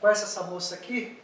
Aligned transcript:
Conhece 0.00 0.22
essa 0.22 0.44
moça 0.44 0.76
aqui? 0.76 1.20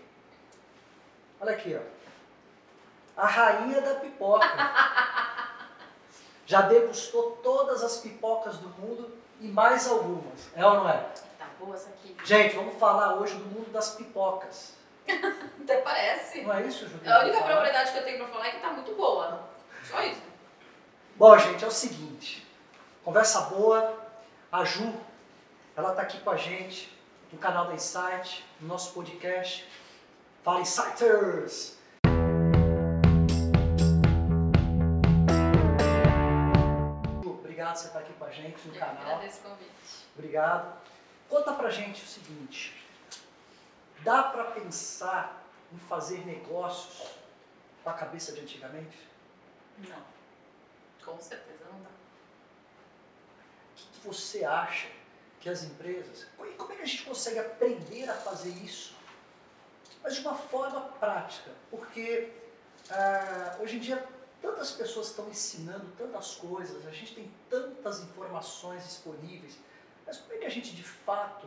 Olha 1.40 1.52
aqui, 1.52 1.78
ó. 1.78 3.22
A 3.22 3.24
rainha 3.24 3.80
da 3.80 3.94
pipoca. 4.00 4.44
Já 6.44 6.62
degustou 6.62 7.38
todas 7.40 7.84
as 7.84 7.98
pipocas 7.98 8.58
do 8.58 8.68
mundo 8.70 9.16
e 9.40 9.46
mais 9.46 9.86
algumas. 9.86 10.50
É 10.56 10.66
ou 10.66 10.74
não 10.74 10.88
é? 10.88 10.96
Tá 11.38 11.46
boa 11.60 11.76
essa 11.76 11.88
aqui. 11.90 12.16
Gente, 12.24 12.56
vamos 12.56 12.76
falar 12.76 13.14
hoje 13.14 13.36
do 13.36 13.44
mundo 13.44 13.70
das 13.70 13.94
pipocas. 13.94 14.74
Até 15.06 15.80
parece. 15.80 16.42
Não 16.42 16.54
é 16.54 16.66
isso, 16.66 16.88
Juliana? 16.88 17.20
A 17.20 17.22
única 17.22 17.44
propriedade 17.44 17.92
que 17.92 17.98
eu 17.98 18.04
tenho 18.04 18.18
pra 18.18 18.26
falar 18.26 18.48
é 18.48 18.50
que 18.50 18.60
tá 18.60 18.70
muito 18.70 18.92
boa. 18.96 19.40
Só 19.84 20.02
isso. 20.02 20.22
Bom, 21.14 21.38
gente, 21.38 21.64
é 21.64 21.68
o 21.68 21.70
seguinte. 21.70 22.44
Conversa 23.04 23.42
boa. 23.42 24.02
A 24.50 24.64
Ju, 24.64 24.92
ela 25.76 25.94
tá 25.94 26.02
aqui 26.02 26.18
com 26.18 26.30
a 26.30 26.36
gente 26.36 26.92
no 27.34 27.38
canal 27.38 27.66
da 27.66 27.74
Insight, 27.74 28.44
no 28.64 28.68
nosso 28.68 28.94
podcast. 28.94 29.68
Fala 30.42 30.62
Insighters! 30.62 31.76
Ju, 37.22 37.30
Obrigado 37.30 37.72
por 37.74 37.78
você 37.80 37.86
estar 37.88 37.98
aqui 37.98 38.12
com 38.14 38.24
a 38.24 38.30
gente 38.30 38.68
no 38.68 38.74
Eu 38.74 38.80
canal. 38.80 39.02
agradeço 39.02 39.40
o 39.40 39.50
convite. 39.50 39.70
Obrigado. 40.16 40.80
Conta 41.28 41.52
pra 41.52 41.70
gente 41.70 42.02
o 42.02 42.06
seguinte: 42.06 42.82
dá 44.00 44.22
pra 44.22 44.44
pensar 44.44 45.44
em 45.72 45.78
fazer 45.78 46.24
negócios 46.26 47.10
com 47.82 47.90
a 47.90 47.92
cabeça 47.92 48.32
de 48.32 48.40
antigamente? 48.40 48.98
Não. 49.78 50.02
Com 51.04 51.20
certeza 51.20 51.64
não 51.70 51.80
dá. 51.82 51.90
O 51.90 53.74
que 53.74 54.06
você 54.06 54.42
acha 54.44 54.88
que 55.44 55.50
as 55.50 55.62
empresas. 55.62 56.26
Como 56.56 56.72
é 56.72 56.76
que 56.76 56.82
a 56.82 56.86
gente 56.86 57.04
consegue 57.04 57.38
aprender 57.38 58.08
a 58.08 58.14
fazer 58.14 58.48
isso? 58.48 58.96
Mas 60.02 60.14
de 60.14 60.20
uma 60.22 60.34
forma 60.34 60.80
prática. 60.98 61.50
Porque 61.70 62.32
ah, 62.90 63.58
hoje 63.60 63.76
em 63.76 63.80
dia 63.80 64.08
tantas 64.40 64.72
pessoas 64.72 65.08
estão 65.08 65.28
ensinando 65.28 65.86
tantas 65.98 66.34
coisas, 66.36 66.86
a 66.86 66.90
gente 66.90 67.14
tem 67.14 67.30
tantas 67.50 68.00
informações 68.00 68.84
disponíveis. 68.84 69.58
Mas 70.06 70.16
como 70.16 70.32
é 70.32 70.38
que 70.38 70.46
a 70.46 70.50
gente 70.50 70.74
de 70.74 70.82
fato 70.82 71.46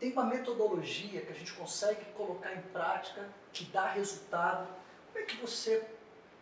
tem 0.00 0.12
uma 0.12 0.24
metodologia 0.24 1.20
que 1.20 1.32
a 1.32 1.34
gente 1.34 1.52
consegue 1.52 2.04
colocar 2.16 2.52
em 2.54 2.62
prática, 2.62 3.28
que 3.52 3.66
dá 3.66 3.88
resultado? 3.88 4.68
Como 5.12 5.24
é 5.24 5.26
que 5.26 5.36
você 5.36 5.84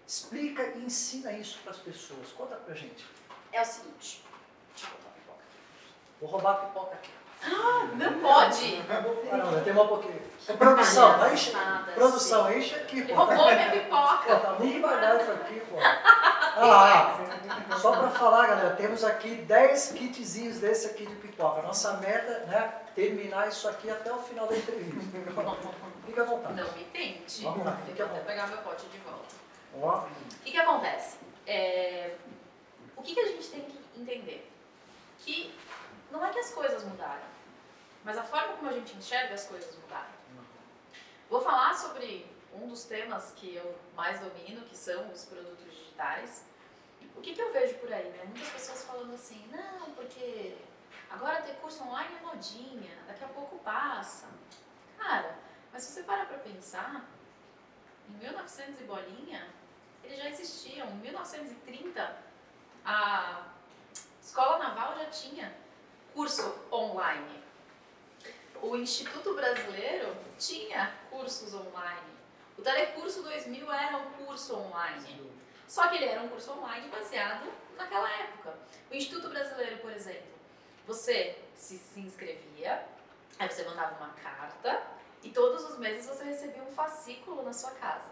explica 0.06 0.62
e 0.62 0.84
ensina 0.84 1.32
isso 1.32 1.58
para 1.62 1.72
as 1.72 1.78
pessoas? 1.78 2.32
Conta 2.32 2.56
pra 2.56 2.74
gente. 2.74 3.04
É 3.52 3.60
o 3.60 3.64
seguinte. 3.66 4.24
Deixa 4.70 4.86
eu 4.86 4.96
botar 4.98 5.08
a 5.08 5.12
pipoca. 5.12 5.44
Vou 6.20 6.30
roubar 6.30 6.52
a 6.52 6.54
pipoca 6.54 6.94
aqui. 6.94 7.10
Não 7.96 8.20
pode! 8.20 8.82
Caramba, 8.82 9.60
tem 9.60 9.72
uma 9.72 9.86
pouquinho. 9.86 10.20
Produção, 10.58 11.18
vai 11.18 11.34
encher. 11.34 11.52
Palhaçada, 11.52 11.92
Produção, 11.92 12.52
enche 12.52 12.74
aqui, 12.74 13.02
pô. 13.02 13.14
roubou 13.14 13.46
minha 13.46 13.66
Pô, 13.70 13.76
pipoca. 13.78 14.36
tá 14.40 14.52
muito 14.58 14.78
isso 14.78 15.30
aqui, 15.32 15.60
pô. 15.68 15.76
Olha 15.76 16.66
lá, 16.66 17.18
ó. 17.70 17.76
só 17.76 17.92
pra 17.96 18.10
falar, 18.10 18.46
galera, 18.46 18.76
temos 18.76 19.04
aqui 19.04 19.34
10 19.36 19.92
kitzinhos 19.92 20.58
desse 20.60 20.86
aqui 20.88 21.04
de 21.06 21.14
pipoca. 21.16 21.62
Nossa 21.62 21.94
meta, 21.98 22.46
né, 22.46 22.72
terminar 22.94 23.48
isso 23.48 23.68
aqui 23.68 23.90
até 23.90 24.12
o 24.12 24.18
final 24.18 24.46
da 24.46 24.56
entrevista. 24.56 25.00
Fica 26.06 26.22
à 26.22 26.24
vontade. 26.24 26.54
Não 26.54 26.72
me 26.72 26.84
tente. 26.84 27.42
Vamos 27.42 27.66
lá, 27.66 27.78
fica 27.86 28.04
à 28.04 28.06
vou 28.06 28.16
até 28.16 28.20
vontade. 28.20 28.26
pegar 28.26 28.46
meu 28.48 28.58
pote 28.58 28.86
de 28.86 28.98
volta. 28.98 29.26
Ó, 29.82 29.98
O 29.98 30.44
que, 30.44 30.52
que 30.52 30.58
acontece? 30.58 31.18
É, 31.46 32.12
O 32.96 33.02
que, 33.02 33.14
que 33.14 33.20
a 33.20 33.26
gente 33.26 33.48
tem 33.48 33.60
que 33.62 34.00
entender? 34.00 34.50
Que 35.18 35.54
não 36.10 36.24
é 36.24 36.30
que 36.30 36.38
as 36.38 36.52
coisas 36.52 36.84
mudaram, 36.84 37.24
mas 38.04 38.16
a 38.16 38.22
forma 38.22 38.54
como 38.54 38.70
a 38.70 38.72
gente 38.72 38.96
enxerga 38.96 39.34
as 39.34 39.46
coisas 39.46 39.76
mudaram. 39.76 40.16
Vou 41.28 41.40
falar 41.40 41.74
sobre 41.74 42.30
um 42.54 42.68
dos 42.68 42.84
temas 42.84 43.32
que 43.32 43.54
eu 43.54 43.78
mais 43.94 44.20
domino, 44.20 44.64
que 44.64 44.76
são 44.76 45.10
os 45.10 45.24
produtos 45.24 45.64
digitais. 45.64 46.44
O 47.16 47.20
que, 47.20 47.34
que 47.34 47.42
eu 47.42 47.52
vejo 47.52 47.74
por 47.78 47.92
aí, 47.92 48.08
né? 48.10 48.24
Muitas 48.24 48.48
pessoas 48.50 48.84
falando 48.84 49.14
assim, 49.14 49.44
não, 49.48 49.90
porque 49.92 50.56
agora 51.10 51.42
ter 51.42 51.54
curso 51.56 51.82
online 51.82 52.16
é 52.16 52.20
modinha, 52.20 52.96
daqui 53.06 53.24
a 53.24 53.28
pouco 53.28 53.58
passa. 53.58 54.26
Cara, 54.98 55.36
mas 55.72 55.82
se 55.82 55.92
você 55.92 56.02
parar 56.04 56.26
pra 56.26 56.38
pensar, 56.38 57.04
em 58.08 58.12
1900 58.18 58.80
e 58.80 58.84
bolinha, 58.84 59.48
eles 60.04 60.18
já 60.18 60.28
existiam. 60.28 60.88
Em 60.88 60.96
1930, 60.96 62.16
a 62.84 63.46
Escola 64.22 64.58
Naval 64.58 64.96
já 64.96 65.06
tinha 65.06 65.52
curso 66.16 66.58
online. 66.72 67.44
O 68.62 68.74
Instituto 68.74 69.34
Brasileiro 69.34 70.16
tinha 70.38 70.94
cursos 71.10 71.52
online. 71.52 72.16
O 72.56 72.62
Telecurso 72.62 73.22
2000 73.22 73.70
era 73.70 73.98
um 73.98 74.10
curso 74.12 74.56
online. 74.56 75.30
Só 75.68 75.88
que 75.88 75.96
ele 75.96 76.06
era 76.06 76.22
um 76.22 76.28
curso 76.30 76.52
online 76.52 76.88
baseado 76.88 77.52
naquela 77.76 78.10
época. 78.10 78.54
O 78.90 78.94
Instituto 78.94 79.28
Brasileiro, 79.28 79.76
por 79.78 79.92
exemplo, 79.92 80.32
você 80.86 81.38
se, 81.54 81.76
se 81.76 82.00
inscrevia, 82.00 82.82
aí 83.38 83.50
você 83.50 83.64
mandava 83.64 84.02
uma 84.02 84.14
carta 84.14 84.82
e 85.22 85.30
todos 85.30 85.68
os 85.68 85.78
meses 85.78 86.06
você 86.06 86.24
recebia 86.24 86.62
um 86.62 86.72
fascículo 86.72 87.42
na 87.42 87.52
sua 87.52 87.72
casa. 87.72 88.10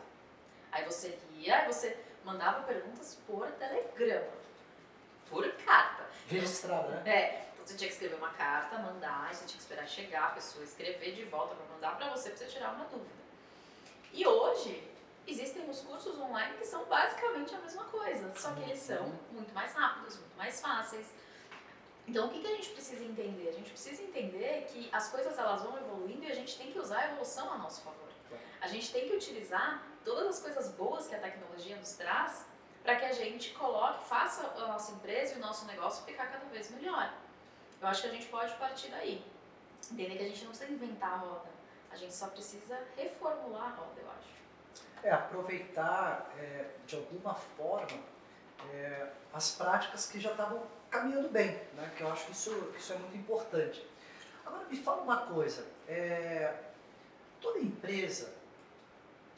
Aí 0.70 0.84
você 0.84 1.18
lia, 1.32 1.60
aí 1.60 1.72
você 1.72 1.96
mandava 2.22 2.64
perguntas 2.64 3.18
por 3.26 3.50
telegrama, 3.52 4.28
por 5.30 5.50
carta. 5.64 6.04
registrado, 6.28 6.90
né? 6.90 7.02
É, 7.06 7.53
você 7.64 7.74
tinha 7.74 7.88
que 7.88 7.94
escrever 7.94 8.16
uma 8.16 8.30
carta, 8.30 8.78
mandar, 8.78 9.34
você 9.34 9.46
tinha 9.46 9.56
que 9.56 9.62
esperar 9.62 9.88
chegar 9.88 10.24
a 10.26 10.30
pessoa, 10.30 10.64
escrever 10.64 11.14
de 11.14 11.24
volta 11.24 11.54
para 11.54 11.66
mandar 11.74 11.96
para 11.96 12.10
você, 12.10 12.30
para 12.30 12.38
você 12.38 12.46
tirar 12.46 12.74
uma 12.74 12.84
dúvida. 12.84 13.24
E 14.12 14.26
hoje, 14.26 14.86
existem 15.26 15.68
os 15.68 15.80
cursos 15.80 16.18
online 16.18 16.58
que 16.58 16.66
são 16.66 16.84
basicamente 16.84 17.54
a 17.54 17.58
mesma 17.58 17.84
coisa, 17.84 18.32
só 18.34 18.52
que 18.52 18.62
eles 18.62 18.78
são 18.78 19.06
muito 19.32 19.52
mais 19.54 19.72
rápidos, 19.72 20.18
muito 20.18 20.36
mais 20.36 20.60
fáceis. 20.60 21.06
Então, 22.06 22.26
o 22.26 22.30
que, 22.30 22.40
que 22.40 22.46
a 22.46 22.54
gente 22.56 22.68
precisa 22.70 23.02
entender? 23.02 23.48
A 23.48 23.52
gente 23.52 23.70
precisa 23.70 24.02
entender 24.02 24.66
que 24.70 24.90
as 24.92 25.08
coisas 25.08 25.38
elas 25.38 25.62
vão 25.62 25.78
evoluindo 25.78 26.24
e 26.24 26.30
a 26.30 26.34
gente 26.34 26.58
tem 26.58 26.70
que 26.70 26.78
usar 26.78 26.98
a 26.98 27.06
evolução 27.12 27.50
a 27.50 27.56
nosso 27.56 27.80
favor. 27.80 28.04
A 28.60 28.68
gente 28.68 28.92
tem 28.92 29.08
que 29.08 29.16
utilizar 29.16 29.82
todas 30.04 30.26
as 30.26 30.40
coisas 30.40 30.68
boas 30.72 31.06
que 31.06 31.14
a 31.14 31.18
tecnologia 31.18 31.76
nos 31.76 31.92
traz 31.92 32.44
para 32.82 32.96
que 32.96 33.04
a 33.06 33.12
gente 33.12 33.54
coloque, 33.54 34.04
faça 34.04 34.46
a 34.46 34.68
nossa 34.68 34.92
empresa 34.92 35.34
e 35.34 35.36
o 35.38 35.40
nosso 35.40 35.64
negócio 35.64 36.04
ficar 36.04 36.26
cada 36.26 36.44
vez 36.46 36.70
melhor. 36.70 37.10
Eu 37.84 37.88
acho 37.88 38.00
que 38.00 38.08
a 38.08 38.12
gente 38.12 38.26
pode 38.28 38.50
partir 38.54 38.88
daí. 38.88 39.22
Entender 39.92 40.16
que 40.16 40.24
a 40.24 40.28
gente 40.28 40.42
não 40.44 40.52
precisa 40.52 40.72
inventar 40.72 41.12
a 41.12 41.16
roda, 41.16 41.50
a 41.90 41.96
gente 41.96 42.14
só 42.14 42.28
precisa 42.28 42.82
reformular 42.96 43.72
a 43.72 43.76
roda, 43.76 44.00
eu 44.00 44.10
acho. 44.10 45.02
É, 45.02 45.10
aproveitar 45.10 46.32
é, 46.38 46.70
de 46.86 46.96
alguma 46.96 47.34
forma 47.34 48.00
é, 48.72 49.10
as 49.34 49.50
práticas 49.56 50.06
que 50.06 50.18
já 50.18 50.30
estavam 50.30 50.62
caminhando 50.90 51.28
bem, 51.28 51.60
né? 51.74 51.92
que 51.94 52.02
eu 52.02 52.10
acho 52.10 52.24
que 52.24 52.32
isso, 52.32 52.72
isso 52.74 52.94
é 52.94 52.96
muito 52.96 53.18
importante. 53.18 53.86
Agora 54.46 54.64
me 54.64 54.78
fala 54.78 55.02
uma 55.02 55.26
coisa, 55.26 55.66
é, 55.86 56.54
toda 57.38 57.58
empresa, 57.58 58.32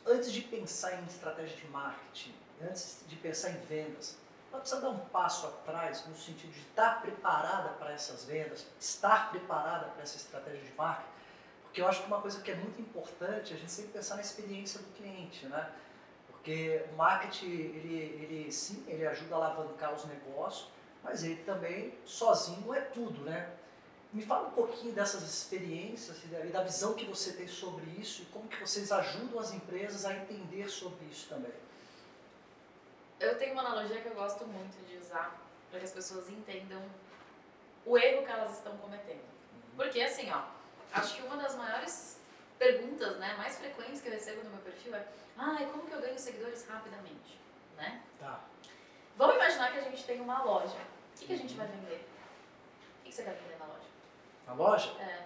antes 0.06 0.30
de 0.30 0.42
pensar 0.42 1.02
em 1.02 1.04
estratégia 1.06 1.56
de 1.56 1.66
marketing, 1.66 2.32
antes 2.62 3.00
de 3.08 3.16
pensar 3.16 3.50
em 3.50 3.58
vendas, 3.62 4.16
ela 4.50 4.60
precisa 4.60 4.80
dar 4.80 4.90
um 4.90 4.98
passo 5.06 5.46
atrás 5.46 6.06
no 6.06 6.16
sentido 6.16 6.52
de 6.52 6.60
estar 6.60 7.02
preparada 7.02 7.70
para 7.70 7.92
essas 7.92 8.24
vendas, 8.24 8.66
estar 8.80 9.30
preparada 9.30 9.86
para 9.86 10.02
essa 10.02 10.16
estratégia 10.16 10.62
de 10.62 10.72
marketing, 10.74 11.16
porque 11.76 11.82
eu 11.82 11.88
acho 11.88 12.00
que 12.00 12.06
uma 12.06 12.22
coisa 12.22 12.40
que 12.40 12.50
é 12.50 12.54
muito 12.54 12.80
importante 12.80 13.52
é 13.52 13.56
a 13.56 13.58
gente 13.58 13.70
sempre 13.70 13.92
pensar 13.92 14.14
na 14.14 14.22
experiência 14.22 14.80
do 14.80 14.86
cliente, 14.94 15.44
né? 15.46 15.70
Porque 16.26 16.86
o 16.90 16.96
marketing, 16.96 17.50
ele, 17.50 17.96
ele 18.22 18.50
sim, 18.50 18.82
ele 18.88 19.06
ajuda 19.06 19.34
a 19.34 19.38
alavancar 19.38 19.92
os 19.92 20.06
negócios, 20.06 20.70
mas 21.02 21.22
ele 21.22 21.42
também 21.42 21.92
sozinho 22.06 22.72
é 22.72 22.80
tudo, 22.80 23.20
né? 23.24 23.52
Me 24.10 24.22
fala 24.22 24.48
um 24.48 24.52
pouquinho 24.52 24.94
dessas 24.94 25.22
experiências 25.22 26.16
e 26.24 26.46
da 26.48 26.62
visão 26.62 26.94
que 26.94 27.04
você 27.04 27.34
tem 27.34 27.46
sobre 27.46 27.84
isso 28.00 28.22
e 28.22 28.24
como 28.26 28.48
que 28.48 28.58
vocês 28.58 28.90
ajudam 28.90 29.38
as 29.38 29.52
empresas 29.52 30.06
a 30.06 30.14
entender 30.14 30.70
sobre 30.70 31.04
isso 31.06 31.28
também. 31.28 31.52
Eu 33.18 33.38
tenho 33.38 33.52
uma 33.52 33.62
analogia 33.62 34.00
que 34.00 34.08
eu 34.08 34.14
gosto 34.14 34.46
muito 34.46 34.76
de 34.86 34.96
usar 34.98 35.36
para 35.70 35.78
que 35.78 35.84
as 35.86 35.92
pessoas 35.92 36.28
entendam 36.28 36.82
o 37.84 37.96
erro 37.96 38.24
que 38.24 38.30
elas 38.30 38.52
estão 38.58 38.76
cometendo. 38.78 39.24
Porque 39.76 40.00
assim, 40.00 40.30
ó, 40.30 40.42
acho 40.92 41.16
que 41.16 41.22
uma 41.22 41.36
das 41.36 41.54
maiores 41.54 42.20
perguntas, 42.58 43.16
né, 43.18 43.34
mais 43.36 43.58
frequentes 43.58 44.00
que 44.00 44.08
eu 44.08 44.12
recebo 44.12 44.42
no 44.44 44.50
meu 44.50 44.60
perfil 44.60 44.94
é: 44.94 45.06
"Ai, 45.36 45.66
como 45.66 45.86
que 45.86 45.92
eu 45.92 46.00
ganho 46.00 46.18
seguidores 46.18 46.66
rapidamente?", 46.68 47.38
né? 47.76 48.02
Tá. 48.18 48.40
Vamos 49.16 49.36
imaginar 49.36 49.72
que 49.72 49.78
a 49.78 49.82
gente 49.82 50.04
tem 50.04 50.20
uma 50.20 50.42
loja. 50.42 50.76
O 51.14 51.18
que, 51.18 51.26
que 51.26 51.32
a 51.32 51.38
gente 51.38 51.54
vai 51.54 51.66
vender? 51.66 52.06
O 53.00 53.04
que, 53.04 53.10
que 53.10 53.14
você 53.14 53.22
quer 53.22 53.34
vender 53.34 53.58
na 53.58 53.66
loja? 53.66 53.88
Na 54.46 54.52
loja, 54.52 54.90
É, 55.00 55.24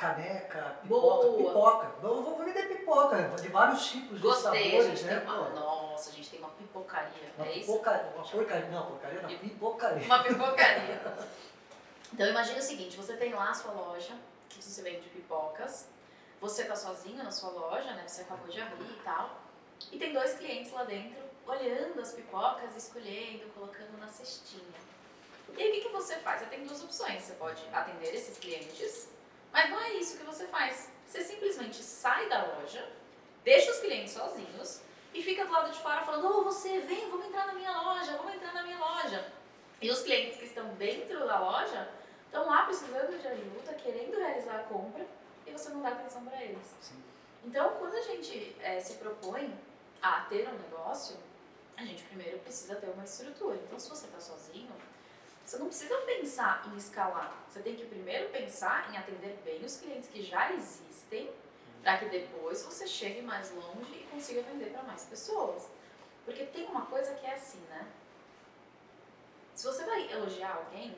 caneca, 0.00 0.78
pipoca, 0.82 1.28
Boa. 1.28 1.36
pipoca. 1.36 1.92
Eu 2.02 2.22
vou 2.22 2.38
vender 2.38 2.68
pipoca, 2.68 3.28
de 3.38 3.48
vários 3.48 3.86
tipos 3.86 4.16
de 4.16 4.22
gostei, 4.22 4.78
a 4.78 4.82
sabores, 4.82 5.02
né? 5.02 5.22
uma. 5.24 5.48
Nossa, 5.50 6.08
a 6.08 6.12
gente 6.14 6.30
tem 6.30 6.38
uma 6.38 6.48
pipocaria. 6.48 7.32
Uma 7.36 7.46
é 7.46 7.58
isso? 7.58 7.70
pipocaria, 7.70 8.10
uma 8.16 8.24
porcaria, 8.24 8.68
não, 8.70 8.86
porcaria 8.86 9.22
não, 9.22 9.28
pipocaria. 9.28 10.04
Uma 10.06 10.22
pipocaria. 10.22 11.00
Então 12.12 12.26
imagine 12.26 12.58
o 12.58 12.62
seguinte, 12.62 12.96
você 12.96 13.16
tem 13.16 13.32
lá 13.32 13.50
a 13.50 13.54
sua 13.54 13.70
loja, 13.70 14.12
que 14.48 14.60
você 14.60 14.82
vende 14.82 15.08
pipocas, 15.10 15.86
você 16.40 16.64
tá 16.64 16.74
sozinho 16.74 17.22
na 17.22 17.30
sua 17.30 17.50
loja, 17.50 17.92
né? 17.92 18.02
Você 18.04 18.22
acabou 18.22 18.48
de 18.48 18.60
abrir 18.60 18.90
e 18.90 19.00
tal. 19.04 19.38
E 19.92 19.96
tem 19.96 20.12
dois 20.12 20.34
clientes 20.34 20.72
lá 20.72 20.82
dentro 20.82 21.22
olhando 21.46 22.00
as 22.00 22.10
pipocas, 22.10 22.76
escolhendo, 22.76 23.48
colocando 23.54 23.96
na 24.00 24.08
cestinha. 24.08 24.80
E 25.56 25.62
aí 25.62 25.68
o 25.68 25.72
que, 25.72 25.80
que 25.82 25.88
você 25.92 26.16
faz? 26.16 26.40
Você 26.40 26.46
tem 26.46 26.64
duas 26.64 26.82
opções. 26.82 27.22
Você 27.22 27.34
pode 27.34 27.62
atender 27.72 28.12
esses 28.12 28.36
clientes, 28.38 29.08
mas 29.52 29.70
não 29.70 29.80
é 29.80 29.94
isso 29.94 30.18
que 30.18 30.24
você 30.24 30.46
faz. 30.46 30.90
Você 31.06 31.22
simplesmente 31.22 31.82
sai 31.82 32.28
da 32.28 32.44
loja, 32.44 32.88
deixa 33.44 33.70
os 33.70 33.80
clientes 33.80 34.12
sozinhos 34.12 34.80
e 35.12 35.22
fica 35.22 35.44
do 35.44 35.52
lado 35.52 35.72
de 35.72 35.78
fora 35.78 36.02
falando: 36.02 36.26
Ô, 36.26 36.40
oh, 36.40 36.44
você, 36.44 36.80
vem, 36.80 37.10
vamos 37.10 37.26
entrar 37.26 37.46
na 37.46 37.54
minha 37.54 37.72
loja, 37.80 38.16
vamos 38.16 38.34
entrar 38.34 38.54
na 38.54 38.62
minha 38.62 38.78
loja. 38.78 39.32
E 39.80 39.90
os 39.90 40.02
clientes 40.02 40.38
que 40.38 40.44
estão 40.44 40.68
dentro 40.74 41.26
da 41.26 41.40
loja 41.40 41.88
estão 42.26 42.46
lá 42.46 42.64
precisando 42.64 43.20
de 43.20 43.26
ajuda, 43.26 43.74
querendo 43.74 44.18
realizar 44.18 44.60
a 44.60 44.62
compra 44.64 45.04
e 45.46 45.50
você 45.50 45.70
não 45.70 45.82
dá 45.82 45.88
atenção 45.88 46.24
para 46.24 46.42
eles. 46.44 46.76
Sim. 46.80 47.02
Então, 47.44 47.74
quando 47.78 47.94
a 47.94 48.02
gente 48.02 48.54
é, 48.60 48.78
se 48.78 48.94
propõe 48.94 49.52
a 50.02 50.20
ter 50.22 50.48
um 50.48 50.58
negócio, 50.58 51.16
a 51.76 51.84
gente 51.84 52.02
primeiro 52.04 52.38
precisa 52.40 52.76
ter 52.76 52.88
uma 52.88 53.04
estrutura. 53.04 53.56
Então, 53.56 53.78
se 53.78 53.88
você 53.88 54.06
está 54.06 54.20
sozinho, 54.20 54.70
você 55.50 55.58
não 55.58 55.66
precisa 55.66 55.96
pensar 56.02 56.62
em 56.68 56.76
escalar. 56.76 57.44
Você 57.48 57.58
tem 57.58 57.74
que 57.74 57.84
primeiro 57.84 58.30
pensar 58.30 58.88
em 58.92 58.96
atender 58.96 59.36
bem 59.44 59.64
os 59.64 59.78
clientes 59.78 60.08
que 60.08 60.22
já 60.22 60.52
existem, 60.52 61.28
para 61.82 61.98
que 61.98 62.04
depois 62.04 62.62
você 62.62 62.86
chegue 62.86 63.20
mais 63.20 63.50
longe 63.50 63.96
e 63.96 64.06
consiga 64.12 64.42
vender 64.42 64.70
para 64.70 64.84
mais 64.84 65.02
pessoas. 65.06 65.68
Porque 66.24 66.44
tem 66.44 66.66
uma 66.66 66.86
coisa 66.86 67.14
que 67.16 67.26
é 67.26 67.34
assim, 67.34 67.58
né? 67.68 67.84
Se 69.56 69.66
você 69.66 69.84
vai 69.84 70.12
elogiar 70.12 70.54
alguém, 70.54 70.96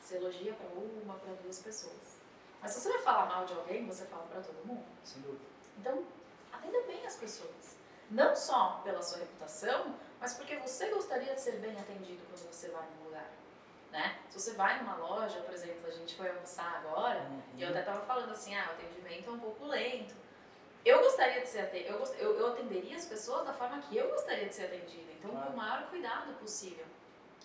você 0.00 0.18
elogia 0.18 0.54
para 0.54 0.68
uma, 0.68 1.14
para 1.14 1.32
duas 1.42 1.58
pessoas. 1.58 2.18
Mas 2.62 2.70
se 2.70 2.80
você 2.80 2.90
vai 2.90 2.98
falar 3.02 3.26
mal 3.26 3.46
de 3.46 3.52
alguém, 3.54 3.84
você 3.84 4.06
fala 4.06 4.26
para 4.26 4.42
todo 4.42 4.64
mundo. 4.64 4.86
Sem 5.02 5.22
dúvida. 5.22 5.44
Então, 5.76 6.04
atenda 6.52 6.82
bem 6.82 7.04
as 7.04 7.16
pessoas. 7.16 7.76
Não 8.12 8.36
só 8.36 8.80
pela 8.84 9.02
sua 9.02 9.18
reputação, 9.18 9.96
mas 10.20 10.34
porque 10.34 10.56
você 10.58 10.88
gostaria 10.90 11.34
de 11.34 11.40
ser 11.40 11.58
bem 11.58 11.76
atendido 11.80 12.22
quando 12.28 12.52
você 12.52 12.68
vai 12.68 12.86
lugar. 12.86 12.99
Né? 13.90 14.18
Se 14.28 14.38
você 14.38 14.52
vai 14.52 14.78
numa 14.80 14.96
loja, 14.96 15.40
por 15.40 15.52
exemplo, 15.52 15.86
a 15.86 15.90
gente 15.90 16.14
foi 16.16 16.28
almoçar 16.28 16.76
agora, 16.76 17.20
uhum. 17.22 17.42
e 17.56 17.62
eu 17.62 17.70
até 17.70 17.80
estava 17.80 18.00
falando 18.02 18.30
assim, 18.30 18.54
ah, 18.54 18.68
o 18.68 18.72
atendimento 18.72 19.28
é 19.28 19.32
um 19.32 19.40
pouco 19.40 19.66
lento. 19.66 20.14
Eu 20.84 21.00
gostaria 21.00 21.40
de 21.40 21.48
ser 21.48 21.60
atendido, 21.60 21.92
eu, 21.92 22.04
eu, 22.14 22.38
eu 22.38 22.46
atenderia 22.52 22.96
as 22.96 23.04
pessoas 23.04 23.44
da 23.44 23.52
forma 23.52 23.82
que 23.82 23.96
eu 23.96 24.08
gostaria 24.10 24.46
de 24.46 24.54
ser 24.54 24.66
atendida, 24.66 25.12
então 25.12 25.30
claro. 25.30 25.46
com 25.46 25.52
o 25.52 25.56
maior 25.56 25.90
cuidado 25.90 26.32
possível. 26.38 26.86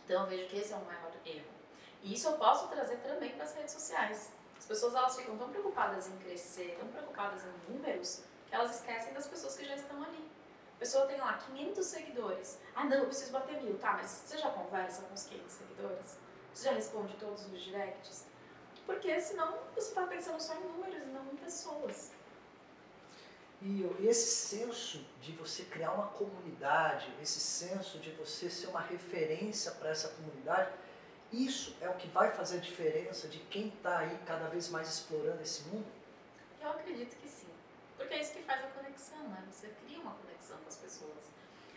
Então 0.04 0.22
eu 0.22 0.28
vejo 0.28 0.48
que 0.48 0.58
esse 0.58 0.72
é 0.72 0.76
o 0.76 0.86
maior 0.86 1.12
erro. 1.26 1.56
E 2.04 2.14
isso 2.14 2.28
eu 2.28 2.34
posso 2.34 2.68
trazer 2.68 2.98
também 2.98 3.32
para 3.32 3.44
as 3.44 3.56
redes 3.56 3.74
sociais. 3.74 4.32
As 4.58 4.66
pessoas 4.66 4.94
elas 4.94 5.16
ficam 5.16 5.36
tão 5.38 5.50
preocupadas 5.50 6.08
em 6.08 6.18
crescer, 6.18 6.78
tão 6.80 6.88
preocupadas 6.88 7.42
em 7.44 7.74
números, 7.74 8.24
que 8.48 8.54
elas 8.54 8.76
esquecem 8.76 9.14
das 9.14 9.28
pessoas 9.28 9.58
que 9.58 9.66
já 9.66 9.76
estão 9.76 10.02
ali. 10.04 10.30
A 10.76 10.80
pessoa 10.80 11.08
tem 11.08 11.18
lá 11.18 11.34
500 11.34 11.86
seguidores. 11.86 12.60
Ah, 12.76 12.84
não, 12.84 12.98
eu 12.98 13.06
preciso 13.06 13.32
bater 13.32 13.62
mil. 13.62 13.78
Tá, 13.80 13.94
mas 13.94 14.08
você 14.08 14.38
já 14.38 14.52
conversa 14.52 15.02
com 15.04 15.14
os 15.14 15.24
500 15.24 15.52
seguidores? 15.52 16.18
Você 16.56 16.70
já 16.70 16.72
responde 16.74 17.14
todos 17.18 17.46
os 17.46 17.62
directs? 17.62 18.24
Porque 18.86 19.20
senão 19.20 19.58
você 19.76 19.90
está 19.90 20.08
pensando 20.08 20.40
só 20.40 20.56
em 20.56 20.64
números 20.64 21.04
e 21.04 21.08
não 21.08 21.26
em 21.34 21.36
pessoas. 21.36 22.12
E 23.62 23.84
esse 24.08 24.48
senso 24.48 25.06
de 25.22 25.34
você 25.34 25.66
criar 25.66 25.92
uma 25.92 26.08
comunidade, 26.08 27.14
esse 27.22 27.42
senso 27.42 28.00
de 28.00 28.10
você 28.12 28.50
ser 28.50 28.68
uma 28.68 28.80
referência 28.80 29.74
para 29.74 29.90
essa 29.90 30.08
comunidade, 30.10 30.72
isso 31.30 31.76
é 31.82 31.90
o 31.90 31.96
que 31.96 32.08
vai 32.08 32.32
fazer 32.32 32.58
a 32.58 32.62
diferença 32.62 33.28
de 33.28 33.40
quem 33.40 33.68
está 33.68 34.00
aí 34.00 34.18
cada 34.26 34.48
vez 34.48 34.70
mais 34.70 34.88
explorando 34.88 35.42
esse 35.42 35.64
mundo? 35.64 35.88
Eu 36.62 36.70
acredito 36.70 37.18
que 37.18 37.28
sim. 37.28 37.50
Porque 37.98 38.14
é 38.14 38.22
isso 38.22 38.32
que 38.32 38.44
faz 38.44 38.64
a 38.64 38.68
conexão, 38.68 39.28
né? 39.28 39.44
Você 39.52 39.68
cria 39.84 40.00
uma 40.00 40.14
conexão 40.14 40.58
com 40.60 40.70
as 40.70 40.78
pessoas. 40.78 41.26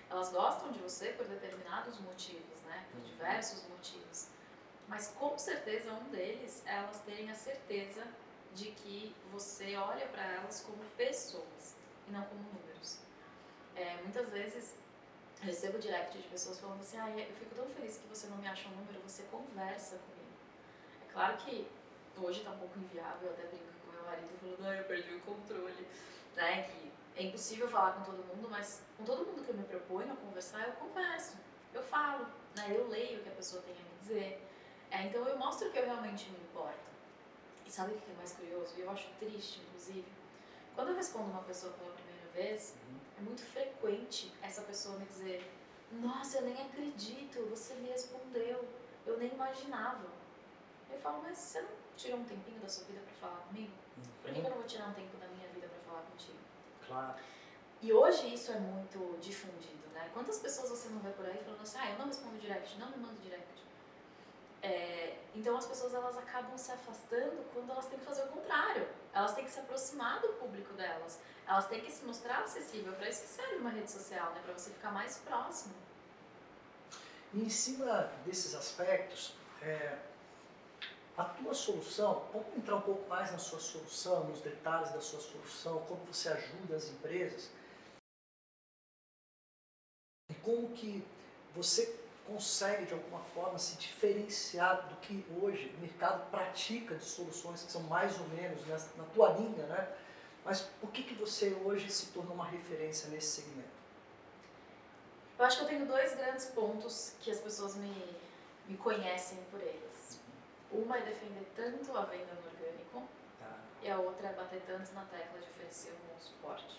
Elas 0.09 0.31
gostam 0.31 0.71
de 0.71 0.79
você 0.79 1.09
por 1.09 1.27
determinados 1.27 1.99
motivos, 2.01 2.63
né? 2.63 2.87
Por 2.93 2.99
uhum. 3.01 3.07
diversos 3.07 3.67
motivos. 3.69 4.38
Mas 4.89 5.09
com 5.09 5.39
certeza 5.39 5.93
um 5.93 6.05
deles 6.11 6.63
é 6.67 6.77
elas 6.77 7.01
terem 7.03 7.31
a 7.31 7.35
certeza 7.35 8.03
de 8.55 8.71
que 8.71 9.15
você 9.31 9.77
olha 9.77 10.07
para 10.07 10.25
elas 10.25 10.63
como 10.63 10.83
pessoas 10.97 11.77
e 12.09 12.11
não 12.11 12.23
como 12.25 12.43
números. 12.43 12.99
É, 13.77 13.97
muitas 14.03 14.31
vezes 14.31 14.75
eu 15.41 15.47
recebo 15.47 15.79
direct 15.79 16.17
de 16.17 16.27
pessoas 16.29 16.59
falando 16.59 16.81
assim: 16.81 16.99
ah, 16.99 17.11
eu 17.11 17.33
fico 17.35 17.55
tão 17.55 17.67
feliz 17.67 17.99
que 17.99 18.09
você 18.09 18.27
não 18.29 18.39
me 18.39 18.49
acha 18.49 18.69
um 18.69 18.77
número, 18.77 19.01
você 19.01 19.23
conversa 19.25 19.99
comigo. 19.99 20.33
É 21.07 21.13
claro 21.13 21.37
que 21.37 21.69
hoje 22.17 22.41
está 22.41 22.51
um 22.51 22.59
pouco 22.59 22.79
inviável, 22.79 23.29
eu 23.29 23.33
até 23.35 23.47
brinco 23.47 23.67
com 23.85 23.93
meu 23.93 24.05
marido 24.05 24.29
falando: 24.41 24.67
ah, 24.67 24.77
eu 24.77 24.85
perdi 24.85 25.15
o 25.15 25.21
controle. 25.21 25.87
Né? 26.35 26.63
Que 26.63 26.93
é 27.17 27.23
impossível 27.25 27.69
falar 27.69 27.93
com 27.93 28.05
todo 28.05 28.25
mundo, 28.25 28.49
mas 28.51 28.83
com 28.97 29.05
todo 29.05 29.27
mundo 29.27 29.45
que 29.45 29.51
eu 29.51 29.57
me 29.57 29.65
proponho 29.65 30.13
a 30.13 30.17
conversar, 30.17 30.67
eu 30.67 30.73
converso, 30.75 31.37
eu 31.75 31.83
falo, 31.83 32.27
né? 32.57 32.67
eu 32.71 32.89
leio 32.89 33.21
o 33.21 33.23
que 33.23 33.29
a 33.29 33.33
pessoa 33.33 33.63
tem 33.63 33.75
a 33.75 33.79
me 33.79 33.99
dizer. 34.01 34.48
É, 34.91 35.07
então 35.07 35.27
eu 35.27 35.39
mostro 35.39 35.71
que 35.71 35.79
eu 35.79 35.85
realmente 35.85 36.31
me 36.31 36.39
importo. 36.39 36.89
E 37.67 37.71
sabe 37.71 37.93
o 37.93 37.99
que 37.99 38.11
é 38.11 38.15
mais 38.15 38.33
curioso? 38.33 38.75
E 38.77 38.81
eu 38.81 38.91
acho 38.91 39.09
triste, 39.19 39.61
inclusive. 39.61 40.07
Quando 40.75 40.89
eu 40.89 40.97
respondo 40.97 41.31
uma 41.31 41.43
pessoa 41.43 41.73
pela 41.75 41.93
primeira 41.93 42.29
vez, 42.33 42.75
uhum. 42.89 42.99
é 43.19 43.21
muito 43.21 43.43
frequente 43.43 44.33
essa 44.41 44.63
pessoa 44.63 44.99
me 44.99 45.05
dizer: 45.07 45.51
Nossa, 45.93 46.39
eu 46.39 46.43
nem 46.43 46.63
acredito, 46.63 47.45
você 47.51 47.75
me 47.75 47.89
respondeu, 47.89 48.67
eu 49.07 49.19
nem 49.19 49.33
imaginava. 49.33 50.07
Eu 50.91 50.99
falo, 50.99 51.23
mas 51.23 51.37
você 51.37 51.61
não 51.61 51.69
tirou 51.97 52.21
um 52.21 52.25
tempinho 52.25 52.61
da 52.61 52.69
sua 52.69 52.85
vida 52.85 53.01
para 53.01 53.29
falar 53.29 53.43
comigo? 53.43 53.73
Uhum. 53.97 54.03
Por 54.23 54.33
que 54.33 54.39
eu 54.39 54.45
não 54.45 54.57
vou 54.57 54.63
tirar 54.65 54.89
um 54.89 54.95
tempo 54.95 55.17
da 55.19 55.27
minha 55.29 55.49
vida 55.49 55.69
para 55.69 55.81
falar 55.81 56.03
contigo? 56.07 56.39
Claro. 56.87 57.15
E 57.83 57.93
hoje 57.93 58.33
isso 58.35 58.51
é 58.51 58.59
muito 58.59 59.19
difundido, 59.21 59.87
né? 59.93 60.11
Quantas 60.15 60.39
pessoas 60.39 60.71
você 60.71 60.89
não 60.89 60.99
vê 61.01 61.11
por 61.11 61.27
aí 61.27 61.39
falando 61.45 61.61
assim: 61.61 61.79
Ah, 61.79 61.91
eu 61.91 61.99
não 61.99 62.07
respondo 62.07 62.39
direct, 62.39 62.79
não 62.79 62.91
me 62.91 62.97
mando 62.97 63.21
direct. 63.21 63.63
É, 64.61 65.17
então 65.35 65.57
as 65.57 65.67
pessoas 65.67 65.95
elas 65.95 66.17
acabam 66.19 66.57
se 66.59 66.73
afastando 66.73 67.45
quando 67.53 67.71
elas 67.71 67.87
têm 67.87 67.99
que 67.99 68.05
fazer 68.05 68.23
o 68.25 68.29
contrário. 68.29 68.89
Elas 69.13 69.35
têm 69.35 69.45
que 69.45 69.51
se 69.51 69.61
aproximar 69.61 70.21
do 70.21 70.29
público 70.35 70.73
delas. 70.75 71.21
Elas 71.47 71.67
têm 71.69 71.81
que 71.81 71.91
se 71.91 72.05
mostrar 72.05 72.43
acessível. 72.43 72.93
Para 72.95 73.09
isso 73.09 73.23
que 73.23 73.29
serve 73.29 73.57
uma 73.57 73.71
rede 73.71 73.91
social, 73.91 74.33
né? 74.33 74.41
Para 74.45 74.53
você 74.53 74.71
ficar 74.71 74.91
mais 74.91 75.19
próximo. 75.19 75.75
E 77.33 77.43
em 77.43 77.51
cima 77.51 78.11
desses 78.25 78.55
aspectos, 78.55 79.35
é, 79.63 79.99
a 81.17 81.25
tua 81.25 81.53
solução, 81.53 82.27
vamos 82.33 82.57
entrar 82.57 82.77
um 82.77 82.81
pouco 82.81 83.09
mais 83.09 83.33
na 83.33 83.39
sua 83.39 83.59
solução, 83.59 84.25
nos 84.25 84.41
detalhes 84.41 84.93
da 84.93 85.01
sua 85.01 85.21
solução, 85.21 85.85
como 85.87 86.05
você 86.07 86.29
ajuda 86.29 86.77
as 86.77 86.89
empresas 86.89 87.51
e 90.31 90.35
como 90.35 90.69
que 90.71 91.05
você 91.55 92.08
consegue 92.29 92.85
de 92.85 92.93
alguma 92.93 93.21
forma 93.21 93.59
se 93.59 93.77
diferenciar 93.77 94.87
do 94.89 94.97
que 94.97 95.25
hoje 95.41 95.75
o 95.77 95.81
mercado 95.81 96.31
pratica 96.31 96.95
de 96.95 97.05
soluções 97.05 97.63
que 97.63 97.73
são 97.73 97.83
mais 97.85 98.21
ou 98.21 98.29
menos 98.29 98.65
nessa, 98.67 98.91
na 98.97 99.05
tua 99.05 99.31
linha, 99.31 99.67
né? 99.67 99.89
Mas 100.45 100.61
por 100.81 100.91
que, 100.91 101.03
que 101.03 101.15
você 101.15 101.57
hoje 101.65 101.91
se 101.91 102.07
tornou 102.07 102.35
uma 102.35 102.45
referência 102.45 103.09
nesse 103.09 103.41
segmento? 103.43 103.79
Eu 105.39 105.45
acho 105.45 105.59
que 105.59 105.65
eu 105.65 105.69
tenho 105.69 105.87
dois 105.87 106.15
grandes 106.17 106.47
pontos 106.47 107.15
que 107.21 107.31
as 107.31 107.39
pessoas 107.39 107.77
me, 107.77 108.17
me 108.67 108.77
conhecem 108.77 109.39
por 109.51 109.61
eles. 109.61 110.21
Uma 110.71 110.99
é 110.99 111.03
defender 111.03 111.47
tanto 111.57 111.97
a 111.97 112.03
venda 112.03 112.35
no 112.35 112.51
orgânico 112.51 113.09
tá. 113.41 113.59
e 113.83 113.91
a 113.91 113.99
outra 113.99 114.29
é 114.29 114.33
bater 114.35 114.63
tanto 114.67 114.93
na 114.93 115.05
tecla 115.05 115.41
de 115.41 115.49
oferecer 115.49 115.93
um 115.93 116.13
bom 116.13 116.21
suporte. 116.21 116.79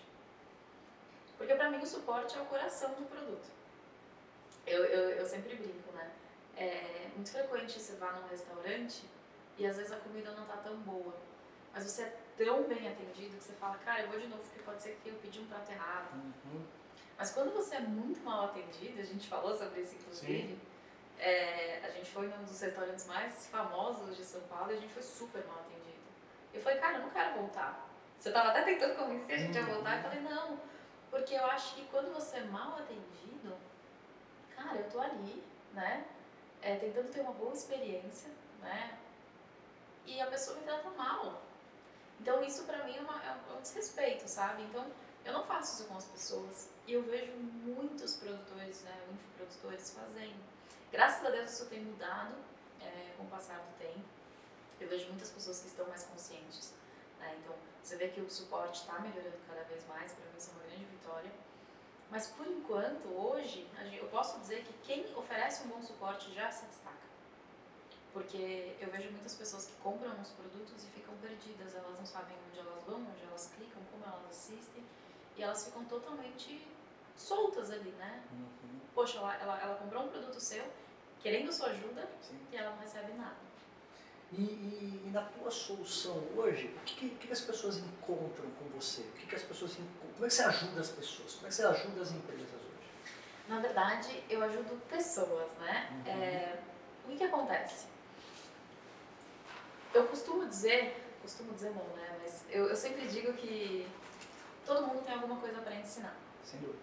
Porque 1.38 1.56
para 1.56 1.72
mim 1.72 1.80
o 1.80 1.88
suporte 1.88 2.38
é 2.38 2.42
o 2.42 2.46
coração 2.46 2.94
do 2.94 3.10
produto. 3.10 3.59
Eu, 4.70 4.86
eu, 4.86 5.10
eu 5.12 5.26
sempre 5.26 5.56
brinco, 5.56 5.92
né? 5.94 6.12
É 6.56 7.10
muito 7.16 7.32
frequente 7.32 7.80
você 7.80 7.96
vá 7.96 8.12
num 8.12 8.28
restaurante 8.28 9.04
e 9.58 9.66
às 9.66 9.78
vezes 9.78 9.92
a 9.92 9.98
comida 9.98 10.32
não 10.32 10.46
tá 10.46 10.58
tão 10.58 10.78
boa, 10.78 11.16
mas 11.74 11.84
você 11.84 12.04
é 12.04 12.18
tão 12.38 12.64
bem 12.64 12.88
atendido 12.88 13.38
que 13.38 13.44
você 13.44 13.54
fala, 13.54 13.78
cara, 13.80 14.04
eu 14.04 14.10
vou 14.10 14.20
de 14.20 14.28
novo 14.28 14.42
porque 14.44 14.60
pode 14.60 14.82
ser 14.82 15.00
que 15.04 15.10
eu 15.10 15.16
pedi 15.16 15.40
um 15.40 15.48
prato 15.48 15.72
errado. 15.72 16.14
Uhum. 16.16 16.66
Mas 17.18 17.32
quando 17.32 17.54
você 17.54 17.76
é 17.76 17.80
muito 17.82 18.22
mal 18.22 18.46
atendido, 18.46 19.02
a 19.02 19.04
gente 19.04 19.28
falou 19.28 19.58
sobre 19.58 19.82
isso 19.82 19.96
inclusive, 19.96 20.58
é, 21.18 21.82
a 21.84 21.90
gente 21.90 22.10
foi 22.12 22.28
num 22.28 22.44
dos 22.44 22.62
restaurantes 22.62 23.06
mais 23.08 23.48
famosos 23.48 24.16
de 24.16 24.24
São 24.24 24.42
Paulo 24.42 24.72
e 24.72 24.76
a 24.76 24.80
gente 24.80 24.94
foi 24.94 25.04
super 25.04 25.44
mal 25.46 25.60
atendido. 25.60 26.00
Eu 26.54 26.62
falei, 26.62 26.80
cara, 26.80 26.98
eu 26.98 27.02
não 27.02 27.10
quero 27.10 27.36
voltar. 27.36 27.90
Você 28.18 28.32
tava 28.32 28.50
até 28.50 28.64
tentando 28.64 28.96
convencer 28.96 29.36
a 29.36 29.38
gente 29.40 29.58
a 29.58 29.66
voltar, 29.66 29.98
eu 29.98 30.04
falei, 30.04 30.22
não, 30.22 30.60
porque 31.10 31.34
eu 31.34 31.46
acho 31.46 31.76
que 31.76 31.86
quando 31.88 32.14
você 32.14 32.38
é 32.38 32.44
mal 32.46 32.78
atendido, 32.78 33.58
cara, 34.62 34.80
eu 34.80 34.90
tô 34.90 35.00
ali, 35.00 35.44
né? 35.74 36.06
É, 36.62 36.76
tentando 36.76 37.12
ter 37.12 37.22
uma 37.22 37.32
boa 37.32 37.54
experiência, 37.54 38.30
né? 38.62 38.98
E 40.06 40.20
a 40.20 40.28
pessoa 40.28 40.58
me 40.58 40.64
trata 40.64 40.90
mal. 40.92 41.42
Então 42.20 42.44
isso 42.44 42.64
pra 42.64 42.84
mim 42.84 42.98
é, 42.98 43.02
uma, 43.02 43.24
é 43.24 43.54
um 43.58 43.62
desrespeito, 43.62 44.28
sabe? 44.28 44.64
Então 44.64 44.86
eu 45.24 45.34
não 45.34 45.46
faço 45.46 45.76
isso 45.76 45.90
com 45.90 45.98
as 45.98 46.06
pessoas. 46.06 46.70
E 46.86 46.94
eu 46.94 47.04
vejo 47.04 47.32
muitos 47.34 48.18
produtores, 48.18 48.82
né, 48.82 49.00
infoprodutores 49.14 49.92
fazendo. 49.92 50.40
Graças 50.92 51.26
a 51.26 51.30
Deus 51.30 51.52
isso 51.52 51.66
tem 51.68 51.82
mudado 51.82 52.34
é, 52.82 53.14
com 53.16 53.24
o 53.24 53.28
passar 53.28 53.58
do 53.60 53.78
tempo. 53.78 54.04
Eu 54.80 54.90
vejo 54.90 55.08
muitas 55.08 55.30
pessoas 55.30 55.60
que 55.60 55.68
estão 55.68 55.86
mais 55.88 56.04
conscientes 56.06 56.74
Né? 57.20 57.36
Então, 57.40 57.54
você 57.84 57.98
vê 57.98 58.08
que 58.08 58.22
o 58.22 58.30
suporte 58.30 58.82
está 58.82 58.98
melhorando 59.00 59.38
cada 59.48 59.64
vez 59.64 59.86
mais, 59.88 60.14
para 60.14 60.26
mim 60.26 60.38
isso 60.38 60.52
é 60.52 60.54
uma 60.54 60.64
grande 60.64 60.86
vitória. 60.86 61.32
Mas 62.10 62.28
por 62.28 62.48
enquanto, 62.48 63.08
hoje, 63.08 63.68
eu 63.94 64.08
posso 64.08 64.40
dizer 64.40 64.64
que 64.64 64.74
quem 64.84 65.16
oferece 65.16 65.64
um 65.64 65.68
bom 65.68 65.82
suporte 65.82 66.34
já 66.34 66.52
se 66.52 66.66
destaca. 66.66 66.98
Porque 68.12 68.76
eu 68.80 68.90
vejo 68.90 69.12
muitas 69.12 69.36
pessoas 69.36 69.68
que 69.68 69.74
compram 69.84 70.20
os 70.20 70.30
produtos 70.30 70.84
e 70.84 70.88
ficam 70.88 71.14
perdidas, 71.18 71.76
elas 71.76 71.98
não 72.00 72.06
sabem 72.06 72.36
onde 72.50 72.60
elas 72.60 72.84
vão, 72.84 73.02
onde 73.02 73.24
elas 73.24 73.52
clicam, 73.56 73.82
como 73.92 74.04
elas 74.04 74.26
assistem, 74.32 74.84
e 75.38 75.44
elas 75.44 75.66
ficam 75.66 75.86
totalmente 75.86 76.68
soltas 77.16 77.70
ali, 77.70 77.92
né? 77.92 78.24
Uhum. 78.32 78.80
Poxa, 78.96 79.20
ela, 79.20 79.36
ela, 79.36 79.62
ela, 79.62 79.76
comprou 79.76 80.06
um 80.06 80.10
produto 80.10 80.40
seu, 80.40 80.66
querendo 81.22 81.52
sua 81.52 81.68
ajuda, 81.68 82.10
Sim. 82.22 82.40
e 82.52 82.56
ela 82.56 82.72
não 82.72 82.80
recebe 82.80 83.14
nada. 83.14 83.38
E, 84.32 84.42
e, 84.42 85.04
e, 85.08 85.10
na 85.12 85.24
tua 85.24 85.50
solução 85.50 86.24
hoje, 86.36 86.68
o 86.68 86.80
que, 86.82 87.10
que, 87.10 87.32
as 87.32 87.42
pessoas 87.42 87.78
encontram 87.78 88.50
com 88.52 88.66
você? 88.70 89.02
O 89.02 89.12
que, 89.14 89.26
que 89.26 89.36
as 89.36 89.42
pessoas 89.42 89.76
Como 89.76 90.26
é 90.26 90.28
que 90.28 90.34
você 90.34 90.44
ajuda 90.44 90.82
as 90.82 90.90
pessoas? 90.90 91.34
Como 91.34 91.48
é 91.48 91.50
que 91.50 91.56
você 91.56 91.64
ajuda 91.64 92.02
as 92.02 92.12
empresas 92.12 92.48
hoje? 92.48 92.70
Na 93.48 93.60
verdade, 93.60 94.24
eu 94.30 94.44
ajudo 94.44 94.80
pessoas, 94.88 95.52
né? 95.54 96.04
Uhum. 96.06 96.12
É, 96.12 96.60
o 97.06 97.10
que, 97.10 97.18
que 97.18 97.24
acontece? 97.24 97.88
Eu 99.92 100.06
costumo 100.06 100.48
dizer, 100.48 101.04
costumo 101.24 101.54
dizer 101.54 101.72
não, 101.72 101.88
né? 101.96 102.20
Mas 102.22 102.46
eu, 102.52 102.68
eu 102.68 102.76
sempre 102.76 103.08
digo 103.08 103.34
que 103.34 103.88
todo 104.64 104.86
mundo 104.86 105.04
tem 105.04 105.16
alguma 105.16 105.38
coisa 105.38 105.60
para 105.62 105.74
ensinar. 105.74 106.16
Sem 106.44 106.60
dúvida. 106.60 106.78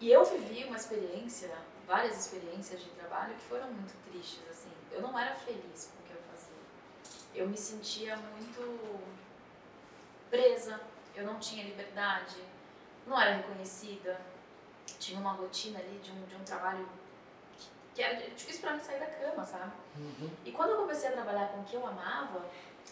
E 0.00 0.12
eu 0.12 0.24
vivi 0.24 0.62
uma 0.62 0.76
experiência, 0.76 1.50
várias 1.84 2.16
experiências 2.16 2.80
de 2.80 2.90
trabalho 2.90 3.34
que 3.34 3.40
foram 3.42 3.72
muito 3.72 3.92
tristes, 4.08 4.48
assim. 4.48 4.70
Eu 4.92 5.02
não 5.02 5.18
era 5.18 5.34
feliz 5.34 5.90
eu 7.38 7.48
me 7.48 7.56
sentia 7.56 8.16
muito 8.16 9.00
presa, 10.30 10.80
eu 11.14 11.24
não 11.24 11.38
tinha 11.38 11.64
liberdade, 11.64 12.36
não 13.06 13.20
era 13.20 13.36
reconhecida, 13.36 14.20
tinha 14.98 15.20
uma 15.20 15.32
rotina 15.32 15.78
ali 15.78 15.98
de 15.98 16.10
um, 16.10 16.24
de 16.26 16.34
um 16.34 16.44
trabalho 16.44 16.88
que 17.94 18.02
era 18.02 18.14
difícil 18.30 18.60
para 18.60 18.74
mim 18.74 18.80
sair 18.80 19.00
da 19.00 19.06
cama, 19.06 19.44
sabe? 19.44 19.72
Uhum. 19.96 20.30
E 20.44 20.52
quando 20.52 20.70
eu 20.70 20.76
comecei 20.76 21.08
a 21.08 21.12
trabalhar 21.12 21.48
com 21.48 21.60
o 21.60 21.64
que 21.64 21.74
eu 21.74 21.86
amava, 21.86 22.44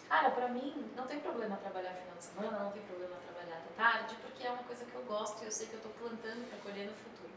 cara, 0.09 0.31
para 0.31 0.49
mim 0.49 0.91
não 0.95 1.07
tem 1.07 1.19
problema 1.19 1.55
trabalhar 1.57 1.93
final 1.93 2.17
de 2.17 2.23
semana, 2.23 2.59
não 2.59 2.71
tem 2.71 2.81
problema 2.83 3.15
trabalhar 3.25 3.57
até 3.57 3.73
tarde, 3.75 4.15
porque 4.21 4.45
é 4.45 4.51
uma 4.51 4.63
coisa 4.63 4.83
que 4.85 4.95
eu 4.95 5.03
gosto 5.03 5.41
e 5.41 5.45
eu 5.45 5.51
sei 5.51 5.67
que 5.67 5.73
eu 5.73 5.79
estou 5.79 5.91
plantando 5.93 6.49
para 6.49 6.59
colher 6.59 6.87
no 6.87 6.93
futuro. 6.93 7.31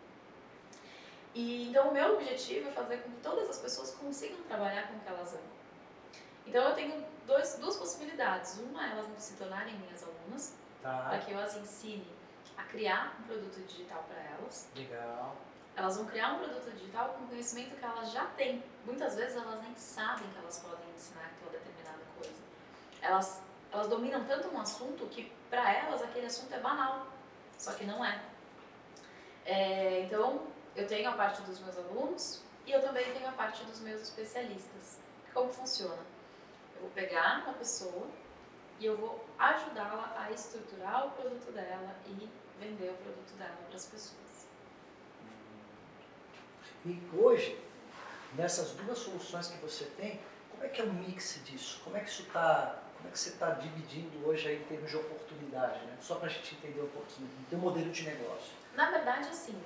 E 1.35 1.69
então 1.69 1.91
o 1.91 1.93
meu 1.93 2.15
objetivo 2.15 2.69
é 2.69 2.73
fazer 2.73 2.99
com 2.99 3.11
que 3.11 3.21
todas 3.21 3.49
as 3.49 3.59
pessoas 3.59 3.93
consigam 3.93 4.43
trabalhar 4.49 4.89
com 4.89 4.97
o 4.97 5.01
que 5.01 5.09
elas 5.09 5.33
amam. 5.33 5.60
Então 6.51 6.65
eu 6.65 6.75
tenho 6.75 7.07
dois, 7.29 7.57
duas 7.61 7.77
possibilidades. 7.77 8.59
Uma, 8.59 8.85
elas 8.85 9.07
se 9.23 9.35
tornarem 9.35 9.73
minhas 9.77 10.03
alunas, 10.03 10.57
tá. 10.83 11.07
para 11.09 11.19
que 11.19 11.31
eu 11.31 11.39
as 11.39 11.57
ensine 11.57 12.05
a 12.57 12.65
criar 12.65 13.17
um 13.21 13.23
produto 13.23 13.65
digital 13.69 14.05
para 14.09 14.21
elas. 14.21 14.69
Legal. 14.75 15.37
Elas 15.77 15.97
vão 15.97 16.07
criar 16.07 16.33
um 16.33 16.39
produto 16.41 16.73
digital 16.73 17.11
com 17.11 17.29
conhecimento 17.29 17.77
que 17.77 17.85
elas 17.85 18.11
já 18.11 18.27
têm. 18.37 18.65
Muitas 18.85 19.15
vezes 19.15 19.37
elas 19.37 19.63
nem 19.63 19.77
sabem 19.77 20.29
que 20.29 20.39
elas 20.39 20.59
podem 20.59 20.91
ensinar 20.93 21.27
aquela 21.27 21.53
determinada 21.53 22.03
coisa. 22.19 22.43
Elas, 23.01 23.43
elas 23.71 23.89
dominam 23.89 24.25
tanto 24.25 24.49
um 24.49 24.61
assunto 24.61 25.07
que 25.07 25.33
para 25.49 25.73
elas 25.73 26.03
aquele 26.03 26.27
assunto 26.27 26.53
é 26.53 26.59
banal, 26.59 27.07
só 27.57 27.73
que 27.75 27.85
não 27.85 28.05
é. 28.05 28.21
é. 29.45 30.01
Então, 30.01 30.49
eu 30.75 30.85
tenho 30.89 31.09
a 31.09 31.13
parte 31.13 31.43
dos 31.43 31.61
meus 31.61 31.79
alunos 31.79 32.43
e 32.67 32.73
eu 32.73 32.83
também 32.83 33.05
tenho 33.13 33.29
a 33.29 33.33
parte 33.33 33.63
dos 33.63 33.79
meus 33.79 34.03
especialistas. 34.03 34.99
Como 35.33 35.49
funciona? 35.49 36.20
Vou 36.81 36.91
pegar 36.91 37.43
uma 37.45 37.55
pessoa 37.55 38.07
e 38.79 38.87
eu 38.87 38.97
vou 38.97 39.25
ajudá-la 39.39 40.15
a 40.19 40.31
estruturar 40.31 41.07
o 41.07 41.11
produto 41.11 41.53
dela 41.53 41.95
e 42.07 42.29
vender 42.59 42.91
o 42.91 42.95
produto 42.95 43.37
dela 43.39 43.57
para 43.67 43.77
as 43.77 43.87
pessoas. 43.87 44.47
E 46.85 46.99
hoje, 47.13 47.63
nessas 48.35 48.73
duas 48.73 48.99
soluções 48.99 49.49
que 49.49 49.59
você 49.59 49.85
tem, 49.97 50.21
como 50.51 50.65
é 50.65 50.69
que 50.69 50.81
é 50.81 50.85
o 50.85 50.93
mix 50.93 51.41
disso? 51.45 51.81
Como 51.85 51.97
é 51.97 52.01
que 52.01 52.09
isso 52.09 52.23
está 52.23 52.83
como 53.01 53.09
é 53.09 53.13
que 53.13 53.19
você 53.19 53.31
está 53.31 53.51
dividindo 53.53 54.29
hoje 54.29 54.47
aí 54.47 54.61
em 54.61 54.65
termos 54.65 54.91
de 54.91 54.97
oportunidade, 54.99 55.83
né? 55.87 55.97
Só 56.03 56.17
para 56.17 56.27
a 56.27 56.29
gente 56.29 56.55
entender 56.55 56.83
um 56.83 56.89
pouquinho 56.89 57.29
do 57.51 57.57
modelo 57.57 57.91
de 57.91 58.03
negócio. 58.03 58.53
Na 58.75 58.91
verdade, 58.91 59.27
assim, 59.31 59.59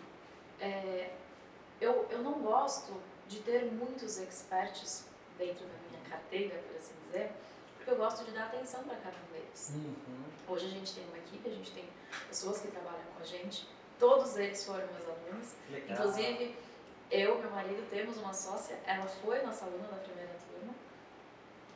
é, 0.61 1.11
eu, 1.81 2.07
eu 2.11 2.23
não 2.23 2.35
gosto 2.35 2.93
de 3.27 3.41
ter 3.41 3.65
muitos 3.73 4.19
experts 4.19 5.09
dentro 5.37 5.67
da 5.67 5.84
carteira, 6.15 6.57
por 6.67 6.77
assim 6.77 6.95
dizer, 7.07 7.33
porque 7.77 7.91
eu 7.91 7.97
gosto 7.97 8.25
de 8.25 8.31
dar 8.31 8.45
atenção 8.45 8.83
para 8.85 8.97
cada 8.97 9.17
um 9.17 9.33
deles. 9.33 9.73
Uhum. 9.75 9.95
Hoje 10.49 10.67
a 10.67 10.71
gente 10.71 10.95
tem 10.95 11.05
uma 11.09 11.19
equipe, 11.19 11.49
a 11.49 11.53
gente 11.53 11.73
tem 11.73 11.89
pessoas 12.29 12.61
que 12.61 12.69
trabalham 12.69 13.05
com 13.17 13.23
a 13.23 13.27
gente, 13.27 13.69
todos 13.99 14.37
eles 14.37 14.65
foram 14.65 14.87
meus 14.87 15.09
alunos, 15.09 15.55
Legal. 15.71 15.97
inclusive 15.97 16.57
eu 17.11 17.39
e 17.39 17.41
meu 17.43 17.51
marido 17.51 17.89
temos 17.91 18.17
uma 18.17 18.33
sócia, 18.33 18.79
ela 18.87 19.07
foi 19.07 19.43
nossa 19.43 19.65
aluna 19.65 19.89
da 19.89 19.97
primeira 19.97 20.33
turma. 20.49 20.75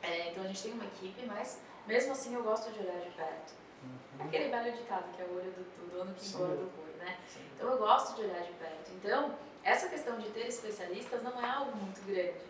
É, 0.01 0.31
então 0.31 0.43
a 0.43 0.47
gente 0.47 0.63
tem 0.63 0.73
uma 0.73 0.85
equipe, 0.85 1.25
mas 1.25 1.59
mesmo 1.85 2.11
assim 2.11 2.33
eu 2.33 2.43
gosto 2.43 2.71
de 2.71 2.79
olhar 2.79 2.99
de 2.99 3.09
perto. 3.11 3.53
Uhum. 3.83 4.25
Aquele 4.25 4.49
velho 4.49 4.75
ditado 4.75 5.11
que 5.15 5.21
é 5.21 5.25
o 5.25 5.35
olho 5.35 5.51
do, 5.51 5.63
do 5.63 5.97
dono 5.97 6.13
que 6.13 6.27
engorda 6.27 6.55
o 6.55 6.69
boi, 6.69 6.93
né? 6.97 7.17
Sim. 7.27 7.45
Então 7.55 7.69
eu 7.69 7.77
gosto 7.77 8.15
de 8.15 8.23
olhar 8.23 8.41
de 8.41 8.51
perto. 8.53 8.91
Então, 8.91 9.35
essa 9.63 9.87
questão 9.87 10.17
de 10.17 10.29
ter 10.29 10.47
especialistas 10.47 11.21
não 11.23 11.39
é 11.39 11.49
algo 11.49 11.75
muito 11.77 12.01
grande. 12.05 12.49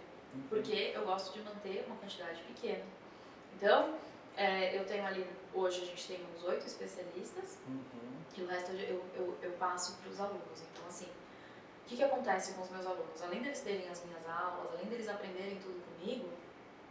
Porque 0.50 0.92
eu 0.94 1.04
gosto 1.06 1.34
de 1.34 1.42
manter 1.44 1.86
uma 1.88 1.96
quantidade 1.98 2.42
pequena. 2.44 2.84
Então, 3.56 3.96
é, 4.36 4.78
eu 4.78 4.86
tenho 4.86 5.06
ali, 5.06 5.28
hoje 5.54 5.82
a 5.82 5.86
gente 5.86 6.08
tem 6.08 6.26
uns 6.36 6.44
oito 6.44 6.66
especialistas, 6.66 7.58
uhum. 7.68 7.82
e 8.38 8.42
o 8.42 8.48
resto 8.48 8.72
eu, 8.72 9.04
eu, 9.16 9.38
eu 9.42 9.52
passo 9.54 9.98
para 9.98 10.10
os 10.10 10.20
alunos. 10.20 10.62
Então, 10.72 10.88
assim, 10.88 11.08
que, 11.90 11.98
que 11.98 12.04
acontece 12.04 12.54
com 12.54 12.62
os 12.62 12.70
meus 12.70 12.86
alunos? 12.86 13.22
Além 13.22 13.42
deles 13.42 13.62
terem 13.62 13.90
as 13.90 14.06
minhas 14.06 14.24
aulas, 14.30 14.74
além 14.74 14.86
deles 14.86 15.10
aprenderem 15.10 15.58
tudo 15.58 15.84
comigo, 15.84 16.30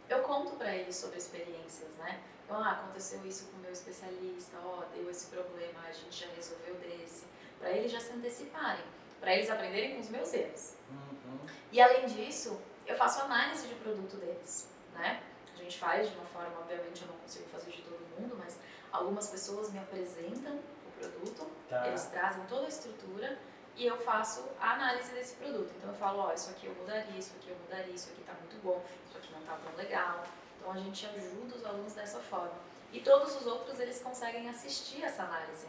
eu 0.09 0.21
conto 0.23 0.57
para 0.57 0.75
eles 0.75 0.95
sobre 0.95 1.17
experiências, 1.17 1.89
né? 1.97 2.21
Então, 2.43 2.61
ah, 2.61 2.71
aconteceu 2.71 3.25
isso 3.25 3.45
com 3.45 3.57
o 3.57 3.59
meu 3.61 3.71
especialista, 3.71 4.57
ó, 4.61 4.79
oh, 4.81 4.95
deu 4.95 5.09
esse 5.09 5.27
problema, 5.27 5.79
a 5.87 5.91
gente 5.93 6.19
já 6.19 6.27
resolveu 6.35 6.75
desse. 6.75 7.25
Para 7.59 7.71
eles 7.71 7.91
já 7.91 7.99
se 7.99 8.11
anteciparem, 8.11 8.83
para 9.21 9.33
eles 9.35 9.49
aprenderem 9.49 9.95
com 9.95 10.01
os 10.01 10.09
meus 10.09 10.33
erros. 10.33 10.73
Uhum. 10.89 11.39
E 11.71 11.79
além 11.79 12.05
disso, 12.07 12.59
eu 12.89 12.95
faço 12.95 13.21
análise 13.21 13.67
de 13.67 13.75
produto 13.75 14.17
deles, 14.17 14.67
né? 14.93 15.21
A 15.53 15.57
gente 15.61 15.77
faz 15.77 16.09
de 16.09 16.15
uma 16.15 16.25
forma, 16.25 16.59
obviamente 16.59 17.03
eu 17.03 17.07
não 17.07 17.15
consigo 17.17 17.47
fazer 17.49 17.71
de 17.71 17.83
todo 17.83 17.99
mundo, 18.17 18.35
mas 18.37 18.57
algumas 18.91 19.29
pessoas 19.29 19.71
me 19.71 19.77
apresentam 19.77 20.55
o 20.55 20.91
produto, 20.99 21.47
tá. 21.69 21.87
eles 21.87 22.05
trazem 22.05 22.43
toda 22.47 22.65
a 22.65 22.69
estrutura 22.69 23.37
e 23.75 23.85
eu 23.85 23.95
faço 23.97 24.43
a 24.59 24.73
análise 24.73 25.11
desse 25.13 25.35
produto. 25.35 25.71
Então 25.77 25.91
eu 25.91 25.95
falo, 25.95 26.19
ó, 26.19 26.33
isso 26.33 26.49
aqui 26.49 26.65
eu 26.65 26.73
mudaria, 26.73 27.17
isso 27.17 27.33
aqui 27.39 27.49
eu 27.49 27.57
mudaria, 27.57 27.93
isso 27.93 28.09
aqui 28.09 28.21
está 28.21 28.33
muito 28.33 28.59
bom, 28.63 28.83
isso 29.07 29.17
aqui 29.17 29.31
não 29.31 29.39
está 29.39 29.55
tão 29.55 29.75
legal. 29.75 30.23
Então 30.57 30.71
a 30.71 30.77
gente 30.77 31.05
ajuda 31.05 31.55
os 31.55 31.65
alunos 31.65 31.93
dessa 31.93 32.19
forma. 32.19 32.57
E 32.91 33.01
todos 33.01 33.35
os 33.35 33.45
outros 33.45 33.79
eles 33.79 34.01
conseguem 34.01 34.49
assistir 34.49 35.03
essa 35.03 35.23
análise. 35.23 35.67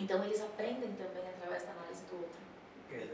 Então 0.00 0.22
eles 0.24 0.42
aprendem 0.42 0.92
também 0.94 1.28
através 1.28 1.62
da 1.64 1.70
análise 1.70 2.02
do 2.06 2.16
outro. 2.16 2.49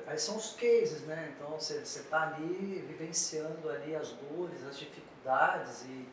Aí 0.06 0.18
são 0.18 0.37
os 0.37 0.52
cases, 0.52 1.02
né? 1.02 1.35
Então 1.37 1.50
você 1.50 1.78
está 1.78 2.23
ali 2.23 2.85
vivenciando 2.87 3.68
ali 3.68 3.95
as 3.95 4.11
dores, 4.12 4.64
as 4.64 4.78
dificuldades 4.78 5.83
e 5.83 6.09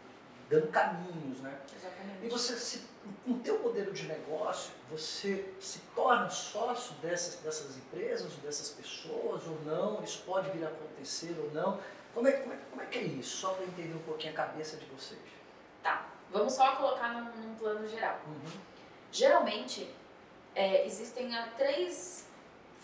dando 0.49 0.67
caminhos, 0.71 1.39
né? 1.39 1.59
Exatamente. 1.75 2.25
E 2.25 2.29
você, 2.29 2.55
se, 2.55 2.83
com 3.23 3.31
o 3.31 3.39
teu 3.39 3.59
modelo 3.59 3.91
de 3.93 4.07
negócio, 4.07 4.73
você 4.89 5.53
se 5.59 5.79
torna 5.95 6.29
sócio 6.29 6.95
dessas, 6.95 7.35
dessas 7.41 7.77
empresas, 7.77 8.33
dessas 8.37 8.69
pessoas 8.69 9.43
ou 9.47 9.59
não? 9.63 10.03
Isso 10.03 10.23
pode 10.25 10.49
vir 10.51 10.65
a 10.65 10.69
acontecer 10.69 11.35
ou 11.39 11.51
não? 11.51 11.79
Como 12.13 12.27
é, 12.27 12.31
como 12.33 12.53
é, 12.53 12.57
como 12.69 12.81
é 12.81 12.85
que 12.85 12.99
é 12.99 13.03
isso? 13.03 13.37
Só 13.37 13.53
para 13.53 13.65
entender 13.65 13.95
um 13.95 14.03
pouquinho 14.03 14.33
a 14.33 14.35
cabeça 14.35 14.77
de 14.77 14.85
vocês. 14.85 15.21
Tá, 15.81 16.07
vamos 16.31 16.53
só 16.53 16.75
colocar 16.75 17.13
num, 17.13 17.31
num 17.41 17.55
plano 17.55 17.87
geral. 17.87 18.19
Uhum. 18.27 18.59
Geralmente, 19.11 19.93
é, 20.55 20.85
existem 20.85 21.31
três 21.57 22.27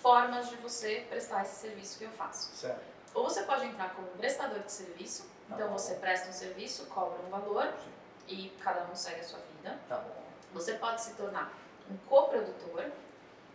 formas 0.01 0.49
de 0.49 0.55
você 0.57 1.05
prestar 1.09 1.43
esse 1.43 1.55
serviço 1.55 1.97
que 1.97 2.05
eu 2.05 2.11
faço. 2.11 2.51
Certo. 2.55 2.81
Ou 3.13 3.23
você 3.23 3.43
pode 3.43 3.65
entrar 3.65 3.93
como 3.95 4.07
prestador 4.09 4.59
de 4.59 4.71
serviço, 4.71 5.23
Tá 5.47 5.55
então 5.55 5.67
bom. 5.69 5.77
você 5.77 5.95
presta 5.95 6.29
um 6.29 6.33
serviço, 6.33 6.85
cobra 6.87 7.19
um 7.25 7.29
valor 7.29 7.73
Sim. 7.83 7.91
e 8.27 8.49
cada 8.61 8.83
um 8.85 8.95
segue 8.95 9.21
a 9.21 9.23
sua 9.23 9.39
vida. 9.39 9.79
Tá 9.87 9.97
bom. 9.97 10.23
Você 10.53 10.73
pode 10.75 11.01
se 11.01 11.13
tornar 11.15 11.51
um 11.89 11.97
coprodutor. 12.07 12.85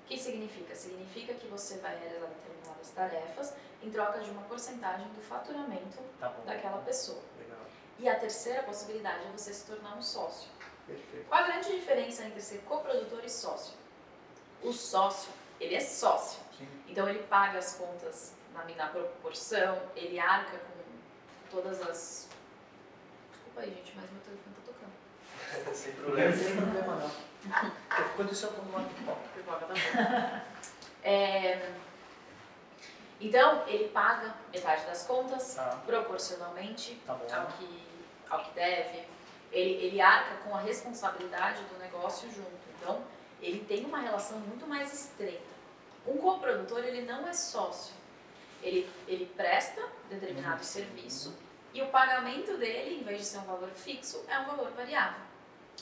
Que 0.07 0.19
significa? 0.19 0.75
Significa 0.77 1.33
que 1.33 1.47
você 1.47 1.79
vai 1.79 1.97
realizar 1.99 2.27
determinadas 2.27 2.91
tarefas 2.91 3.55
em 3.83 3.91
troca 3.91 4.21
de 4.21 4.29
uma 4.31 4.43
porcentagem 4.43 5.09
do 5.15 5.23
faturamento 5.23 5.97
tá 6.21 6.29
daquela 6.45 6.79
pessoa. 6.83 7.23
Legal. 7.39 7.59
E 7.99 8.07
a 8.07 8.19
terceira 8.19 8.63
possibilidade 8.65 9.25
é 9.25 9.31
você 9.31 9.55
se 9.55 9.65
tornar 9.65 9.97
um 9.97 10.03
sócio. 10.03 10.51
Perfeito. 10.87 11.27
Qual 11.27 11.41
a 11.43 11.47
grande 11.47 11.73
diferença 11.75 12.23
entre 12.25 12.43
ser 12.43 12.59
coprodutor 12.69 13.25
e 13.25 13.31
sócio? 13.31 13.73
O 14.63 14.73
sócio, 14.75 15.33
ele 15.65 15.75
é 15.77 15.81
sócio. 15.81 16.41
Sim. 16.57 16.69
Então 16.89 17.09
ele 17.09 17.23
paga 17.25 17.59
as 17.59 17.75
contas 17.75 18.35
na, 18.53 18.65
na 18.65 18.87
proporção, 18.89 19.81
ele 19.97 20.19
arca 20.19 20.59
com 20.59 21.57
todas 21.57 21.81
as. 21.83 22.29
Desculpa 23.33 23.61
aí, 23.61 23.71
gente, 23.71 23.93
mas 23.97 24.11
meu 24.11 24.21
telefone 24.23 24.55
tá 24.57 24.63
tocando. 24.67 25.75
Sem 25.75 25.93
problema. 25.93 26.37
tem 26.37 26.57
problema 26.57 26.97
não. 26.97 27.73
Aconteceu 27.91 28.51
com 28.51 28.63
uma 28.63 28.81
pipoca. 28.81 29.21
Pipoca 29.35 29.67
tá 29.67 29.75
bom. 29.75 30.55
É, 31.07 31.71
então, 33.21 33.63
ele 33.67 33.89
paga 33.89 34.35
metade 34.53 34.85
das 34.87 35.07
contas, 35.07 35.55
Tá, 35.55 35.81
proporcionalmente 35.87 37.01
tá 37.07 37.13
ao 37.13 37.47
que, 37.47 37.87
ao 38.29 38.45
que 38.45 38.55
deve. 38.55 39.05
Ele, 39.53 39.87
ele 39.87 40.01
arca 40.01 40.37
com 40.45 40.55
a 40.55 40.61
responsabilidade 40.61 41.63
do 41.65 41.79
negócio 41.79 42.29
junto. 42.31 42.51
Então, 42.79 43.03
ele 43.41 43.65
tem 43.65 43.85
uma 43.85 44.01
relação 44.01 44.39
muito 44.41 44.67
mais 44.67 44.93
estreita. 44.93 45.54
Um 46.07 46.19
coprodutor, 46.19 46.85
ele 46.85 47.03
não 47.03 47.27
é 47.27 47.33
sócio. 47.33 47.95
Ele, 48.63 48.89
ele 49.07 49.27
presta 49.37 49.83
determinado 50.09 50.59
Uhum. 50.59 50.63
serviço 50.63 51.37
e 51.73 51.83
o 51.83 51.89
pagamento 51.89 52.57
dele, 52.57 53.01
em 53.01 53.03
vez 53.05 53.19
de 53.21 53.27
ser 53.27 53.39
um 53.39 53.45
valor 53.45 53.71
fixo, 53.71 54.25
é 54.29 54.39
um 54.39 54.47
valor 54.47 54.71
variável. 54.73 55.21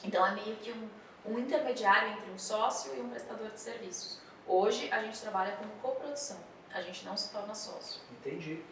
Então, 0.02 0.26
é 0.26 0.34
meio 0.34 0.56
que 0.56 0.72
um, 0.72 0.88
um 1.32 1.38
intermediário 1.38 2.12
entre 2.12 2.30
um 2.30 2.38
sócio 2.38 2.94
e 2.96 3.00
um 3.00 3.08
prestador 3.10 3.50
de 3.50 3.60
serviços. 3.60 4.18
Hoje, 4.46 4.90
a 4.90 5.02
gente 5.02 5.20
trabalha 5.20 5.54
como 5.56 5.70
coprodução. 5.82 6.38
A 6.72 6.80
gente 6.80 7.04
não 7.04 7.16
se 7.16 7.30
torna 7.30 7.54
sócio. 7.54 8.00
Entendi. 8.10 8.62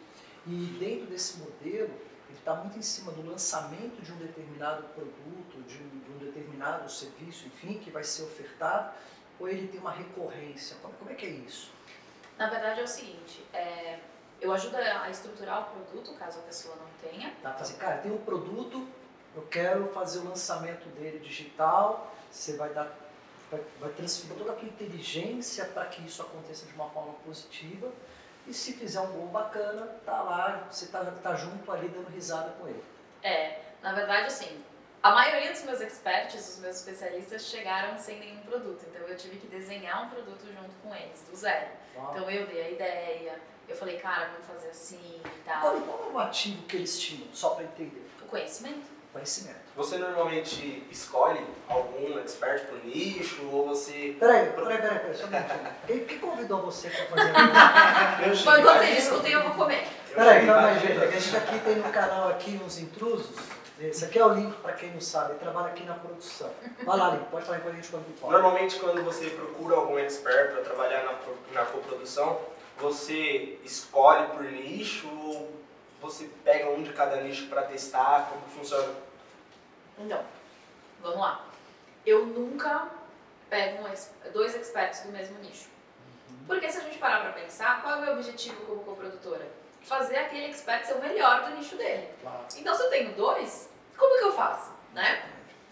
E 0.47 0.75
dentro 0.79 1.05
desse 1.05 1.37
modelo, 1.37 1.91
ele 2.27 2.39
está 2.39 2.55
muito 2.55 2.77
em 2.77 2.81
cima 2.81 3.11
do 3.11 3.29
lançamento 3.29 4.01
de 4.01 4.11
um 4.11 4.17
determinado 4.17 4.83
produto, 4.95 5.61
de 5.67 5.77
um, 5.77 5.99
de 5.99 6.11
um 6.11 6.17
determinado 6.17 6.91
serviço, 6.91 7.45
enfim, 7.45 7.77
que 7.77 7.91
vai 7.91 8.03
ser 8.03 8.23
ofertado, 8.23 8.93
ou 9.41 9.49
ele 9.49 9.67
tem 9.67 9.79
uma 9.79 9.91
recorrência? 9.91 10.77
Como, 10.81 10.93
como 10.93 11.09
é 11.09 11.15
que 11.15 11.25
é 11.25 11.29
isso? 11.29 11.71
Na 12.37 12.49
verdade 12.49 12.79
é 12.79 12.83
o 12.83 12.87
seguinte, 12.87 13.43
é, 13.53 13.99
eu 14.39 14.53
ajudo 14.53 14.75
a 14.77 15.09
estruturar 15.09 15.61
o 15.61 15.65
produto, 15.75 16.13
caso 16.17 16.39
a 16.39 16.43
pessoa 16.43 16.75
não 16.75 17.09
tenha. 17.09 17.33
Tá? 17.41 17.51
Assim, 17.51 17.75
cara, 17.77 17.97
tem 17.97 18.11
um 18.11 18.19
produto, 18.19 18.87
eu 19.35 19.41
quero 19.43 19.87
fazer 19.89 20.19
o 20.19 20.29
lançamento 20.29 20.87
dele 20.89 21.19
digital, 21.19 22.15
você 22.31 22.55
vai 22.55 22.69
dar 22.69 22.95
vai, 23.49 23.61
vai 23.79 23.89
transferir 23.91 24.37
toda 24.37 24.53
a 24.53 24.55
tua 24.55 24.67
inteligência 24.67 25.65
para 25.65 25.85
que 25.85 26.01
isso 26.05 26.21
aconteça 26.21 26.65
de 26.65 26.73
uma 26.73 26.89
forma 26.89 27.13
positiva. 27.25 27.91
E 28.47 28.53
se 28.53 28.73
fizer 28.73 28.99
um 29.01 29.11
gol 29.11 29.27
bacana, 29.27 29.85
tá 30.05 30.21
lá, 30.21 30.67
você 30.69 30.87
tá, 30.87 31.03
tá 31.21 31.35
junto 31.35 31.71
ali 31.71 31.89
dando 31.89 32.09
risada 32.09 32.51
com 32.59 32.67
ele. 32.67 32.83
É, 33.21 33.59
na 33.83 33.93
verdade 33.93 34.27
assim, 34.27 34.63
a 35.03 35.11
maioria 35.11 35.51
dos 35.51 35.63
meus 35.63 35.81
experts, 35.81 36.55
os 36.55 36.59
meus 36.59 36.75
especialistas, 36.77 37.47
chegaram 37.47 37.97
sem 37.97 38.19
nenhum 38.19 38.39
produto. 38.41 38.85
Então 38.87 39.07
eu 39.07 39.17
tive 39.17 39.37
que 39.37 39.47
desenhar 39.47 40.05
um 40.05 40.09
produto 40.09 40.45
junto 40.45 40.75
com 40.83 40.93
eles, 40.93 41.25
do 41.29 41.35
zero. 41.35 41.67
Uau. 41.95 42.11
Então 42.11 42.29
eu 42.29 42.45
dei 42.45 42.61
a 42.61 42.69
ideia, 42.69 43.39
eu 43.67 43.75
falei, 43.75 43.97
cara, 43.97 44.29
vamos 44.33 44.45
fazer 44.47 44.69
assim 44.69 45.21
e 45.25 45.39
tal. 45.43 45.61
Qual, 45.61 45.81
qual 45.81 46.09
é 46.09 46.13
o 46.13 46.19
ativo 46.19 46.61
que 46.63 46.77
eles 46.77 46.99
tinham, 46.99 47.27
só 47.33 47.51
para 47.51 47.63
entender? 47.63 48.05
O 48.21 48.25
conhecimento. 48.25 49.01
Conhecimento. 49.11 49.59
Você 49.75 49.97
normalmente 49.97 50.87
escolhe 50.89 51.45
algum 51.67 52.17
expert 52.19 52.65
por 52.67 52.85
nicho 52.85 53.45
ou 53.51 53.67
você. 53.67 54.15
Peraí, 54.17 54.51
peraí, 54.51 54.77
peraí, 54.77 54.99
peraí, 54.99 55.15
só 55.17 55.25
um 55.25 55.29
minutinho. 55.29 55.75
Quem, 55.85 56.05
quem 56.05 56.19
convidou 56.19 56.61
você 56.61 56.89
para 56.89 57.07
fazer 57.07 58.31
isso? 58.31 58.41
Enquanto 58.41 58.63
vocês 58.63 58.95
discutem, 58.95 59.31
eu 59.33 59.43
vou 59.43 59.51
comer. 59.51 59.85
Peraí, 60.13 60.45
calma 60.45 60.67
aí, 60.67 60.79
gente. 60.79 61.03
A 61.03 61.11
gente 61.11 61.35
aqui 61.35 61.59
tem 61.59 61.75
no 61.75 61.91
canal 61.91 62.29
aqui 62.29 62.61
uns 62.63 62.77
intrusos. 62.77 63.35
Esse 63.81 64.05
aqui 64.05 64.19
é 64.19 64.25
o 64.25 64.33
Link, 64.33 64.55
para 64.61 64.73
quem 64.73 64.91
não 64.91 65.01
sabe, 65.01 65.31
ele 65.31 65.39
trabalha 65.39 65.67
aqui 65.67 65.83
na 65.83 65.95
produção. 65.95 66.51
Vai 66.83 66.97
lá, 66.97 67.09
Link, 67.11 67.29
pode 67.31 67.45
falar 67.45 67.59
com 67.61 67.69
a 67.69 67.71
gente 67.71 67.89
quando 67.89 68.19
pode. 68.19 68.31
Normalmente, 68.31 68.79
quando 68.79 69.03
você 69.03 69.29
procura 69.31 69.75
algum 69.75 69.97
expert 69.97 70.51
para 70.51 70.61
trabalhar 70.61 71.03
na, 71.03 71.13
na 71.53 71.65
coprodução, 71.65 72.39
você 72.77 73.59
escolhe 73.63 74.27
por 74.27 74.43
nicho 74.43 75.07
ou 75.09 75.51
você 75.99 76.29
pega 76.43 76.69
um 76.69 76.83
de 76.83 76.93
cada 76.93 77.17
nicho 77.17 77.47
para 77.47 77.63
testar 77.63 78.29
como 78.29 78.41
funciona? 78.49 78.93
Então, 79.97 80.23
vamos 81.01 81.19
lá. 81.19 81.45
Eu 82.05 82.25
nunca 82.27 82.87
pego 83.49 83.83
um 83.83 84.31
dois 84.31 84.55
experts 84.55 85.01
do 85.01 85.11
mesmo 85.11 85.39
nicho. 85.39 85.69
Porque 86.45 86.71
se 86.71 86.77
a 86.77 86.81
gente 86.81 86.97
parar 86.99 87.21
pra 87.21 87.31
pensar, 87.31 87.81
qual 87.81 87.95
é 87.95 87.97
o 87.97 88.01
meu 88.01 88.13
objetivo 88.13 88.63
como 88.65 88.83
coprodutora? 88.83 89.47
Fazer 89.81 90.17
aquele 90.17 90.45
expert 90.45 90.85
ser 90.85 90.93
o 90.93 91.01
melhor 91.01 91.49
do 91.49 91.55
nicho 91.55 91.75
dele. 91.75 92.07
Claro. 92.21 92.45
Então, 92.55 92.75
se 92.75 92.83
eu 92.83 92.89
tenho 92.89 93.13
dois, 93.13 93.69
como 94.01 94.17
que 94.17 94.23
eu 94.25 94.31
faço, 94.31 94.73
né? 94.93 95.23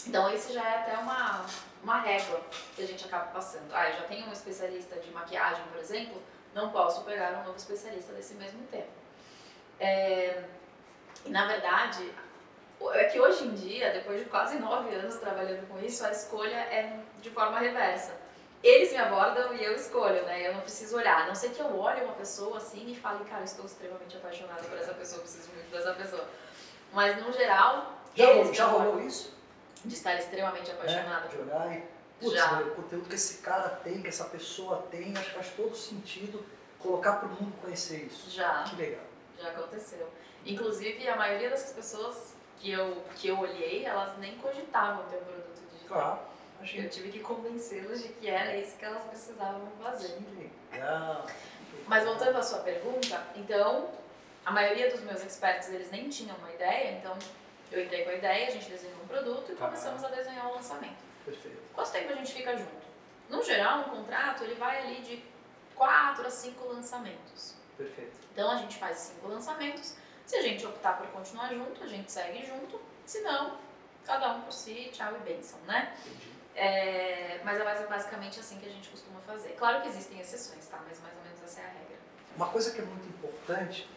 Então, 0.05 0.29
esse 0.29 0.53
já 0.53 0.63
é 0.63 0.77
até 0.77 0.97
uma, 0.99 1.43
uma 1.83 1.99
régua 1.99 2.39
que 2.75 2.83
a 2.83 2.85
gente 2.85 3.03
acaba 3.05 3.25
passando. 3.31 3.73
Ah, 3.73 3.89
eu 3.89 3.95
já 3.95 4.03
tenho 4.03 4.27
um 4.27 4.31
especialista 4.31 4.97
de 4.99 5.09
maquiagem, 5.11 5.63
por 5.71 5.79
exemplo, 5.81 6.21
não 6.53 6.69
posso 6.69 7.03
pegar 7.03 7.31
um 7.39 7.43
novo 7.43 7.57
especialista 7.57 8.13
desse 8.13 8.35
mesmo 8.35 8.61
tema. 8.67 8.85
É, 9.79 10.43
na 11.25 11.47
verdade, 11.47 12.13
é 12.93 13.05
que 13.05 13.19
hoje 13.19 13.45
em 13.45 13.55
dia, 13.55 13.91
depois 13.93 14.19
de 14.19 14.29
quase 14.29 14.59
nove 14.59 14.93
anos 14.93 15.15
trabalhando 15.15 15.67
com 15.67 15.79
isso, 15.79 16.05
a 16.05 16.11
escolha 16.11 16.55
é 16.55 16.99
de 17.19 17.31
forma 17.31 17.59
reversa. 17.59 18.15
Eles 18.61 18.91
me 18.91 18.97
abordam 18.97 19.55
e 19.55 19.63
eu 19.63 19.73
escolho, 19.73 20.23
né? 20.25 20.47
Eu 20.47 20.53
não 20.53 20.61
preciso 20.61 20.97
olhar. 20.97 21.23
A 21.23 21.27
não 21.27 21.35
ser 21.35 21.49
que 21.49 21.61
eu 21.61 21.79
olhe 21.79 22.03
uma 22.03 22.13
pessoa 22.13 22.57
assim 22.57 22.91
e 22.91 22.95
fale, 22.95 23.23
cara, 23.25 23.43
estou 23.43 23.65
extremamente 23.65 24.17
apaixonada 24.17 24.61
por 24.63 24.77
essa 24.77 24.93
pessoa, 24.93 25.21
preciso 25.21 25.49
muito 25.53 25.71
dessa 25.71 25.93
pessoa. 25.93 26.27
Mas, 26.91 27.23
no 27.23 27.31
geral, 27.31 27.98
Já, 28.15 28.25
rolou, 28.27 28.53
já 28.53 28.65
rolou 28.65 28.99
isso? 29.01 29.37
de 29.85 29.93
estar 29.93 30.15
extremamente 30.15 30.69
apaixonada. 30.71 31.25
É, 31.25 31.29
de 31.29 31.37
olhar 31.37 31.77
e, 31.77 31.83
putz, 32.19 32.33
Já. 32.35 32.59
o 32.59 32.71
conteúdo 32.75 33.07
que 33.07 33.15
esse 33.15 33.37
cara 33.41 33.69
tem, 33.69 34.01
que 34.01 34.09
essa 34.09 34.25
pessoa 34.25 34.85
tem, 34.91 35.13
acho 35.17 35.29
que 35.29 35.35
faz 35.35 35.49
todo 35.55 35.73
sentido 35.75 36.45
colocar 36.79 37.13
para 37.13 37.27
o 37.29 37.31
mundo 37.31 37.53
conhecer 37.61 38.03
isso. 38.05 38.29
Já, 38.29 38.63
Que 38.63 38.75
legal. 38.75 39.01
já 39.41 39.49
aconteceu. 39.49 40.09
Inclusive, 40.45 41.07
a 41.07 41.15
maioria 41.15 41.49
dessas 41.49 41.71
pessoas 41.73 42.33
que 42.59 42.71
eu, 42.71 43.01
que 43.15 43.29
eu 43.29 43.39
olhei, 43.39 43.85
elas 43.85 44.17
nem 44.17 44.37
cogitavam 44.39 45.05
ter 45.05 45.15
um 45.17 45.23
produto 45.23 45.61
digital. 45.71 45.87
Claro. 45.87 46.19
Achei 46.61 46.85
Eu 46.85 46.89
tive 46.89 47.09
que 47.09 47.19
convencê-las 47.19 48.01
de 48.03 48.09
que 48.09 48.29
era 48.29 48.57
isso 48.57 48.75
que 48.77 48.83
elas 48.83 49.01
precisavam 49.03 49.61
fazer. 49.81 50.09
que 50.17 50.51
legal. 50.73 51.25
Mas 51.87 52.03
voltando 52.03 52.37
à 52.37 52.43
sua 52.43 52.59
pergunta, 52.59 53.23
então, 53.37 53.89
a 54.45 54.51
maioria 54.51 54.91
dos 54.91 54.99
meus 55.01 55.21
experts, 55.23 55.69
eles 55.69 55.89
nem 55.89 56.09
tinham 56.09 56.35
uma 56.35 56.51
ideia, 56.51 56.97
então 56.97 57.17
eu 57.71 57.83
entrei 57.83 58.03
com 58.03 58.09
a 58.09 58.15
ideia, 58.15 58.47
a 58.47 58.51
gente 58.51 58.69
desenhou 58.69 59.01
um 59.03 59.07
produto 59.07 59.51
e 59.51 59.55
Tá. 59.55 59.65
começamos 59.65 60.03
a 60.03 60.07
desenhar 60.09 60.47
o 60.49 60.55
lançamento. 60.55 60.97
Perfeito. 61.25 61.57
Quanto 61.73 61.91
tempo 61.91 62.11
a 62.11 62.15
gente 62.15 62.33
fica 62.33 62.57
junto? 62.57 62.89
No 63.29 63.43
geral, 63.43 63.79
um 63.81 63.83
contrato, 63.83 64.43
ele 64.43 64.55
vai 64.55 64.79
ali 64.79 65.01
de 65.01 65.23
4 65.75 66.25
a 66.25 66.29
5 66.29 66.67
lançamentos. 66.67 67.53
Perfeito. 67.77 68.11
Então 68.33 68.51
a 68.51 68.57
gente 68.57 68.77
faz 68.77 68.97
cinco 68.97 69.27
lançamentos. 69.27 69.95
Se 70.25 70.35
a 70.35 70.41
gente 70.41 70.65
optar 70.65 70.97
por 70.97 71.07
continuar 71.07 71.49
junto, 71.53 71.83
a 71.83 71.87
gente 71.87 72.11
segue 72.11 72.45
junto. 72.45 72.79
Se 73.05 73.21
não, 73.21 73.57
cada 74.05 74.33
um 74.33 74.41
por 74.41 74.51
si, 74.53 74.89
tchau 74.93 75.15
e 75.15 75.19
bênção, 75.19 75.59
né? 75.61 75.95
Entendi. 76.05 76.29
É, 76.55 77.39
mas 77.43 77.59
é 77.59 77.87
basicamente 77.87 78.39
assim 78.39 78.59
que 78.59 78.65
a 78.65 78.71
gente 78.71 78.89
costuma 78.89 79.19
fazer. 79.21 79.49
Claro 79.57 79.81
que 79.81 79.87
existem 79.87 80.19
exceções, 80.19 80.67
tá? 80.67 80.81
Mas 80.87 80.99
mais 80.99 81.15
ou 81.15 81.23
menos 81.23 81.41
essa 81.43 81.61
é 81.61 81.63
a 81.63 81.67
regra. 81.67 81.97
Uma 82.35 82.49
coisa 82.49 82.71
que 82.71 82.81
é 82.81 82.83
muito 82.85 83.07
importante 83.07 83.89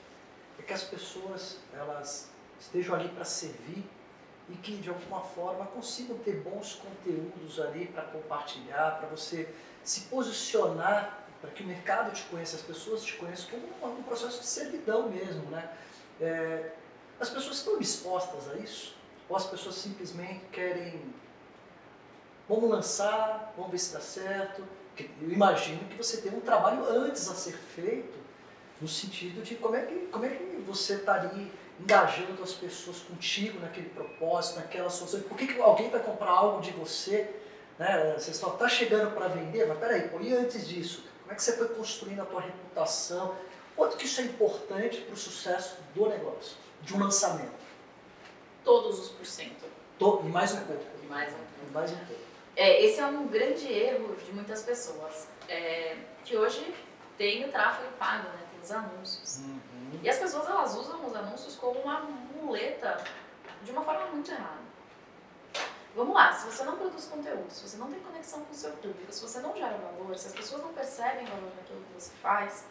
é 0.58 0.62
que 0.62 0.72
as 0.72 0.84
pessoas 0.84 1.58
elas 1.74 2.30
estejam 2.62 2.94
ali 2.94 3.08
para 3.08 3.24
servir 3.24 3.84
e 4.48 4.54
que 4.54 4.76
de 4.76 4.88
alguma 4.88 5.20
forma 5.20 5.66
consigam 5.66 6.16
ter 6.18 6.36
bons 6.36 6.74
conteúdos 6.74 7.60
ali 7.60 7.86
para 7.86 8.02
compartilhar, 8.04 8.98
para 8.98 9.08
você 9.08 9.52
se 9.82 10.02
posicionar, 10.02 11.26
para 11.40 11.50
que 11.50 11.62
o 11.62 11.66
mercado 11.66 12.12
te 12.12 12.22
conheça, 12.24 12.56
as 12.56 12.62
pessoas 12.62 13.02
te 13.02 13.16
conheçam 13.16 13.48
como 13.50 13.98
um, 13.98 14.02
processo 14.04 14.40
de 14.40 14.46
servidão 14.46 15.08
mesmo, 15.08 15.42
né? 15.50 15.68
É, 16.20 16.72
as 17.18 17.28
pessoas 17.30 17.56
estão 17.56 17.78
dispostas 17.78 18.48
a 18.50 18.56
isso? 18.56 18.96
Ou 19.28 19.36
as 19.36 19.46
pessoas 19.46 19.74
simplesmente 19.74 20.44
querem 20.52 21.02
vamos 22.48 22.70
lançar, 22.70 23.52
vamos 23.56 23.72
ver 23.72 23.78
se 23.78 23.92
dá 23.92 24.00
certo? 24.00 24.62
Eu 25.20 25.32
imagino 25.32 25.88
que 25.88 25.96
você 25.96 26.20
tem 26.20 26.32
um 26.32 26.40
trabalho 26.40 26.84
antes 26.84 27.28
a 27.28 27.34
ser 27.34 27.56
feito 27.56 28.20
no 28.80 28.86
sentido 28.86 29.42
de 29.42 29.56
como 29.56 29.74
é 29.74 29.82
que, 29.82 30.06
como 30.12 30.24
é 30.24 30.28
que 30.28 30.62
você 30.66 30.94
está 30.94 31.14
ali 31.14 31.50
engajando 31.82 32.42
as 32.42 32.52
pessoas 32.52 32.98
contigo 33.00 33.58
naquele 33.60 33.88
propósito, 33.90 34.56
naquela 34.56 34.88
solução. 34.88 35.20
Por 35.22 35.36
que, 35.36 35.46
que 35.46 35.60
alguém 35.60 35.90
vai 35.90 36.00
comprar 36.00 36.30
algo 36.30 36.60
de 36.60 36.70
você? 36.70 37.34
Né? 37.78 38.14
Você 38.18 38.32
só 38.32 38.48
está 38.48 38.68
chegando 38.68 39.14
para 39.14 39.28
vender, 39.28 39.66
mas 39.66 39.78
peraí, 39.78 40.08
pô, 40.08 40.20
e 40.20 40.32
antes 40.32 40.68
disso? 40.68 41.04
Como 41.22 41.32
é 41.32 41.34
que 41.34 41.42
você 41.42 41.56
foi 41.56 41.68
construindo 41.68 42.20
a 42.20 42.24
tua 42.24 42.40
reputação? 42.40 43.34
Quanto 43.74 43.96
que 43.96 44.04
isso 44.04 44.20
é 44.20 44.24
importante 44.24 45.00
para 45.00 45.14
o 45.14 45.16
sucesso 45.16 45.76
do 45.94 46.08
negócio, 46.08 46.56
de 46.82 46.94
um 46.94 47.00
lançamento? 47.00 47.62
Todos 48.64 48.98
os 48.98 49.08
porcento. 49.08 49.64
E 50.00 50.28
mais 50.28 50.52
um 50.52 50.64
pouco. 50.64 50.84
E 51.02 51.06
mais 51.06 51.32
um 51.32 51.36
E 51.68 51.72
mais 51.72 51.90
um 51.90 51.96
pouco. 51.96 52.22
É, 52.54 52.84
esse 52.84 53.00
é 53.00 53.06
um 53.06 53.26
grande 53.28 53.66
erro 53.72 54.14
de 54.16 54.32
muitas 54.32 54.62
pessoas. 54.62 55.26
é, 55.48 55.96
que 56.24 56.36
hoje 56.36 56.74
tem 57.16 57.44
o 57.44 57.50
tráfego 57.50 57.88
pago, 57.98 58.28
né? 58.28 58.38
Tem 58.52 58.60
os 58.62 58.70
anúncios. 58.70 59.40
E 60.02 60.08
as 60.08 60.18
pessoas 60.18 60.46
elas 60.48 60.74
usam 60.76 61.06
os 61.06 61.14
anúncios 61.14 61.56
como 61.56 61.80
uma 61.80 62.00
muleta 62.00 63.02
de 63.62 63.70
uma 63.70 63.82
forma 63.82 64.06
muito 64.06 64.30
errada. 64.30 64.62
Vamos 65.94 66.14
lá, 66.14 66.32
se 66.32 66.46
você 66.46 66.64
não 66.64 66.76
produz 66.76 67.04
conteúdo, 67.04 67.50
se 67.50 67.68
você 67.68 67.76
não 67.76 67.90
tem 67.90 68.00
conexão 68.00 68.40
com 68.44 68.52
o 68.52 68.54
seu 68.54 68.70
público, 68.72 69.12
se 69.12 69.20
você 69.20 69.40
não 69.40 69.54
gera 69.54 69.76
valor, 69.76 70.16
se 70.16 70.28
as 70.28 70.32
pessoas 70.32 70.62
não 70.62 70.72
percebem 70.72 71.26
valor 71.26 71.52
naquilo 71.54 71.82
que 71.82 71.92
você 71.92 72.12
faz, 72.22 72.64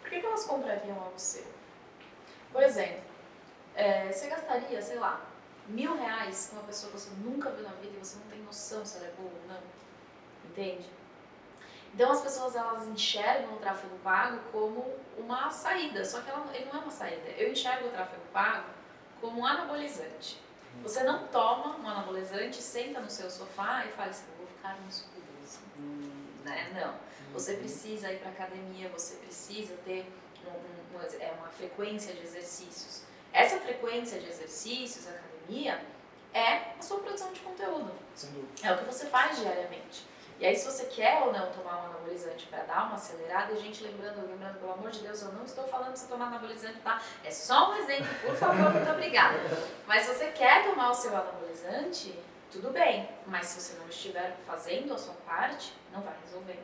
por 0.00 0.08
que, 0.08 0.20
que 0.20 0.26
elas 0.26 0.44
comprariam 0.44 0.96
algo 0.96 1.18
seu? 1.18 1.44
Por 2.52 2.62
exemplo, 2.62 3.02
é, 3.74 4.12
você 4.12 4.28
gastaria, 4.28 4.80
sei 4.80 4.98
lá, 5.00 5.20
mil 5.66 5.96
reais 5.96 6.48
com 6.48 6.56
uma 6.56 6.66
pessoa 6.66 6.92
que 6.92 7.00
você 7.00 7.10
nunca 7.24 7.50
viu 7.50 7.64
na 7.64 7.72
vida 7.72 7.96
e 7.96 8.04
você 8.04 8.16
não 8.18 8.26
tem 8.26 8.40
noção 8.42 8.86
se 8.86 8.98
ela 8.98 9.06
é 9.06 9.12
boa 9.12 9.30
ou 9.30 9.48
não. 9.48 9.60
Entende? 10.44 10.88
Então 11.94 12.10
as 12.10 12.20
pessoas 12.20 12.56
elas 12.56 12.88
enxergam 12.88 13.54
o 13.54 13.58
tráfego 13.58 13.96
pago 14.02 14.40
como 14.50 14.84
uma 15.16 15.48
saída, 15.50 16.04
só 16.04 16.20
que 16.20 16.28
ela, 16.28 16.44
ele 16.52 16.64
não 16.66 16.80
é 16.80 16.82
uma 16.82 16.90
saída. 16.90 17.30
Eu 17.38 17.52
enxergo 17.52 17.86
o 17.86 17.90
tráfego 17.90 18.22
pago 18.32 18.68
como 19.20 19.40
um 19.40 19.46
anabolizante. 19.46 20.42
Você 20.82 21.04
não 21.04 21.28
toma 21.28 21.76
um 21.78 21.88
anabolizante, 21.88 22.60
senta 22.60 23.00
no 23.00 23.08
seu 23.08 23.30
sofá 23.30 23.86
e 23.86 23.92
fala 23.92 24.10
assim, 24.10 24.26
vou 24.36 24.46
ficar 24.48 24.76
musculoso. 24.80 25.60
Hum, 25.78 26.26
né? 26.44 26.72
Não. 26.74 26.94
Você 27.32 27.54
precisa 27.54 28.12
ir 28.12 28.18
para 28.18 28.30
academia, 28.30 28.88
você 28.88 29.14
precisa 29.16 29.74
ter 29.84 30.12
um, 30.44 30.98
um, 30.98 31.20
é 31.20 31.32
uma 31.38 31.48
frequência 31.48 32.12
de 32.12 32.22
exercícios. 32.22 33.02
Essa 33.32 33.58
frequência 33.60 34.18
de 34.20 34.28
exercícios, 34.28 35.06
academia, 35.06 35.80
é 36.32 36.74
a 36.76 36.82
sua 36.82 36.98
produção 36.98 37.32
de 37.32 37.38
conteúdo. 37.38 37.92
É 38.62 38.72
o 38.72 38.78
que 38.78 38.84
você 38.84 39.06
faz 39.06 39.38
diariamente. 39.38 40.04
E 40.40 40.46
aí, 40.46 40.56
se 40.56 40.66
você 40.66 40.86
quer 40.86 41.22
ou 41.22 41.32
não 41.32 41.50
tomar 41.52 41.82
um 41.82 41.86
anabolizante 41.90 42.46
para 42.46 42.64
dar 42.64 42.86
uma 42.86 42.96
acelerada, 42.96 43.52
e 43.52 43.56
gente 43.56 43.84
lembrando, 43.84 44.26
lembrando, 44.26 44.58
pelo 44.58 44.72
amor 44.72 44.90
de 44.90 45.00
Deus, 45.00 45.22
eu 45.22 45.32
não 45.32 45.44
estou 45.44 45.64
falando 45.64 45.96
você 45.96 46.06
tomar 46.08 46.26
anabolizante, 46.26 46.80
tá? 46.80 47.00
É 47.24 47.30
só 47.30 47.70
um 47.70 47.76
exemplo, 47.76 48.08
por 48.20 48.34
favor, 48.34 48.72
muito 48.72 48.90
obrigada. 48.90 49.38
Mas 49.86 50.04
se 50.04 50.14
você 50.14 50.26
quer 50.32 50.64
tomar 50.64 50.90
o 50.90 50.94
seu 50.94 51.16
anabolizante, 51.16 52.18
tudo 52.50 52.70
bem. 52.70 53.08
Mas 53.26 53.46
se 53.46 53.60
você 53.60 53.78
não 53.78 53.88
estiver 53.88 54.36
fazendo 54.46 54.92
a 54.92 54.98
sua 54.98 55.14
parte, 55.26 55.72
não 55.92 56.00
vai 56.00 56.14
resolver. 56.24 56.58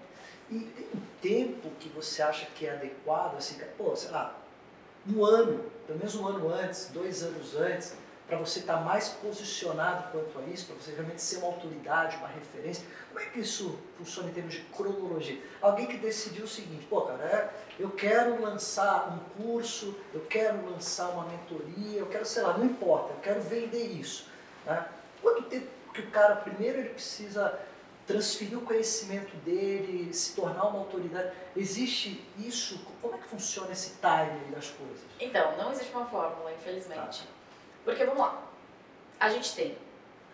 E 0.51 0.57
um 0.95 1.01
tempo 1.23 1.71
que 1.79 1.89
você 1.91 2.23
acha 2.23 2.47
que 2.47 2.67
é 2.67 2.73
adequado, 2.73 3.37
assim, 3.37 3.61
pô, 3.79 3.95
sei 3.95 4.11
lá, 4.11 4.37
um 5.09 5.25
ano, 5.25 5.71
pelo 5.87 5.99
menos 5.99 6.15
um 6.17 6.27
ano 6.27 6.53
antes, 6.53 6.91
dois 6.91 7.23
anos 7.23 7.55
antes, 7.57 7.97
para 8.31 8.39
você 8.39 8.61
estar 8.61 8.79
tá 8.79 8.81
mais 8.81 9.09
posicionado 9.09 10.13
quanto 10.13 10.39
a 10.39 10.43
isso, 10.51 10.67
para 10.67 10.77
você 10.77 10.93
realmente 10.93 11.21
ser 11.21 11.39
uma 11.39 11.49
autoridade, 11.49 12.17
uma 12.17 12.29
referência. 12.29 12.87
Como 13.09 13.19
é 13.19 13.27
que 13.27 13.41
isso 13.41 13.77
funciona 13.99 14.31
em 14.31 14.33
termos 14.33 14.55
de 14.55 14.61
cronologia? 14.61 15.43
Alguém 15.61 15.87
que 15.87 15.97
decidiu 15.97 16.45
o 16.45 16.49
seguinte, 16.49 16.87
pô, 16.89 17.03
cara, 17.03 17.25
é, 17.25 17.51
eu 17.79 17.91
quero 17.91 18.41
lançar 18.41 19.09
um 19.13 19.43
curso, 19.43 19.97
eu 20.15 20.21
quero 20.21 20.65
lançar 20.71 21.09
uma 21.09 21.25
mentoria, 21.25 21.99
eu 21.99 22.07
quero, 22.07 22.25
sei 22.25 22.43
lá, 22.43 22.57
não 22.57 22.67
importa, 22.67 23.13
eu 23.13 23.21
quero 23.21 23.41
vender 23.41 23.85
isso. 23.85 24.29
Né? 24.65 24.87
Quanto 25.21 25.43
tempo 25.43 25.67
que 25.93 26.01
o 26.01 26.11
cara, 26.11 26.37
primeiro, 26.37 26.79
ele 26.79 26.91
precisa 26.91 27.59
transferir 28.07 28.57
o 28.57 28.63
conhecimento 28.63 29.37
dele, 29.39 30.13
se 30.15 30.37
tornar 30.37 30.67
uma 30.67 30.79
autoridade. 30.79 31.33
Existe 31.57 32.25
isso? 32.39 32.81
Como 33.03 33.15
é 33.15 33.19
que 33.19 33.27
funciona 33.27 33.73
esse 33.73 33.95
timing 33.99 34.53
das 34.53 34.71
coisas? 34.71 35.01
Então, 35.19 35.57
não 35.57 35.73
existe 35.73 35.93
uma 35.93 36.07
fórmula, 36.07 36.53
infelizmente. 36.53 37.23
Tá. 37.23 37.40
Porque, 37.85 38.05
vamos 38.05 38.21
lá, 38.21 38.43
a 39.19 39.29
gente 39.29 39.55
tem 39.55 39.79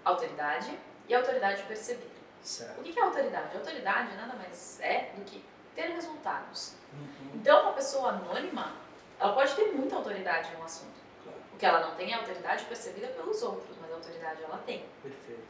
autoridade 0.04 0.76
e 1.08 1.14
autoridade 1.14 1.62
percebida. 1.64 2.16
Certo. 2.42 2.80
O 2.80 2.82
que 2.82 2.98
é 2.98 3.02
autoridade? 3.02 3.56
Autoridade 3.56 4.16
nada 4.16 4.34
mais 4.34 4.78
é 4.80 5.10
do 5.16 5.24
que 5.24 5.44
ter 5.74 5.88
resultados. 5.90 6.74
Uhum. 6.92 7.30
Então, 7.34 7.62
uma 7.62 7.72
pessoa 7.72 8.10
anônima, 8.10 8.72
ela 9.18 9.32
pode 9.32 9.54
ter 9.54 9.72
muita 9.72 9.96
autoridade 9.96 10.52
em 10.52 10.56
um 10.60 10.64
assunto. 10.64 10.94
Claro. 11.24 11.38
O 11.52 11.56
que 11.56 11.66
ela 11.66 11.80
não 11.80 11.94
tem 11.96 12.12
é 12.12 12.14
autoridade 12.14 12.64
percebida 12.64 13.08
pelos 13.08 13.42
outros, 13.42 13.76
mas 13.80 13.90
a 13.90 13.94
autoridade 13.94 14.42
ela 14.42 14.58
tem. 14.58 14.86
Perfeito. 15.02 15.42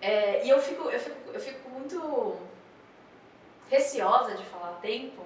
É, 0.00 0.44
e 0.44 0.50
eu 0.50 0.60
fico, 0.60 0.90
eu, 0.90 1.00
fico, 1.00 1.30
eu 1.30 1.40
fico 1.40 1.68
muito 1.70 2.38
receosa 3.70 4.34
de 4.34 4.44
falar 4.44 4.78
tempo, 4.80 5.24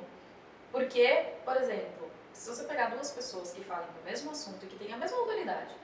porque, 0.70 1.32
por 1.44 1.56
exemplo, 1.56 2.10
se 2.32 2.48
você 2.48 2.64
pegar 2.64 2.86
duas 2.90 3.10
pessoas 3.10 3.52
que 3.52 3.64
falem 3.64 3.88
do 3.88 4.04
mesmo 4.04 4.30
assunto 4.30 4.64
e 4.64 4.68
que 4.68 4.76
têm 4.76 4.92
a 4.92 4.96
mesma 4.96 5.18
autoridade, 5.18 5.74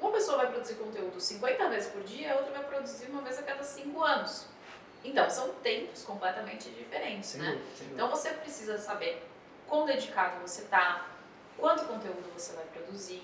uma 0.00 0.12
pessoa 0.12 0.38
vai 0.38 0.50
produzir 0.50 0.74
conteúdo 0.74 1.20
50 1.20 1.68
vezes 1.68 1.92
por 1.92 2.02
dia, 2.02 2.32
a 2.32 2.36
outra 2.36 2.52
vai 2.52 2.64
produzir 2.64 3.06
uma 3.10 3.22
vez 3.22 3.38
a 3.38 3.42
cada 3.42 3.62
5 3.62 4.02
anos. 4.02 4.46
Então, 5.04 5.28
são 5.30 5.54
tempos 5.54 6.02
completamente 6.02 6.70
diferentes, 6.70 7.30
sim, 7.30 7.38
né? 7.38 7.60
Sim. 7.76 7.90
Então, 7.92 8.08
você 8.08 8.30
precisa 8.30 8.78
saber 8.78 9.26
quão 9.66 9.86
dedicado 9.86 10.40
você 10.40 10.62
está, 10.62 11.06
quanto 11.56 11.84
conteúdo 11.84 12.30
você 12.34 12.52
vai 12.54 12.64
produzir, 12.66 13.22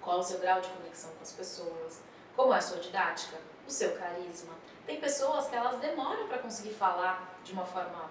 qual 0.00 0.20
o 0.20 0.22
seu 0.22 0.38
grau 0.38 0.60
de 0.60 0.68
conexão 0.68 1.10
com 1.12 1.22
as 1.22 1.32
pessoas, 1.32 2.00
como 2.34 2.52
é 2.52 2.58
a 2.58 2.60
sua 2.60 2.78
didática, 2.78 3.36
o 3.66 3.70
seu 3.70 3.96
carisma. 3.96 4.54
Tem 4.86 4.98
pessoas 5.00 5.48
que 5.48 5.54
elas 5.54 5.78
demoram 5.80 6.26
para 6.28 6.38
conseguir 6.38 6.74
falar 6.74 7.38
de 7.44 7.52
uma 7.52 7.66
forma 7.66 8.10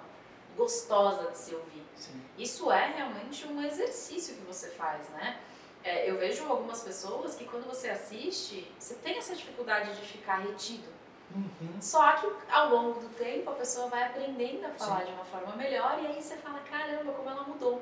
gostosa 0.56 1.32
de 1.32 1.38
se 1.38 1.56
ouvir. 1.56 1.86
Sim. 1.96 2.22
Isso 2.38 2.72
é 2.72 2.88
realmente 2.88 3.48
um 3.48 3.64
exercício 3.64 4.36
que 4.36 4.42
você 4.42 4.70
faz, 4.70 5.10
né? 5.10 5.40
É, 5.88 6.10
eu 6.10 6.18
vejo 6.18 6.46
algumas 6.50 6.82
pessoas 6.82 7.36
que 7.36 7.46
quando 7.46 7.66
você 7.66 7.88
assiste, 7.88 8.70
você 8.78 8.94
tem 8.96 9.18
essa 9.18 9.34
dificuldade 9.34 9.96
de 9.96 10.02
ficar 10.02 10.40
retido. 10.40 10.86
Uhum. 11.34 11.80
Só 11.80 12.12
que 12.18 12.30
ao 12.52 12.70
longo 12.70 13.00
do 13.00 13.08
tempo 13.16 13.50
a 13.50 13.54
pessoa 13.54 13.88
vai 13.88 14.04
aprendendo 14.04 14.66
a 14.66 14.70
falar 14.72 15.00
Sim. 15.00 15.06
de 15.06 15.12
uma 15.14 15.24
forma 15.24 15.56
melhor 15.56 15.98
e 16.04 16.08
aí 16.08 16.22
você 16.22 16.36
fala, 16.36 16.60
caramba, 16.70 17.14
como 17.14 17.30
ela 17.30 17.44
mudou. 17.44 17.82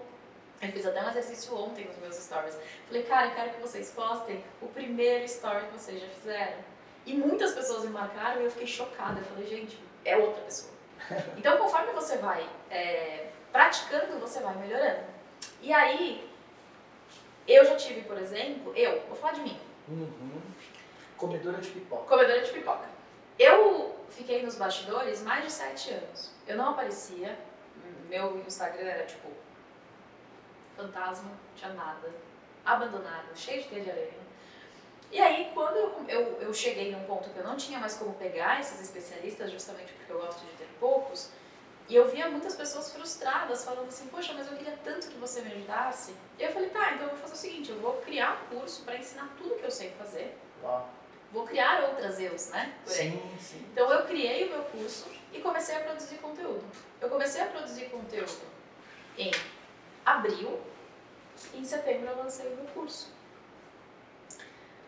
Eu 0.61 0.71
fiz 0.71 0.85
até 0.85 1.03
um 1.03 1.09
exercício 1.09 1.57
ontem 1.57 1.85
nos 1.85 1.97
meus 1.97 2.15
stories. 2.15 2.55
Falei, 2.85 3.01
cara, 3.03 3.27
eu 3.27 3.33
quero 3.33 3.53
que 3.55 3.61
vocês 3.61 3.89
postem 3.89 4.43
o 4.61 4.67
primeiro 4.67 5.25
story 5.25 5.65
que 5.65 5.73
vocês 5.73 5.99
já 5.99 6.07
fizeram. 6.07 6.57
E 7.07 7.15
muitas 7.15 7.53
pessoas 7.53 7.85
me 7.85 7.89
marcaram 7.89 8.39
e 8.39 8.45
eu 8.45 8.51
fiquei 8.51 8.67
chocada. 8.67 9.19
Eu 9.19 9.25
falei, 9.25 9.47
gente, 9.47 9.79
é 10.05 10.15
outra 10.15 10.43
pessoa. 10.43 10.75
Então, 11.37 11.57
conforme 11.57 11.91
você 11.91 12.17
vai 12.17 12.47
é, 12.69 13.29
praticando, 13.51 14.19
você 14.19 14.39
vai 14.41 14.55
melhorando. 14.57 15.03
E 15.61 15.73
aí, 15.73 16.24
eu 17.47 17.65
já 17.65 17.75
tive, 17.75 18.01
por 18.01 18.17
exemplo, 18.17 18.73
eu, 18.75 19.01
vou 19.07 19.15
falar 19.15 19.33
de 19.33 19.41
mim. 19.41 19.59
Uhum. 19.87 20.41
Comedora 21.17 21.59
de 21.59 21.69
pipoca. 21.69 22.03
Comedora 22.03 22.41
de 22.41 22.51
pipoca. 22.51 22.89
Eu 23.37 23.95
fiquei 24.09 24.43
nos 24.43 24.55
bastidores 24.55 25.21
mais 25.21 25.43
de 25.45 25.51
sete 25.51 25.91
anos. 25.91 26.31
Eu 26.47 26.57
não 26.57 26.69
aparecia. 26.69 27.37
Meu 28.09 28.39
Instagram 28.45 28.87
era 28.87 29.05
tipo 29.05 29.29
fantasma, 30.75 31.31
tinha 31.55 31.73
nada, 31.73 32.11
abandonado, 32.65 33.35
cheio 33.35 33.63
de 33.63 33.69
teia 33.69 33.83
de 33.83 33.91
aranha. 33.91 34.25
E 35.11 35.19
aí, 35.19 35.51
quando 35.53 35.77
eu, 35.77 36.05
eu, 36.09 36.41
eu, 36.41 36.53
cheguei 36.53 36.91
num 36.91 37.03
ponto 37.05 37.29
que 37.29 37.37
eu 37.37 37.43
não 37.43 37.55
tinha 37.55 37.79
mais 37.79 37.95
como 37.95 38.13
pegar 38.15 38.59
esses 38.59 38.81
especialistas, 38.81 39.51
justamente 39.51 39.93
porque 39.93 40.11
eu 40.11 40.19
gosto 40.19 40.41
de 40.45 40.51
ter 40.57 40.67
poucos, 40.79 41.31
e 41.87 41.95
eu 41.95 42.07
via 42.09 42.27
muitas 42.29 42.55
pessoas 42.55 42.91
frustradas 42.91 43.63
falando 43.63 43.87
assim: 43.87 44.07
Poxa, 44.07 44.33
mas 44.33 44.47
eu 44.47 44.57
queria 44.57 44.77
tanto 44.83 45.07
que 45.07 45.17
você 45.17 45.41
me 45.41 45.51
ajudasse. 45.51 46.15
E 46.39 46.43
eu 46.43 46.51
falei: 46.51 46.69
Tá, 46.69 46.93
então 46.93 47.03
eu 47.07 47.11
vou 47.11 47.19
fazer 47.19 47.33
o 47.33 47.37
seguinte: 47.37 47.71
eu 47.71 47.79
vou 47.79 47.93
criar 48.01 48.33
um 48.33 48.57
curso 48.57 48.83
para 48.83 48.97
ensinar 48.97 49.29
tudo 49.37 49.55
que 49.55 49.63
eu 49.63 49.71
sei 49.71 49.91
fazer. 49.91 50.37
Uau. 50.63 50.89
Vou 51.31 51.45
criar 51.45 51.83
outras 51.89 52.19
eus, 52.19 52.49
né? 52.49 52.73
Sim, 52.85 53.21
sim. 53.39 53.65
Então 53.71 53.91
eu 53.91 54.05
criei 54.05 54.47
o 54.47 54.51
meu 54.51 54.63
curso 54.63 55.05
e 55.33 55.41
comecei 55.41 55.75
a 55.75 55.81
produzir 55.81 56.17
conteúdo. 56.17 56.63
Eu 57.01 57.09
comecei 57.09 57.41
a 57.41 57.47
produzir 57.47 57.89
conteúdo 57.89 58.41
em 59.17 59.31
abril 60.05 60.59
e 61.53 61.59
em 61.59 61.65
setembro 61.65 62.09
eu 62.09 62.17
lancei 62.17 62.47
o 62.51 62.55
meu 62.55 62.65
curso. 62.67 63.13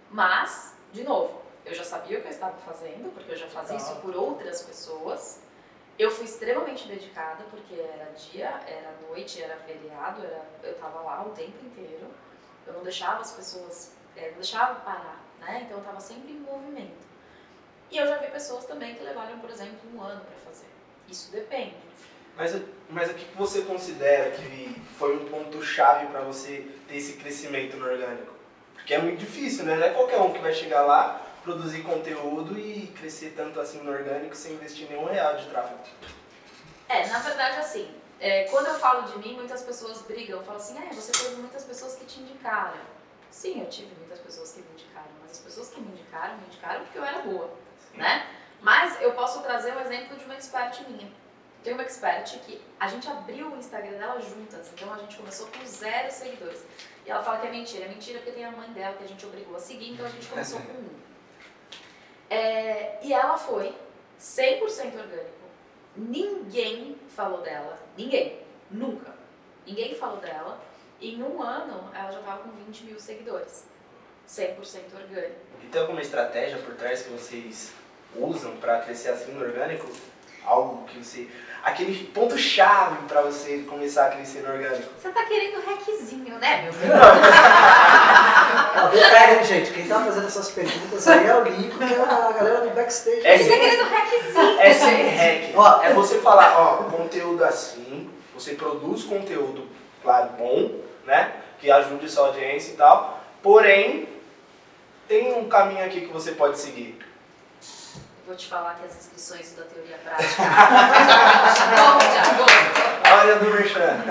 Mas, 0.09 0.75
de 0.93 1.03
novo, 1.03 1.41
eu 1.65 1.75
já 1.75 1.83
sabia 1.83 2.17
o 2.17 2.21
que 2.21 2.27
eu 2.27 2.31
estava 2.31 2.57
fazendo, 2.59 3.13
porque 3.13 3.31
eu 3.31 3.35
já 3.35 3.47
fazia 3.47 3.75
isso 3.75 3.95
por 3.97 4.15
outras 4.15 4.61
pessoas. 4.61 5.41
Eu 5.97 6.11
fui 6.11 6.25
extremamente 6.25 6.87
dedicada, 6.87 7.43
porque 7.49 7.73
era 7.73 8.11
dia, 8.11 8.61
era 8.67 8.93
noite, 9.07 9.41
era 9.41 9.57
feriado, 9.57 10.23
era, 10.23 10.45
eu 10.63 10.73
estava 10.73 11.01
lá 11.01 11.23
o 11.23 11.31
tempo 11.31 11.65
inteiro. 11.65 12.07
Eu 12.67 12.73
não 12.73 12.83
deixava 12.83 13.21
as 13.21 13.31
pessoas, 13.31 13.93
é, 14.15 14.29
não 14.29 14.35
deixava 14.35 14.75
parar, 14.81 15.23
né? 15.39 15.63
Então 15.63 15.77
eu 15.77 15.81
estava 15.81 15.99
sempre 15.99 16.31
em 16.31 16.39
movimento. 16.39 17.07
E 17.89 17.97
eu 17.97 18.05
já 18.05 18.17
vi 18.17 18.27
pessoas 18.27 18.65
também 18.65 18.95
que 18.95 19.03
levaram, 19.03 19.39
por 19.39 19.49
exemplo, 19.49 19.79
um 19.93 20.01
ano 20.01 20.21
para 20.21 20.51
fazer. 20.51 20.67
Isso 21.09 21.31
depende. 21.31 21.75
Mas, 22.35 22.55
mas 22.89 23.09
o 23.09 23.13
que 23.15 23.25
você 23.35 23.63
considera 23.63 24.29
que 24.31 24.79
foi 24.99 25.15
um 25.15 25.25
ponto-chave 25.27 26.07
para 26.07 26.21
você 26.21 26.67
ter 26.87 26.97
esse 26.97 27.13
crescimento 27.13 27.77
no 27.77 27.89
orgânico? 27.89 28.33
Porque 28.75 28.93
é 28.93 28.99
muito 28.99 29.19
difícil, 29.19 29.65
né? 29.65 29.75
Não 29.75 29.87
é 29.87 29.89
qualquer 29.89 30.19
um 30.19 30.31
que 30.31 30.39
vai 30.39 30.53
chegar 30.53 30.83
lá, 30.83 31.26
produzir 31.47 31.81
conteúdo 31.83 32.59
e 32.59 32.87
crescer 32.87 33.33
tanto 33.35 33.57
assim 33.61 33.81
no 33.81 33.89
orgânico 33.89 34.35
sem 34.35 34.53
investir 34.53 34.89
nenhum 34.89 35.05
real 35.05 35.37
de 35.37 35.47
tráfego. 35.47 35.79
É, 36.89 37.07
na 37.07 37.19
verdade, 37.19 37.57
assim, 37.59 37.89
é, 38.19 38.43
quando 38.45 38.67
eu 38.67 38.73
falo 38.73 39.03
de 39.03 39.17
mim, 39.19 39.35
muitas 39.35 39.63
pessoas 39.63 40.01
brigam, 40.01 40.43
falam 40.43 40.59
assim, 40.59 40.77
é, 40.77 40.93
você 40.93 41.11
teve 41.13 41.37
muitas 41.37 41.63
pessoas 41.63 41.95
que 41.95 42.05
te 42.05 42.19
indicaram. 42.19 42.81
Sim, 43.31 43.61
eu 43.61 43.69
tive 43.69 43.95
muitas 43.95 44.19
pessoas 44.19 44.51
que 44.51 44.61
me 44.61 44.67
indicaram, 44.73 45.07
mas 45.21 45.31
as 45.31 45.39
pessoas 45.39 45.69
que 45.69 45.79
me 45.79 45.87
indicaram, 45.87 46.37
me 46.37 46.47
indicaram 46.47 46.83
porque 46.83 46.97
eu 46.97 47.05
era 47.05 47.19
boa, 47.21 47.49
Sim. 47.91 47.97
né? 47.97 48.27
Mas 48.59 49.01
eu 49.01 49.13
posso 49.13 49.41
trazer 49.41 49.71
o 49.71 49.77
um 49.77 49.81
exemplo 49.81 50.17
de 50.17 50.25
uma 50.25 50.33
expert 50.33 50.81
minha. 50.89 51.09
Tem 51.63 51.73
uma 51.73 51.83
expert 51.83 52.39
que 52.39 52.61
a 52.79 52.87
gente 52.87 53.07
abriu 53.07 53.51
o 53.51 53.57
Instagram 53.57 53.97
dela 53.97 54.19
juntas, 54.19 54.69
então 54.73 54.93
a 54.93 54.97
gente 54.97 55.15
começou 55.15 55.47
com 55.47 55.65
zero 55.65 56.11
seguidores. 56.11 56.65
E 57.05 57.09
ela 57.09 57.23
fala 57.23 57.39
que 57.39 57.47
é 57.47 57.51
mentira. 57.51 57.85
É 57.85 57.87
mentira 57.87 58.19
porque 58.19 58.31
tem 58.31 58.45
a 58.45 58.51
mãe 58.51 58.69
dela 58.71 58.95
que 58.97 59.03
a 59.03 59.07
gente 59.07 59.25
obrigou 59.25 59.55
a 59.55 59.59
seguir, 59.59 59.93
então 59.93 60.05
a 60.05 60.09
gente 60.09 60.27
começou 60.27 60.59
com 60.67 60.73
um. 60.73 61.06
É, 62.29 62.97
e 63.01 63.13
ela 63.13 63.37
foi 63.37 63.73
100% 64.19 64.61
orgânico. 64.85 65.37
Ninguém 65.95 66.97
falou 67.15 67.41
dela. 67.41 67.77
Ninguém. 67.97 68.39
Nunca. 68.69 69.13
Ninguém 69.65 69.95
falou 69.95 70.17
dela. 70.17 70.59
E 70.99 71.15
em 71.15 71.23
um 71.23 71.41
ano 71.41 71.89
ela 71.93 72.11
já 72.11 72.19
estava 72.19 72.43
com 72.43 72.49
20 72.65 72.85
mil 72.85 72.99
seguidores. 72.99 73.65
100% 74.27 74.57
orgânico. 74.93 75.35
E 75.63 75.67
tem 75.67 75.81
alguma 75.81 76.01
estratégia 76.01 76.57
por 76.57 76.75
trás 76.75 77.01
que 77.03 77.09
vocês 77.09 77.71
usam 78.15 78.57
para 78.57 78.79
crescer 78.81 79.09
assim 79.09 79.31
no 79.31 79.41
orgânico? 79.43 79.87
Algo 80.45 80.85
que 80.87 81.03
você. 81.03 81.27
Aquele 81.63 82.07
ponto-chave 82.07 83.07
para 83.07 83.21
você 83.21 83.59
começar 83.63 84.07
a 84.07 84.11
crescer 84.11 84.41
no 84.43 84.53
orgânico? 84.53 84.93
Você 84.99 85.09
tá 85.09 85.25
querendo 85.25 85.59
hackzinho, 85.65 86.37
né, 86.39 86.61
meu 86.63 86.71
filho? 86.73 86.93
Ah, 88.49 88.89
pega, 88.91 89.43
gente, 89.43 89.71
quem 89.71 89.87
tá 89.87 89.99
fazendo 90.03 90.27
essas 90.27 90.49
perguntas 90.51 91.07
aí 91.07 91.27
é 91.27 91.35
o 91.35 91.43
Lico, 91.43 91.77
que 91.77 91.93
é 91.93 92.01
a 92.01 92.31
galera 92.31 92.61
do 92.61 92.69
backstage. 92.69 93.25
É 93.25 93.37
querendo 93.37 93.83
hackzinho. 93.83 94.59
É 94.59 94.73
sem 94.73 95.09
hack. 95.09 95.53
Ó. 95.55 95.83
É 95.83 95.93
você 95.93 96.19
falar, 96.19 96.57
ó, 96.57 96.83
conteúdo 96.83 97.43
assim, 97.43 98.09
você 98.33 98.53
produz 98.53 99.03
conteúdo, 99.03 99.67
claro, 100.01 100.29
bom, 100.37 100.71
né? 101.05 101.33
Que 101.59 101.69
ajude 101.71 102.09
sua 102.09 102.27
audiência 102.27 102.71
e 102.71 102.75
tal. 102.75 103.19
Porém, 103.43 104.07
tem 105.07 105.33
um 105.33 105.49
caminho 105.49 105.85
aqui 105.85 106.01
que 106.01 106.13
você 106.13 106.31
pode 106.33 106.59
seguir. 106.59 106.97
Vou 108.25 108.35
te 108.35 108.47
falar 108.47 108.75
que 108.75 108.85
as 108.85 108.95
inscrições 108.97 109.55
da 109.55 109.63
teoria 109.63 109.97
prática. 110.03 110.43
Bom, 111.77 111.97
de 111.97 112.17
agosto. 112.17 113.07
A 113.09 113.15
hora 113.15 113.35
do 113.37 113.49
merchan. 113.51 114.03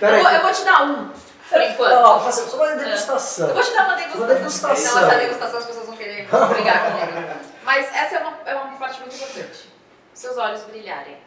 Eu 0.00 0.22
vou, 0.22 0.30
eu 0.30 0.42
vou 0.42 0.52
te 0.52 0.64
dar 0.64 0.84
um, 0.84 1.10
por 1.50 1.60
enquanto. 1.60 1.90
Não, 1.90 2.02
ó, 2.04 2.20
faça 2.20 2.48
só 2.48 2.56
uma 2.56 2.76
degustação. 2.76 3.48
Eu 3.48 3.54
vou 3.54 3.62
te 3.62 3.72
dar 3.72 3.84
uma 3.86 3.96
degustação. 3.96 4.24
Uma 4.24 4.34
degustação. 4.34 4.94
Não, 4.94 5.08
essa 5.08 5.18
degustação 5.18 5.58
as 5.58 5.66
pessoas 5.66 5.86
vão 5.86 5.96
querer 5.96 6.28
brigar 6.28 6.92
comigo. 6.92 7.40
Mas 7.64 7.94
essa 7.94 8.16
é 8.16 8.18
uma, 8.20 8.38
é 8.46 8.54
uma 8.54 8.78
parte 8.78 9.00
muito 9.00 9.16
importante. 9.16 9.68
Seus 10.14 10.38
olhos 10.38 10.62
brilharem. 10.62 11.18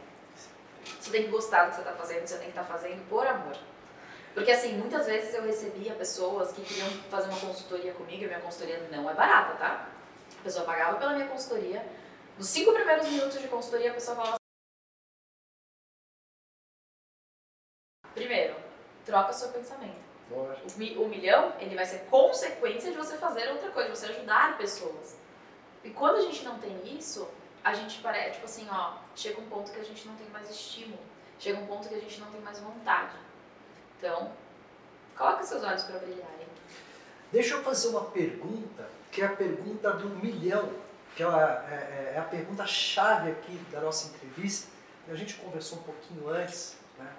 Você 1.00 1.12
tem 1.12 1.24
que 1.24 1.30
gostar 1.30 1.66
do 1.66 1.70
que 1.72 1.76
você 1.76 1.82
está 1.82 1.94
fazendo, 1.94 2.26
você 2.26 2.36
tem 2.36 2.52
que 2.52 2.58
estar 2.58 2.64
fazendo 2.64 3.08
por 3.10 3.28
amor. 3.28 3.58
Porque 4.34 4.52
assim, 4.52 4.78
muitas 4.78 5.06
vezes 5.06 5.34
eu 5.34 5.44
recebia 5.44 5.94
pessoas 5.94 6.54
que 6.54 6.62
queriam 6.62 6.90
fazer 7.12 7.30
uma 7.30 7.40
consultoria 7.40 7.94
comigo, 7.94 8.24
e 8.24 8.28
minha 8.28 8.40
consultoria 8.40 8.88
não 8.90 9.10
é 9.10 9.14
barata, 9.14 9.56
tá? 9.56 9.90
A 10.40 10.44
pessoa 10.44 10.66
pagava 10.66 10.98
pela 10.98 11.14
minha 11.14 11.28
consultoria. 11.28 11.86
Nos 12.38 12.48
cinco 12.48 12.74
primeiros 12.74 13.08
minutos 13.08 13.40
de 13.40 13.48
consultoria, 13.48 13.92
a 13.92 13.94
pessoa 13.94 14.16
falava 14.16 14.36
assim, 14.36 14.44
Primeiro, 18.16 18.56
troca 19.06 19.34
seu 19.34 19.50
pensamento. 19.50 20.13
O, 20.36 20.78
mi- 20.78 20.98
o 20.98 21.08
milhão, 21.08 21.54
ele 21.60 21.76
vai 21.76 21.86
ser 21.86 22.00
consequência 22.10 22.92
de 22.92 22.98
você 22.98 23.18
fazer 23.18 23.50
outra 23.50 23.70
coisa, 23.72 23.90
de 23.92 23.98
você 23.98 24.06
ajudar 24.08 24.58
pessoas. 24.58 25.16
E 25.84 25.90
quando 25.90 26.18
a 26.18 26.22
gente 26.22 26.44
não 26.44 26.58
tem 26.60 26.98
isso, 26.98 27.28
a 27.64 27.74
gente 27.74 28.00
parece, 28.02 28.34
tipo 28.34 28.46
assim, 28.46 28.68
ó, 28.72 28.94
chega 29.16 29.40
um 29.40 29.46
ponto 29.48 29.72
que 29.72 29.80
a 29.80 29.84
gente 29.84 30.08
não 30.08 30.16
tem 30.16 30.28
mais 30.30 30.50
estímulo. 30.50 31.00
Chega 31.40 31.60
um 31.60 31.66
ponto 31.68 31.88
que 31.90 31.96
a 31.96 32.00
gente 32.00 32.20
não 32.22 32.32
tem 32.32 32.40
mais 32.42 32.60
vontade. 32.60 33.16
Então, 33.98 34.32
coloca 35.18 35.44
seus 35.44 35.64
olhos 35.64 35.84
para 35.84 36.00
brilharem. 36.00 36.48
Deixa 37.32 37.56
eu 37.56 37.64
fazer 37.64 37.88
uma 37.90 38.06
pergunta, 38.06 38.88
que 39.12 39.22
é 39.22 39.26
a 39.26 39.36
pergunta 39.36 39.92
do 39.94 40.10
milhão, 40.10 40.72
que 41.16 41.24
é 41.24 41.26
a, 41.26 41.66
é- 41.70 42.14
é 42.16 42.20
a 42.20 42.24
pergunta-chave 42.24 43.32
aqui 43.32 43.56
da 43.72 43.82
nossa 43.82 44.08
entrevista. 44.16 44.72
A 45.10 45.16
gente 45.16 45.36
conversou 45.36 45.80
um 45.80 45.84
pouquinho 45.84 46.30
antes, 46.30 46.78
né? 46.98 47.12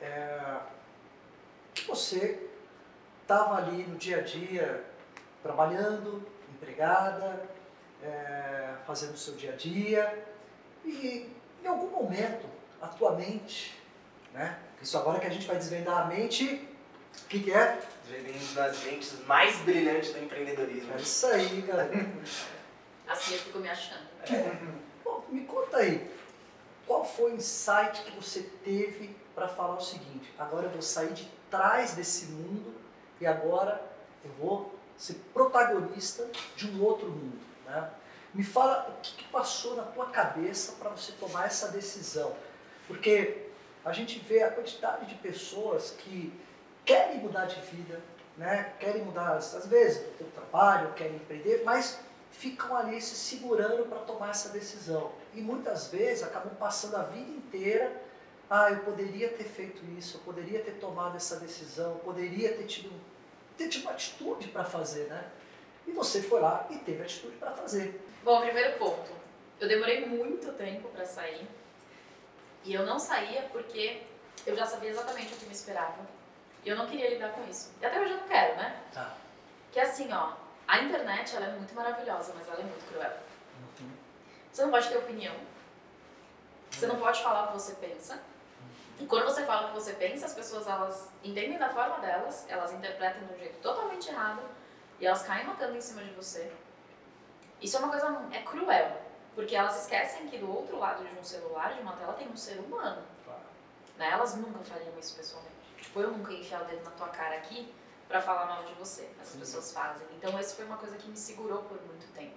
É, 0.00 0.56
que 1.74 1.86
você 1.86 2.48
estava 3.26 3.56
ali 3.56 3.82
no 3.82 3.96
dia 3.96 4.18
a 4.18 4.20
dia, 4.20 4.84
trabalhando, 5.42 6.24
empregada, 6.54 7.44
é, 8.00 8.74
fazendo 8.86 9.14
o 9.14 9.16
seu 9.16 9.34
dia 9.34 9.52
a 9.52 9.56
dia, 9.56 10.24
e 10.84 11.28
em 11.60 11.66
algum 11.66 11.88
momento 11.88 12.46
a 12.80 12.86
tua 12.86 13.16
mente, 13.16 13.76
né? 14.32 14.60
Isso 14.80 14.96
agora 14.96 15.18
que 15.18 15.26
a 15.26 15.30
gente 15.30 15.44
vai 15.44 15.56
desvendar 15.56 16.02
a 16.02 16.04
mente, 16.04 16.68
o 17.24 17.26
que, 17.26 17.40
que 17.40 17.52
é? 17.52 17.80
Vivendo 18.04 18.54
das 18.54 18.84
mentes 18.84 19.18
mais 19.26 19.56
brilhantes 19.58 20.12
do 20.12 20.20
empreendedorismo. 20.20 20.92
É 20.92 20.96
isso 20.96 21.26
aí, 21.26 21.62
galera. 21.62 21.90
Assim 23.08 23.34
eu 23.34 23.40
fico 23.40 23.58
me 23.58 23.68
achando. 23.68 24.06
Bom, 25.02 25.24
me 25.30 25.40
conta 25.46 25.78
aí, 25.78 26.08
qual 26.86 27.04
foi 27.04 27.32
o 27.32 27.34
insight 27.34 28.02
que 28.02 28.14
você 28.14 28.42
teve 28.62 29.16
para 29.34 29.48
falar 29.48 29.74
o 29.74 29.80
seguinte: 29.80 30.32
agora 30.38 30.66
eu 30.66 30.70
vou 30.70 30.82
sair 30.82 31.12
de 31.12 31.28
trás 31.50 31.94
desse 31.94 32.26
mundo 32.26 32.85
e 33.20 33.26
agora 33.26 33.82
eu 34.24 34.30
vou 34.32 34.74
ser 34.96 35.14
protagonista 35.32 36.28
de 36.56 36.70
um 36.70 36.82
outro 36.82 37.08
mundo. 37.08 37.38
Né? 37.66 37.90
Me 38.34 38.44
fala 38.44 38.94
o 38.96 39.00
que, 39.00 39.14
que 39.14 39.24
passou 39.28 39.76
na 39.76 39.82
tua 39.82 40.06
cabeça 40.06 40.72
para 40.78 40.90
você 40.90 41.12
tomar 41.12 41.46
essa 41.46 41.68
decisão, 41.68 42.34
porque 42.86 43.46
a 43.84 43.92
gente 43.92 44.18
vê 44.18 44.42
a 44.42 44.50
quantidade 44.50 45.06
de 45.06 45.14
pessoas 45.16 45.92
que 45.92 46.32
querem 46.84 47.18
mudar 47.18 47.46
de 47.46 47.60
vida, 47.60 48.00
né? 48.36 48.74
querem 48.78 49.04
mudar 49.04 49.36
às 49.36 49.66
vezes 49.66 50.06
o 50.06 50.10
teu 50.18 50.26
trabalho, 50.28 50.92
querem 50.94 51.16
empreender, 51.16 51.62
mas 51.64 51.98
ficam 52.30 52.76
ali 52.76 53.00
se 53.00 53.14
segurando 53.14 53.88
para 53.88 53.98
tomar 54.00 54.30
essa 54.30 54.50
decisão. 54.50 55.12
E 55.34 55.40
muitas 55.40 55.88
vezes 55.88 56.22
acabam 56.22 56.54
passando 56.56 56.96
a 56.96 57.02
vida 57.02 57.30
inteira, 57.30 58.02
ah, 58.48 58.70
eu 58.70 58.78
poderia 58.80 59.28
ter 59.30 59.44
feito 59.44 59.84
isso, 59.98 60.18
eu 60.18 60.20
poderia 60.20 60.60
ter 60.62 60.72
tomado 60.72 61.16
essa 61.16 61.40
decisão, 61.40 61.92
eu 61.92 61.98
poderia 61.98 62.54
ter 62.54 62.64
tido, 62.64 62.92
ter 63.56 63.68
tido 63.68 63.82
uma 63.82 63.92
atitude 63.92 64.48
para 64.48 64.64
fazer, 64.64 65.08
né? 65.08 65.28
E 65.86 65.92
você 65.92 66.22
foi 66.22 66.40
lá 66.40 66.66
e 66.70 66.76
teve 66.78 67.02
atitude 67.02 67.36
para 67.36 67.52
fazer. 67.52 68.00
Bom, 68.22 68.40
primeiro 68.40 68.78
ponto. 68.78 69.10
Eu 69.60 69.68
demorei 69.68 70.06
muito 70.06 70.52
tempo 70.52 70.88
para 70.88 71.04
sair. 71.04 71.46
E 72.64 72.74
eu 72.74 72.84
não 72.84 72.98
saía 72.98 73.42
porque 73.52 74.02
eu 74.44 74.54
já 74.54 74.66
sabia 74.66 74.90
exatamente 74.90 75.32
o 75.32 75.36
que 75.36 75.46
me 75.46 75.52
esperava. 75.52 76.06
E 76.64 76.68
eu 76.68 76.76
não 76.76 76.86
queria 76.86 77.10
lidar 77.10 77.30
com 77.30 77.48
isso. 77.48 77.72
E 77.80 77.86
até 77.86 78.00
hoje 78.00 78.12
eu 78.12 78.18
não 78.18 78.28
quero, 78.28 78.56
né? 78.56 78.82
Tá. 78.92 79.14
Que 79.72 79.80
assim, 79.80 80.12
ó, 80.12 80.32
a 80.66 80.80
internet 80.80 81.36
ela 81.36 81.46
é 81.46 81.52
muito 81.52 81.74
maravilhosa, 81.74 82.32
mas 82.36 82.48
ela 82.48 82.60
é 82.60 82.64
muito 82.64 82.88
cruel. 82.88 83.16
Uhum. 83.80 83.90
Você 84.52 84.62
não 84.62 84.70
pode 84.70 84.88
ter 84.88 84.98
opinião. 84.98 85.34
Você 86.70 86.86
não 86.86 86.96
pode 86.96 87.22
falar 87.22 87.44
o 87.44 87.46
que 87.48 87.52
você 87.54 87.74
pensa. 87.74 88.20
E 88.98 89.06
quando 89.06 89.24
você 89.24 89.44
fala 89.44 89.66
o 89.66 89.68
que 89.68 89.74
você 89.74 89.92
pensa, 89.92 90.26
as 90.26 90.34
pessoas 90.34 90.66
elas 90.66 91.10
entendem 91.22 91.58
da 91.58 91.68
forma 91.68 91.98
delas, 91.98 92.46
elas 92.48 92.72
interpretam 92.72 93.26
de 93.26 93.34
um 93.34 93.38
jeito 93.38 93.60
totalmente 93.60 94.08
errado 94.08 94.42
e 94.98 95.06
elas 95.06 95.22
caem 95.22 95.46
matando 95.46 95.76
em 95.76 95.80
cima 95.80 96.02
de 96.02 96.10
você. 96.12 96.50
Isso 97.60 97.76
é 97.76 97.80
uma 97.80 97.90
coisa 97.90 98.26
é 98.32 98.42
cruel, 98.42 99.00
porque 99.34 99.54
elas 99.54 99.80
esquecem 99.82 100.28
que 100.28 100.38
do 100.38 100.50
outro 100.50 100.78
lado 100.78 101.04
de 101.04 101.18
um 101.18 101.22
celular, 101.22 101.74
de 101.74 101.80
uma 101.80 101.92
tela, 101.92 102.14
tem 102.14 102.28
um 102.28 102.36
ser 102.36 102.58
humano. 102.58 103.02
Claro. 103.24 103.40
Né? 103.98 104.10
Elas 104.10 104.34
nunca 104.36 104.60
fariam 104.60 104.98
isso 104.98 105.14
pessoalmente. 105.14 105.54
Tipo, 105.80 106.00
eu 106.00 106.10
nunca 106.10 106.32
ia 106.32 106.40
enfiar 106.40 106.62
o 106.62 106.64
dedo 106.64 106.84
na 106.84 106.90
tua 106.92 107.08
cara 107.08 107.36
aqui 107.36 107.72
pra 108.08 108.20
falar 108.20 108.46
mal 108.46 108.64
de 108.64 108.72
você. 108.74 109.10
As 109.20 109.28
Sim. 109.28 109.40
pessoas 109.40 109.72
fazem. 109.72 110.06
Então, 110.16 110.38
isso 110.40 110.56
foi 110.56 110.64
uma 110.64 110.76
coisa 110.76 110.96
que 110.96 111.08
me 111.08 111.16
segurou 111.16 111.62
por 111.64 111.80
muito 111.82 112.10
tempo. 112.14 112.36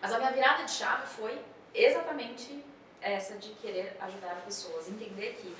Mas 0.00 0.12
a 0.12 0.18
minha 0.18 0.32
virada 0.32 0.64
de 0.64 0.70
chave 0.70 1.06
foi 1.06 1.40
exatamente 1.74 2.64
essa 3.00 3.36
de 3.36 3.50
querer 3.54 3.96
ajudar 4.00 4.42
pessoas. 4.44 4.88
Entender 4.88 5.34
que 5.34 5.56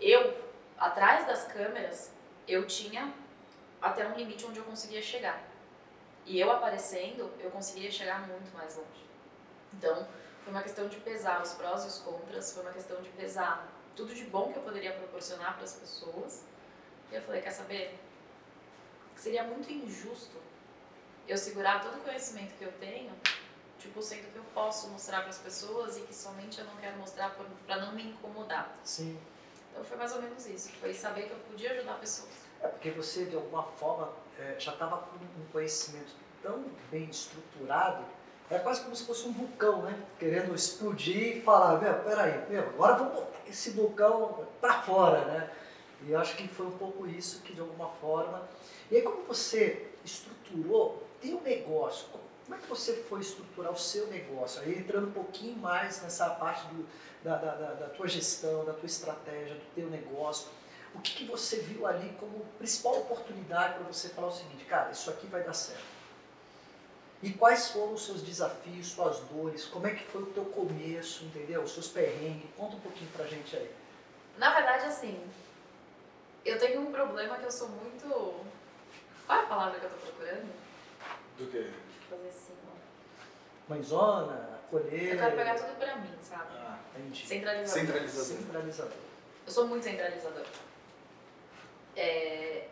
eu, 0.00 0.36
atrás 0.78 1.26
das 1.26 1.44
câmeras, 1.44 2.12
eu 2.46 2.66
tinha 2.66 3.12
até 3.80 4.06
um 4.06 4.14
limite 4.14 4.44
onde 4.46 4.58
eu 4.58 4.64
conseguia 4.64 5.02
chegar. 5.02 5.42
E 6.26 6.38
eu 6.38 6.50
aparecendo, 6.50 7.30
eu 7.40 7.50
conseguiria 7.50 7.90
chegar 7.90 8.26
muito 8.28 8.54
mais 8.54 8.76
longe. 8.76 9.04
Então, 9.72 10.06
foi 10.42 10.52
uma 10.52 10.62
questão 10.62 10.88
de 10.88 10.96
pesar 10.98 11.42
os 11.42 11.54
prós 11.54 11.84
e 11.84 11.88
os 11.88 11.98
contras, 11.98 12.52
foi 12.52 12.62
uma 12.62 12.72
questão 12.72 13.00
de 13.00 13.08
pesar 13.10 13.68
tudo 13.96 14.14
de 14.14 14.24
bom 14.24 14.52
que 14.52 14.58
eu 14.58 14.62
poderia 14.62 14.92
proporcionar 14.92 15.54
para 15.54 15.64
as 15.64 15.74
pessoas. 15.74 16.44
E 17.10 17.14
eu 17.14 17.22
falei, 17.22 17.40
quer 17.40 17.50
saber? 17.50 17.98
Seria 19.16 19.44
muito 19.44 19.70
injusto 19.70 20.36
eu 21.28 21.36
segurar 21.36 21.82
todo 21.82 21.98
o 21.98 22.00
conhecimento 22.00 22.54
que 22.56 22.64
eu 22.64 22.72
tenho, 22.72 23.12
tipo, 23.80 24.02
sendo 24.02 24.30
que 24.32 24.36
eu 24.36 24.44
posso 24.54 24.88
mostrar 24.88 25.20
para 25.20 25.30
as 25.30 25.38
pessoas 25.38 25.96
e 25.96 26.02
que 26.02 26.14
somente 26.14 26.60
eu 26.60 26.66
não 26.66 26.76
quero 26.76 26.96
mostrar 26.98 27.34
para 27.66 27.80
não 27.80 27.92
me 27.92 28.04
incomodar. 28.04 28.72
Sim. 28.84 29.18
Então 29.72 29.82
foi 29.84 29.96
mais 29.96 30.12
ou 30.14 30.22
menos 30.22 30.46
isso, 30.46 30.70
foi 30.80 30.92
saber 30.92 31.22
que 31.22 31.30
eu 31.30 31.38
podia 31.50 31.72
ajudar 31.72 31.94
pessoas. 31.94 32.30
É 32.60 32.68
porque 32.68 32.90
você, 32.90 33.24
de 33.24 33.36
alguma 33.36 33.62
forma, 33.62 34.12
é, 34.38 34.56
já 34.58 34.72
estava 34.72 34.98
com 34.98 35.16
um 35.16 35.46
conhecimento 35.52 36.12
tão 36.42 36.64
bem 36.90 37.04
estruturado, 37.04 38.04
era 38.50 38.60
quase 38.60 38.82
como 38.82 38.96
se 38.96 39.06
fosse 39.06 39.28
um 39.28 39.32
vulcão, 39.32 39.82
né? 39.82 39.96
Querendo 40.18 40.54
explodir 40.54 41.36
e 41.36 41.40
falar, 41.40 41.80
meu, 41.80 41.94
peraí, 42.02 42.50
meu, 42.50 42.62
agora 42.62 42.96
vamos 42.96 43.14
botar 43.14 43.38
esse 43.48 43.70
vulcão 43.70 44.44
para 44.60 44.82
fora, 44.82 45.24
né? 45.24 45.50
E 46.02 46.10
eu 46.10 46.18
acho 46.18 46.36
que 46.36 46.48
foi 46.48 46.66
um 46.66 46.76
pouco 46.76 47.06
isso 47.06 47.42
que, 47.42 47.52
de 47.54 47.60
alguma 47.60 47.88
forma... 48.00 48.48
E 48.90 48.96
aí, 48.96 49.02
como 49.02 49.22
você 49.22 49.90
estruturou 50.04 51.06
teu 51.20 51.40
negócio, 51.42 52.08
como 52.10 52.24
é 52.54 52.58
que 52.58 52.66
você 52.66 52.94
foi 53.08 53.20
estruturar 53.20 53.72
o 53.72 53.78
seu 53.78 54.06
negócio? 54.08 54.62
Aí, 54.62 54.78
entrando 54.78 55.08
um 55.08 55.12
pouquinho 55.12 55.56
mais 55.56 56.02
nessa 56.02 56.30
parte 56.30 56.66
do, 56.68 56.86
da, 57.22 57.36
da, 57.36 57.54
da, 57.54 57.72
da 57.74 57.88
tua 57.88 58.08
gestão, 58.08 58.64
da 58.64 58.72
tua 58.72 58.86
estratégia, 58.86 59.54
do 59.54 59.74
teu 59.74 59.88
negócio, 59.88 60.48
o 60.94 61.00
que, 61.00 61.14
que 61.14 61.24
você 61.24 61.60
viu 61.60 61.86
ali 61.86 62.14
como 62.18 62.44
principal 62.58 62.98
oportunidade 62.98 63.74
para 63.74 63.84
você 63.84 64.08
falar 64.08 64.28
o 64.28 64.32
seguinte, 64.32 64.64
cara, 64.64 64.90
isso 64.90 65.10
aqui 65.10 65.26
vai 65.26 65.42
dar 65.42 65.52
certo? 65.52 66.00
E 67.22 67.32
quais 67.32 67.68
foram 67.68 67.92
os 67.92 68.04
seus 68.06 68.22
desafios, 68.22 68.88
suas 68.88 69.20
dores, 69.20 69.66
como 69.66 69.86
é 69.86 69.90
que 69.94 70.04
foi 70.04 70.22
o 70.22 70.26
teu 70.26 70.46
começo, 70.46 71.24
entendeu? 71.24 71.62
Os 71.62 71.72
seus 71.72 71.88
perrengues, 71.88 72.48
conta 72.56 72.76
um 72.76 72.80
pouquinho 72.80 73.10
pra 73.10 73.26
gente 73.26 73.54
aí. 73.54 73.70
Na 74.38 74.54
verdade, 74.54 74.86
assim, 74.86 75.22
eu 76.44 76.58
tenho 76.58 76.80
um 76.80 76.90
problema 76.90 77.36
que 77.36 77.44
eu 77.44 77.52
sou 77.52 77.68
muito 77.68 78.08
Qual 79.26 79.38
é 79.38 79.42
a 79.42 79.46
palavra 79.46 79.78
que 79.78 79.86
eu 79.86 79.90
tô 79.90 79.96
procurando? 79.98 80.52
Do 81.38 81.46
quê? 81.46 81.70
Fazer 82.10 82.28
assim, 82.28 82.54
ó. 82.66 83.70
Mãezona, 83.72 84.60
acolher. 84.66 85.12
Eu 85.14 85.18
quero 85.18 85.36
pegar 85.36 85.54
tudo 85.54 85.78
pra 85.78 85.96
mim, 85.96 86.18
sabe? 86.22 86.56
Ah, 86.56 86.78
Entendi. 86.96 87.26
Centralizador. 87.26 87.80
centralizador. 87.86 88.24
Centralizador. 88.24 88.98
Eu 89.46 89.52
sou 89.52 89.66
muito 89.68 89.84
centralizador. 89.84 90.44
É... 91.96 92.68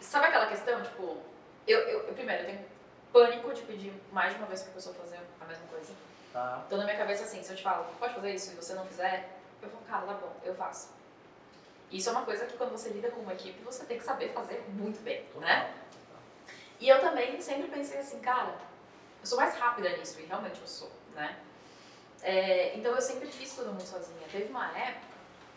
Sabe 0.00 0.26
aquela 0.26 0.46
questão, 0.46 0.80
tipo, 0.82 1.18
eu, 1.66 1.78
eu, 1.80 2.00
eu, 2.06 2.14
primeiro 2.14 2.42
eu 2.42 2.46
tenho 2.46 2.64
pânico 3.12 3.52
de 3.54 3.62
pedir 3.62 3.92
mais 4.12 4.32
de 4.32 4.38
uma 4.38 4.46
vez 4.46 4.62
pra 4.62 4.72
pessoa 4.72 4.94
fazer 4.94 5.18
a 5.40 5.44
mesma 5.44 5.66
coisa. 5.66 5.92
Tá. 6.32 6.62
Então 6.66 6.78
na 6.78 6.84
minha 6.84 6.96
cabeça 6.96 7.24
assim, 7.24 7.42
se 7.42 7.52
eu 7.52 7.56
te 7.56 7.62
falo, 7.62 7.84
pode 7.98 8.14
fazer 8.14 8.34
isso 8.34 8.52
e 8.52 8.56
você 8.56 8.74
não 8.74 8.84
fizer, 8.84 9.28
eu 9.62 9.68
falo, 9.68 9.84
cara, 9.84 10.06
tá 10.06 10.14
bom, 10.14 10.36
eu 10.44 10.54
faço. 10.54 10.92
Isso 11.90 12.08
é 12.08 12.12
uma 12.12 12.24
coisa 12.24 12.44
que 12.46 12.56
quando 12.56 12.72
você 12.72 12.90
lida 12.90 13.10
com 13.10 13.20
uma 13.20 13.32
equipe, 13.32 13.62
você 13.62 13.84
tem 13.84 13.98
que 13.98 14.04
saber 14.04 14.32
fazer 14.32 14.64
muito 14.68 15.00
bem, 15.02 15.24
Total. 15.26 15.42
né? 15.42 15.74
E 16.84 16.88
eu 16.90 17.00
também 17.00 17.40
sempre 17.40 17.68
pensei 17.68 17.98
assim, 17.98 18.20
cara, 18.20 18.58
eu 19.18 19.26
sou 19.26 19.38
mais 19.38 19.56
rápida 19.56 19.88
nisso, 19.96 20.20
e 20.20 20.26
realmente 20.26 20.60
eu 20.60 20.66
sou, 20.66 20.90
né? 21.14 21.40
É, 22.20 22.76
então 22.76 22.94
eu 22.94 23.00
sempre 23.00 23.26
fiz 23.26 23.56
todo 23.56 23.68
mundo 23.68 23.80
sozinha. 23.80 24.28
Teve 24.30 24.50
uma 24.50 24.70
época, 24.76 25.14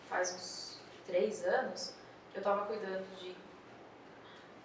faz 0.07 0.33
uns 0.33 0.79
três 1.05 1.43
anos, 1.43 1.91
que 2.31 2.39
eu 2.39 2.41
tava 2.41 2.65
cuidando 2.65 3.05
de, 3.19 3.35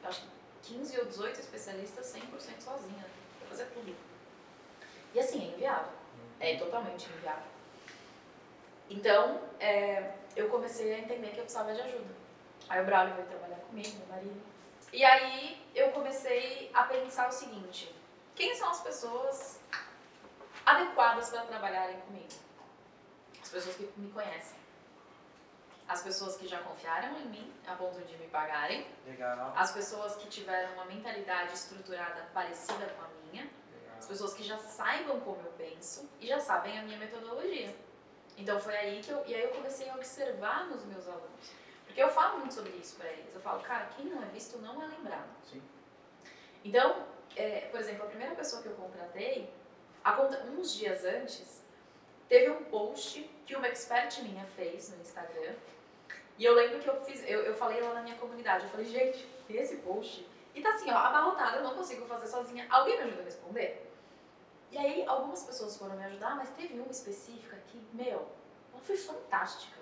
acho 0.05 0.21
que 0.63 0.75
15 0.75 1.01
ou 1.01 1.07
18 1.07 1.41
especialistas 1.41 2.15
100% 2.15 2.61
sozinha, 2.61 3.07
pra 3.41 3.49
fazer 3.49 3.65
tudo. 3.75 3.97
E 5.15 5.19
assim, 5.19 5.43
é 5.43 5.57
inviável. 5.57 5.93
É 6.39 6.57
totalmente 6.59 7.09
inviável. 7.11 7.51
Então, 8.89 9.41
é, 9.59 10.13
eu 10.37 10.49
comecei 10.49 10.95
a 10.95 10.99
entender 11.01 11.31
que 11.31 11.39
eu 11.39 11.43
precisava 11.43 11.75
de 11.75 11.81
ajuda. 11.81 12.15
Aí 12.69 12.81
o 12.81 12.85
Braulio 12.87 13.17
veio 13.17 13.27
trabalhar 13.27 13.57
comigo, 13.57 13.99
meu 13.99 14.07
marido. 14.07 14.53
E 14.93 15.03
aí 15.03 15.67
eu 15.75 15.91
comecei 15.93 16.71
a 16.75 16.85
pensar 16.85 17.29
o 17.29 17.33
seguinte: 17.33 17.95
quem 18.35 18.55
são 18.55 18.69
as 18.69 18.83
pessoas 18.83 19.59
adequadas 20.67 21.31
para 21.31 21.43
trabalharem 21.47 21.99
comigo? 22.03 22.29
As 23.41 23.49
pessoas 23.49 23.77
que 23.77 23.91
me 23.97 24.11
conhecem. 24.11 24.61
As 25.89 26.03
pessoas 26.03 26.37
que 26.37 26.47
já 26.47 26.59
confiaram 26.61 27.19
em 27.19 27.27
mim 27.27 27.53
a 27.67 27.75
ponto 27.75 28.01
de 28.03 28.17
me 28.19 28.29
pagarem. 28.29 28.87
Legal. 29.07 29.53
As 29.57 29.73
pessoas 29.73 30.15
que 30.17 30.29
tiveram 30.29 30.75
uma 30.75 30.85
mentalidade 30.85 31.55
estruturada 31.55 32.29
parecida 32.33 32.87
com 32.97 33.03
a 33.03 33.09
minha. 33.25 33.45
Legal. 33.45 33.99
As 33.99 34.07
pessoas 34.07 34.35
que 34.35 34.43
já 34.43 34.59
saibam 34.59 35.21
como 35.21 35.41
eu 35.41 35.53
penso 35.53 36.09
e 36.21 36.27
já 36.27 36.39
sabem 36.39 36.79
a 36.79 36.83
minha 36.83 36.99
metodologia. 36.99 37.75
Então 38.37 38.59
foi 38.61 38.77
aí 38.77 39.03
que 39.03 39.11
eu. 39.11 39.25
E 39.27 39.35
aí 39.35 39.43
eu 39.43 39.51
comecei 39.51 39.89
a 39.89 39.95
observar 39.95 40.67
nos 40.67 40.85
meus 40.85 41.07
alunos. 41.09 41.51
Porque 41.93 42.03
eu 42.03 42.09
falo 42.09 42.39
muito 42.39 42.55
sobre 42.55 42.71
isso 42.71 42.97
para 42.97 43.11
eles. 43.13 43.35
Eu 43.35 43.41
falo, 43.43 43.61
cara, 43.61 43.85
quem 43.95 44.07
não 44.07 44.23
é 44.23 44.27
visto 44.29 44.57
não 44.57 44.83
é 44.83 44.87
lembrado. 44.87 45.29
Sim. 45.45 45.61
Então, 46.65 47.05
é, 47.37 47.69
por 47.71 47.79
exemplo, 47.79 48.05
a 48.05 48.07
primeira 48.07 48.35
pessoa 48.35 48.63
que 48.63 48.69
eu 48.69 48.75
contratei, 48.75 49.53
conta- 50.03 50.43
uns 50.45 50.73
dias 50.75 51.05
antes, 51.05 51.63
teve 52.31 52.51
um 52.51 52.65
post 52.65 53.23
que 53.45 53.55
uma 53.55 53.67
expert 53.67 54.23
minha 54.23 54.47
fez 54.57 54.89
no 54.89 55.03
Instagram. 55.03 55.53
E 56.39 56.45
eu 56.47 56.55
lembro 56.55 56.79
que 56.81 56.89
eu 56.89 56.99
fiz, 57.05 57.23
eu, 57.29 57.41
eu 57.43 57.55
falei 57.55 57.83
lá 57.83 57.93
na 57.93 58.01
minha 58.01 58.17
comunidade, 58.17 58.65
eu 58.65 58.71
falei, 58.71 58.87
gente, 58.87 59.29
esse 59.51 59.77
post. 59.83 60.27
E 60.55 60.63
tá 60.63 60.71
assim, 60.71 60.91
ó, 60.91 60.97
abarrotado, 60.97 61.59
eu 61.59 61.63
não 61.63 61.75
consigo 61.75 62.07
fazer 62.07 62.27
sozinha. 62.27 62.67
Alguém 62.71 62.97
me 62.97 63.03
ajuda 63.03 63.21
a 63.21 63.25
responder? 63.27 63.87
E 64.71 64.79
aí, 64.79 65.05
algumas 65.07 65.45
pessoas 65.45 65.77
foram 65.77 65.95
me 65.97 66.05
ajudar, 66.07 66.37
mas 66.37 66.49
teve 66.55 66.73
uma 66.73 66.91
específica 66.91 67.59
que, 67.67 67.77
meu, 67.93 68.27
ela 68.73 68.81
foi 68.83 68.97
fantástica. 68.97 69.77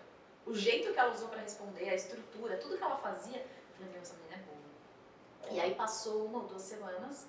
O 0.46 0.54
jeito 0.54 0.92
que 0.92 0.98
ela 0.98 1.12
usou 1.12 1.28
pra 1.28 1.40
responder, 1.40 1.88
a 1.88 1.94
estrutura, 1.94 2.56
tudo 2.56 2.76
que 2.76 2.82
ela 2.82 2.96
fazia, 2.96 3.38
eu 3.38 3.76
falei, 3.76 3.92
meu, 3.92 4.00
essa 4.00 4.14
menina 4.14 4.36
é 4.36 4.38
boa. 4.38 5.52
E 5.52 5.60
aí 5.60 5.74
passou 5.74 6.26
uma 6.26 6.38
ou 6.40 6.46
duas 6.46 6.62
semanas, 6.62 7.26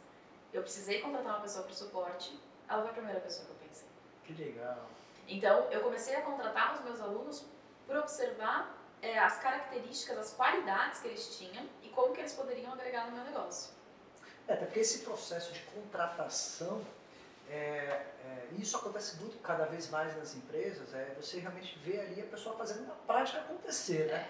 eu 0.54 0.62
precisei 0.62 1.02
contratar 1.02 1.36
uma 1.36 1.42
pessoa 1.42 1.64
para 1.64 1.74
suporte, 1.74 2.38
ela 2.68 2.82
foi 2.82 2.92
a 2.92 2.94
primeira 2.94 3.20
pessoa 3.20 3.46
que 3.46 3.52
eu 3.52 3.68
pensei. 3.68 3.88
Que 4.26 4.34
legal. 4.34 4.90
Então, 5.28 5.70
eu 5.72 5.82
comecei 5.82 6.16
a 6.16 6.22
contratar 6.22 6.76
os 6.76 6.84
meus 6.84 7.00
alunos 7.00 7.46
por 7.86 7.96
observar 7.98 8.78
é, 9.02 9.18
as 9.18 9.40
características, 9.40 10.18
as 10.18 10.34
qualidades 10.34 11.00
que 11.00 11.08
eles 11.08 11.38
tinham 11.38 11.68
e 11.82 11.90
como 11.90 12.14
que 12.14 12.22
eles 12.22 12.34
poderiam 12.34 12.72
agregar 12.74 13.08
no 13.08 13.14
meu 13.14 13.24
negócio. 13.24 13.74
É, 14.48 14.54
até 14.54 14.66
porque 14.66 14.80
esse 14.80 15.00
processo 15.00 15.54
de 15.54 15.62
contratação, 15.62 16.82
é, 17.52 18.06
é, 18.24 18.48
e 18.52 18.62
isso 18.62 18.78
acontece 18.78 19.18
muito 19.18 19.38
cada 19.40 19.66
vez 19.66 19.90
mais 19.90 20.16
nas 20.16 20.36
empresas, 20.36 20.94
é 20.94 21.14
você 21.20 21.40
realmente 21.40 21.78
vê 21.80 22.00
ali 22.00 22.22
a 22.22 22.26
pessoa 22.26 22.56
fazendo 22.56 22.88
na 22.88 22.94
prática 22.94 23.40
acontecer, 23.40 24.08
né? 24.08 24.30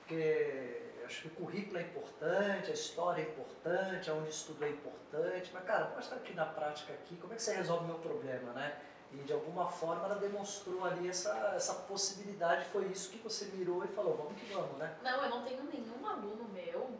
Porque 0.00 0.82
acho 1.04 1.22
que 1.22 1.28
o 1.28 1.30
currículo 1.30 1.78
é 1.78 1.82
importante, 1.82 2.70
a 2.70 2.74
história 2.74 3.22
é 3.22 3.24
importante, 3.24 4.10
aonde 4.10 4.30
estudo 4.30 4.64
é 4.64 4.70
importante, 4.70 5.50
mas 5.54 5.64
cara, 5.64 5.92
mostra 5.94 6.16
aqui 6.16 6.34
na 6.34 6.44
prática 6.44 6.92
aqui, 6.92 7.16
como 7.16 7.32
é 7.32 7.36
que 7.36 7.42
você 7.42 7.54
resolve 7.54 7.84
o 7.84 7.86
meu 7.86 7.98
problema, 7.98 8.52
né? 8.52 8.80
E 9.12 9.18
de 9.18 9.32
alguma 9.32 9.68
forma 9.68 10.04
ela 10.04 10.16
demonstrou 10.16 10.84
ali 10.84 11.08
essa, 11.08 11.52
essa 11.54 11.74
possibilidade, 11.74 12.64
foi 12.66 12.86
isso 12.86 13.10
que 13.10 13.18
você 13.18 13.44
mirou 13.46 13.84
e 13.84 13.88
falou, 13.88 14.16
vamos 14.16 14.40
que 14.40 14.52
vamos, 14.52 14.76
né? 14.78 14.96
Não, 15.04 15.22
eu 15.22 15.30
não 15.30 15.44
tenho 15.44 15.62
nenhum 15.62 16.04
aluno 16.04 16.48
meu 16.52 16.90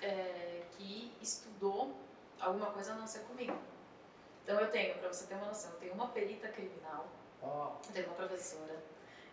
é, 0.00 0.62
que 0.70 1.12
estudou 1.20 1.94
alguma 2.40 2.70
coisa 2.70 2.92
a 2.92 2.94
não 2.94 3.06
ser 3.06 3.20
comigo. 3.20 3.54
Então 4.42 4.58
eu 4.60 4.70
tenho, 4.70 4.98
para 4.98 5.12
você 5.12 5.26
ter 5.26 5.34
uma 5.34 5.46
noção, 5.46 5.70
eu 5.72 5.78
tenho 5.78 5.94
uma 5.94 6.08
perita 6.08 6.48
criminal, 6.48 7.08
Ó, 7.42 7.72
eu 7.86 7.92
tenho 7.92 8.06
uma 8.06 8.14
professora, 8.14 8.82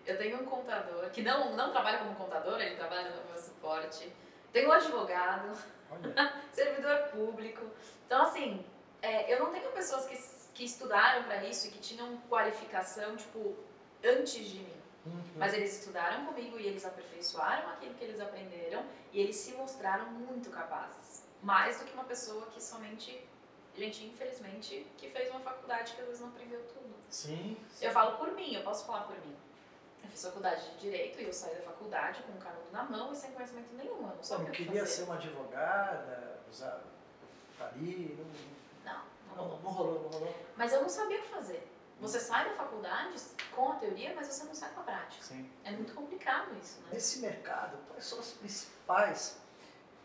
eu 0.05 0.17
tenho 0.17 0.41
um 0.41 0.45
contador, 0.45 1.09
que 1.11 1.21
não, 1.21 1.55
não 1.55 1.71
trabalha 1.71 1.99
como 1.99 2.15
contador, 2.15 2.59
ele 2.59 2.75
trabalha 2.75 3.09
no 3.09 3.25
meu 3.25 3.37
suporte, 3.37 4.11
tenho 4.51 4.69
um 4.69 4.71
advogado, 4.71 5.57
servidor 6.51 7.09
público. 7.09 7.65
Então, 8.05 8.23
assim, 8.23 8.65
é, 9.01 9.33
eu 9.33 9.39
não 9.39 9.51
tenho 9.51 9.71
pessoas 9.71 10.05
que, 10.05 10.17
que 10.53 10.63
estudaram 10.63 11.23
para 11.23 11.43
isso 11.43 11.67
e 11.67 11.71
que 11.71 11.79
tinham 11.79 12.17
qualificação, 12.29 13.15
tipo, 13.15 13.55
antes 14.03 14.45
de 14.45 14.59
mim. 14.59 14.81
uhum. 15.05 15.21
Mas 15.37 15.53
eles 15.53 15.79
estudaram 15.79 16.25
comigo 16.25 16.59
e 16.59 16.67
eles 16.67 16.85
aperfeiçoaram 16.85 17.69
aquilo 17.69 17.93
que 17.95 18.03
eles 18.03 18.19
aprenderam 18.19 18.83
e 19.11 19.19
eles 19.21 19.35
se 19.35 19.53
mostraram 19.53 20.05
muito 20.11 20.49
capazes. 20.49 21.27
Mais 21.41 21.79
do 21.79 21.85
que 21.85 21.93
uma 21.93 22.03
pessoa 22.03 22.47
que 22.47 22.61
somente, 22.61 23.25
gente, 23.79 24.05
infelizmente, 24.05 24.85
que 24.97 25.09
fez 25.09 25.29
uma 25.31 25.39
faculdade 25.39 25.93
que 25.93 26.01
às 26.01 26.07
vezes 26.07 26.21
não 26.21 26.29
aprendeu 26.29 26.61
tudo. 26.67 26.93
sim, 27.09 27.57
sim. 27.73 27.85
Eu 27.85 27.91
falo 27.91 28.17
por 28.17 28.31
mim, 28.33 28.53
eu 28.53 28.63
posso 28.63 28.85
falar 28.85 29.03
por 29.03 29.17
mim. 29.19 29.35
Eu 30.03 30.09
fiz 30.09 30.23
faculdade 30.23 30.69
de 30.71 30.77
Direito 30.77 31.19
e 31.19 31.25
eu 31.25 31.33
saí 31.33 31.55
da 31.55 31.61
faculdade 31.63 32.21
com 32.23 32.31
o 32.33 32.37
canudo 32.37 32.71
na 32.71 32.83
mão 32.83 33.11
e 33.11 33.15
sem 33.15 33.31
conhecimento 33.31 33.73
nenhum. 33.75 33.97
Eu 34.09 34.15
não 34.15 34.23
sabia 34.23 34.51
que 34.51 34.65
queria 34.65 34.85
ser 34.85 35.03
uma 35.03 35.15
advogada, 35.15 36.39
usar 36.49 36.81
tá 37.57 37.65
ali, 37.67 38.17
não, 38.85 38.93
Não, 38.93 39.03
não 39.35 39.35
não, 39.35 39.43
rolou. 39.43 39.59
não 39.63 39.71
rolou, 39.71 40.01
não 40.03 40.09
rolou. 40.19 40.35
Mas 40.55 40.71
eu 40.73 40.81
não 40.81 40.89
sabia 40.89 41.19
o 41.19 41.21
que 41.21 41.27
fazer. 41.29 41.67
Você 41.99 42.17
sai 42.19 42.49
da 42.49 42.55
faculdade 42.55 43.19
com 43.53 43.73
a 43.73 43.75
teoria, 43.75 44.13
mas 44.15 44.27
você 44.27 44.45
não 44.45 44.55
sai 44.55 44.71
com 44.73 44.79
a 44.79 44.83
prática. 44.83 45.21
Sim. 45.21 45.49
É 45.65 45.71
muito 45.71 45.93
complicado 45.93 46.49
isso, 46.63 46.79
né? 46.81 46.91
Nesse 46.93 47.19
mercado, 47.19 47.77
quais 47.89 48.05
são 48.05 48.19
as 48.19 48.31
principais 48.31 49.37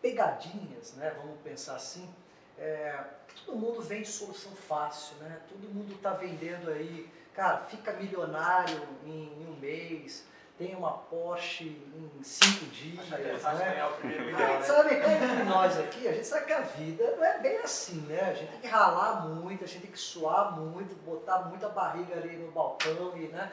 pegadinhas, 0.03 0.93
né? 0.95 1.11
Vamos 1.17 1.41
pensar 1.43 1.77
assim. 1.77 2.13
É, 2.59 3.05
todo 3.45 3.57
mundo 3.59 3.81
vende 3.83 4.09
solução 4.09 4.53
fácil, 4.53 5.17
né? 5.17 5.41
Todo 5.49 5.69
mundo 5.73 5.95
está 5.95 6.13
vendendo 6.13 6.71
aí, 6.71 7.11
cara, 7.35 7.59
fica 7.65 7.93
milionário 7.93 8.81
em, 9.05 9.25
em 9.41 9.47
um 9.49 9.57
mês, 9.61 10.25
tem 10.57 10.75
uma 10.77 10.93
Porsche 10.93 11.65
em 11.65 12.23
cinco 12.23 12.67
dias, 12.67 13.13
é 13.13 13.19
né? 13.19 13.73
ganhar 13.73 13.89
o 13.89 13.97
primeiro 13.97 14.23
A 14.23 14.27
milhão, 14.27 14.39
gente 14.47 14.61
né? 14.61 14.63
sabe 14.63 14.89
que 14.89 15.11
entre 15.11 15.43
nós 15.45 15.79
aqui, 15.79 16.09
a 16.09 16.13
gente 16.13 16.27
sabe 16.27 16.47
que 16.47 16.53
a 16.53 16.61
vida 16.61 17.17
não 17.17 17.25
é 17.25 17.39
bem 17.41 17.59
assim, 17.59 18.01
né? 18.03 18.21
A 18.21 18.35
gente 18.35 18.51
tem 18.53 18.61
que 18.61 18.67
ralar 18.69 19.27
muito, 19.27 19.65
a 19.65 19.67
gente 19.67 19.83
tem 19.83 19.91
que 19.91 19.99
suar 19.99 20.53
muito, 20.57 20.95
botar 21.05 21.41
muita 21.41 21.69
barriga 21.69 22.15
ali 22.15 22.37
no 22.37 22.53
balcão 22.53 23.17
e, 23.17 23.27
né? 23.29 23.53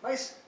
Mas 0.00 0.40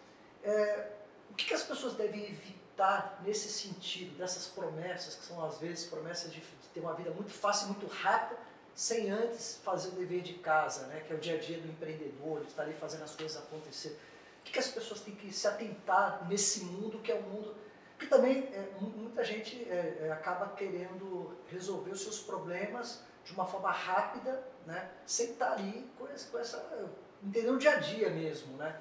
é, 0.45 0.87
o 1.31 1.35
que, 1.35 1.47
que 1.47 1.55
as 1.55 1.65
pessoas 1.65 1.95
devem 1.95 2.23
evitar 2.23 3.21
nesse 3.25 3.49
sentido, 3.49 4.17
dessas 4.17 4.47
promessas, 4.47 5.17
que 5.17 5.25
são 5.25 5.45
às 5.45 5.59
vezes 5.59 5.87
promessas 5.87 6.33
de 6.33 6.41
ter 6.75 6.81
uma 6.81 6.95
vida 6.95 7.11
muito 7.11 7.33
fácil, 7.33 7.69
muito 7.69 7.87
rápida, 7.87 8.39
sem 8.75 9.11
antes 9.11 9.61
fazer 9.65 9.89
o 9.89 9.93
dever 9.93 10.21
de 10.23 10.35
casa, 10.35 10.87
né? 10.87 11.03
Que 11.07 11.13
é 11.13 11.17
o 11.17 11.19
dia 11.19 11.35
a 11.35 11.39
dia 11.39 11.59
do 11.59 11.69
empreendedor, 11.69 12.41
de 12.41 12.47
estar 12.49 12.63
ali 12.63 12.75
fazendo 12.75 13.03
as 13.05 13.15
coisas 13.15 13.37
acontecer. 13.43 13.99
O 14.41 14.45
que, 14.45 14.53
que 14.53 14.59
as 14.59 14.69
pessoas 14.69 15.01
têm 15.01 15.15
que 15.15 15.33
se 15.33 15.47
atentar 15.49 16.27
nesse 16.29 16.61
mundo 16.65 16.99
que 17.01 17.11
é 17.13 17.17
um 17.17 17.23
mundo 17.23 17.55
que 17.99 18.07
também 18.07 18.45
é, 18.53 18.69
mu- 18.81 18.91
muita 18.91 19.25
gente 19.25 19.69
é, 19.69 19.99
é, 20.03 20.13
acaba 20.13 20.49
querendo 20.55 21.37
resolver 21.51 21.91
os 21.91 22.01
seus 22.01 22.21
problemas 22.21 23.03
de 23.25 23.33
uma 23.33 23.45
forma 23.45 23.71
rápida, 23.73 24.43
né? 24.65 24.89
Sem 25.05 25.33
estar 25.33 25.53
ali 25.53 25.91
com 25.99 26.07
essa, 26.07 26.31
com 26.31 26.39
essa 26.39 26.89
entender 27.23 27.51
o 27.51 27.59
dia 27.59 27.73
a 27.73 27.77
dia 27.81 28.09
mesmo, 28.11 28.57
né? 28.57 28.81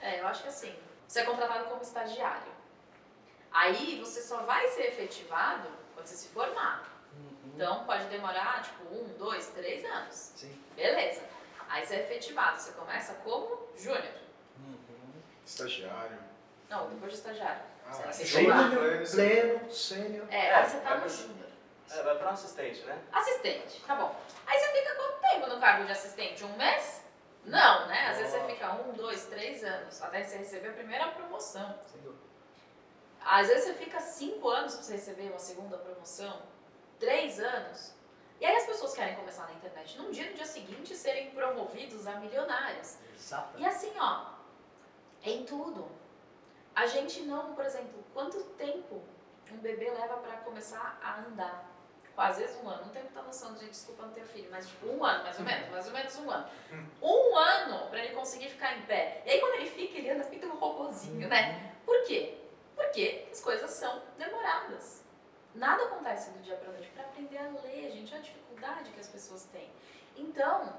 É, 0.00 0.20
eu 0.20 0.26
acho 0.26 0.42
que 0.42 0.48
assim, 0.48 0.74
você 1.06 1.20
é 1.20 1.24
contratado 1.24 1.66
como 1.66 1.80
estagiário. 1.80 2.50
Aí 3.52 4.00
você 4.00 4.20
só 4.20 4.38
vai 4.42 4.66
ser 4.68 4.88
efetivado 4.88 5.68
quando 5.94 6.06
você 6.06 6.16
se 6.16 6.28
formar. 6.28 6.95
Então 7.56 7.84
pode 7.84 8.04
demorar, 8.04 8.62
tipo, 8.62 8.84
um, 8.94 9.04
dois, 9.18 9.46
três 9.48 9.82
anos. 9.84 10.14
Sim. 10.36 10.62
Beleza. 10.76 11.22
Aí 11.68 11.84
você 11.84 11.96
é 11.96 12.00
efetivado. 12.02 12.60
Você 12.60 12.72
começa 12.72 13.14
como 13.24 13.66
júnior. 13.76 14.04
Uhum. 14.58 14.76
Estagiário. 15.44 16.18
Não, 16.68 16.88
depois 16.90 17.12
de 17.12 17.18
estagiário. 17.18 17.62
Ah, 17.88 17.92
Você 18.12 18.22
é 18.24 18.42
pleno, 19.06 19.72
sênior. 19.72 20.26
É, 20.30 20.36
É, 20.48 20.54
aí 20.54 20.68
você 20.68 20.78
tá 20.80 20.90
é 20.90 20.94
no 20.94 21.00
pra- 21.00 21.08
júnior. 21.08 21.46
É, 21.88 22.02
vai 22.02 22.18
pra 22.18 22.26
um 22.30 22.32
assistente, 22.32 22.82
né? 22.82 22.98
Assistente, 23.12 23.80
tá 23.86 23.94
bom. 23.94 24.14
Aí 24.46 24.58
você 24.58 24.72
fica 24.72 24.94
quanto 24.96 25.20
tempo 25.20 25.46
no 25.46 25.60
cargo 25.60 25.84
de 25.86 25.92
assistente? 25.92 26.44
Um 26.44 26.56
mês? 26.56 27.02
Não, 27.44 27.86
né? 27.86 28.08
Às 28.08 28.18
vezes 28.18 28.32
você 28.32 28.46
fica 28.52 28.72
um, 28.74 28.92
dois, 28.94 29.24
três 29.26 29.62
anos, 29.62 30.02
até 30.02 30.22
você 30.24 30.36
receber 30.38 30.70
a 30.70 30.72
primeira 30.72 31.06
promoção. 31.12 31.78
Sem 31.92 32.00
dúvida. 32.02 32.20
Às 33.24 33.46
vezes 33.48 33.64
você 33.66 33.74
fica 33.74 34.00
cinco 34.00 34.48
anos 34.48 34.74
para 34.74 34.82
você 34.82 34.92
receber 34.94 35.28
uma 35.30 35.38
segunda 35.38 35.78
promoção, 35.78 36.42
três 36.98 37.40
anos. 37.40 37.94
E 38.40 38.44
aí 38.44 38.54
as 38.56 38.66
pessoas 38.66 38.94
querem 38.94 39.14
começar 39.16 39.46
na 39.46 39.54
internet 39.54 39.96
num 39.98 40.10
dia, 40.10 40.28
no 40.28 40.34
dia 40.34 40.44
seguinte, 40.44 40.94
serem 40.94 41.30
promovidos 41.30 42.06
a 42.06 42.16
milionários. 42.20 42.98
Exatamente. 43.14 43.62
E 43.62 43.66
assim, 43.66 43.92
ó, 43.98 44.26
em 45.24 45.44
tudo. 45.44 45.88
A 46.74 46.86
gente 46.86 47.22
não, 47.22 47.54
por 47.54 47.64
exemplo, 47.64 48.04
quanto 48.12 48.42
tempo 48.58 49.02
um 49.50 49.56
bebê 49.58 49.90
leva 49.90 50.18
para 50.18 50.36
começar 50.38 50.98
a 51.02 51.20
andar? 51.20 51.70
Às 52.16 52.38
vezes 52.38 52.56
um 52.62 52.68
ano, 52.68 52.84
não 52.86 52.88
tenho 52.90 53.04
muita 53.04 53.22
noção, 53.22 53.54
gente, 53.56 53.70
desculpa 53.70 54.04
não 54.04 54.12
ter 54.12 54.24
filho, 54.24 54.48
mas 54.50 54.66
tipo 54.66 54.86
um 54.86 55.04
ano, 55.04 55.22
mais 55.22 55.38
ou 55.38 55.44
menos, 55.44 55.68
mais 55.70 55.86
ou 55.86 55.92
menos 55.92 56.18
um 56.18 56.30
ano. 56.30 56.48
Um 57.02 57.36
ano 57.36 57.90
para 57.90 58.04
ele 58.04 58.14
conseguir 58.14 58.48
ficar 58.48 58.76
em 58.76 58.82
pé. 58.82 59.22
E 59.26 59.30
aí 59.30 59.40
quando 59.40 59.54
ele 59.54 59.70
fica, 59.70 59.98
ele 59.98 60.10
anda 60.10 60.24
feito 60.24 60.46
um 60.46 60.56
robozinho, 60.56 61.28
né? 61.28 61.74
Por 61.84 62.02
quê? 62.04 62.38
Porque 62.74 63.26
as 63.30 63.40
coisas 63.40 63.70
são 63.70 64.02
demoradas. 64.18 65.05
Nada 65.56 65.84
acontece 65.84 66.30
do 66.32 66.42
dia 66.42 66.54
para 66.56 66.70
noite. 66.70 66.90
Para 66.90 67.04
aprender 67.04 67.38
a 67.38 67.48
ler, 67.62 67.90
gente, 67.90 68.12
olha 68.12 68.20
a 68.20 68.24
dificuldade 68.24 68.90
que 68.90 69.00
as 69.00 69.08
pessoas 69.08 69.44
têm. 69.44 69.70
Então, 70.14 70.76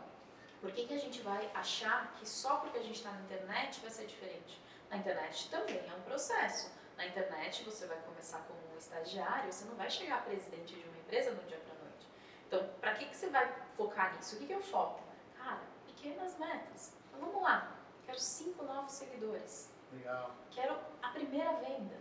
por 0.61 0.71
que, 0.71 0.85
que 0.85 0.93
a 0.93 0.99
gente 0.99 1.19
vai 1.21 1.49
achar 1.55 2.13
que 2.13 2.29
só 2.29 2.57
porque 2.57 2.77
a 2.77 2.83
gente 2.83 2.97
está 2.97 3.11
na 3.11 3.21
internet 3.21 3.79
vai 3.81 3.89
ser 3.89 4.05
diferente? 4.05 4.61
Na 4.89 4.97
internet 4.97 5.49
também 5.49 5.79
é 5.79 5.93
um 5.95 6.01
processo. 6.01 6.71
Na 6.95 7.07
internet 7.07 7.63
você 7.63 7.87
vai 7.87 7.97
começar 8.01 8.37
como 8.47 8.59
um 8.73 8.77
estagiário, 8.77 9.51
você 9.51 9.65
não 9.65 9.75
vai 9.75 9.89
chegar 9.89 10.23
presidente 10.23 10.75
de 10.75 10.87
uma 10.87 10.97
empresa 10.99 11.31
no 11.31 11.43
dia 11.43 11.57
para 11.57 11.73
noite. 11.83 12.07
Então, 12.47 12.69
para 12.79 12.93
que, 12.93 13.05
que 13.05 13.15
você 13.15 13.29
vai 13.29 13.51
focar 13.75 14.15
nisso? 14.15 14.35
O 14.35 14.39
que, 14.39 14.45
que 14.45 14.53
eu 14.53 14.61
foco? 14.61 15.01
Cara, 15.39 15.61
pequenas 15.87 16.37
metas. 16.37 16.93
Então 17.07 17.19
vamos 17.19 17.41
lá. 17.41 17.75
Quero 18.05 18.19
cinco 18.19 18.63
novos 18.63 18.93
seguidores. 18.93 19.71
Legal. 19.91 20.35
Quero 20.51 20.77
a 21.01 21.09
primeira 21.09 21.53
venda. 21.53 21.95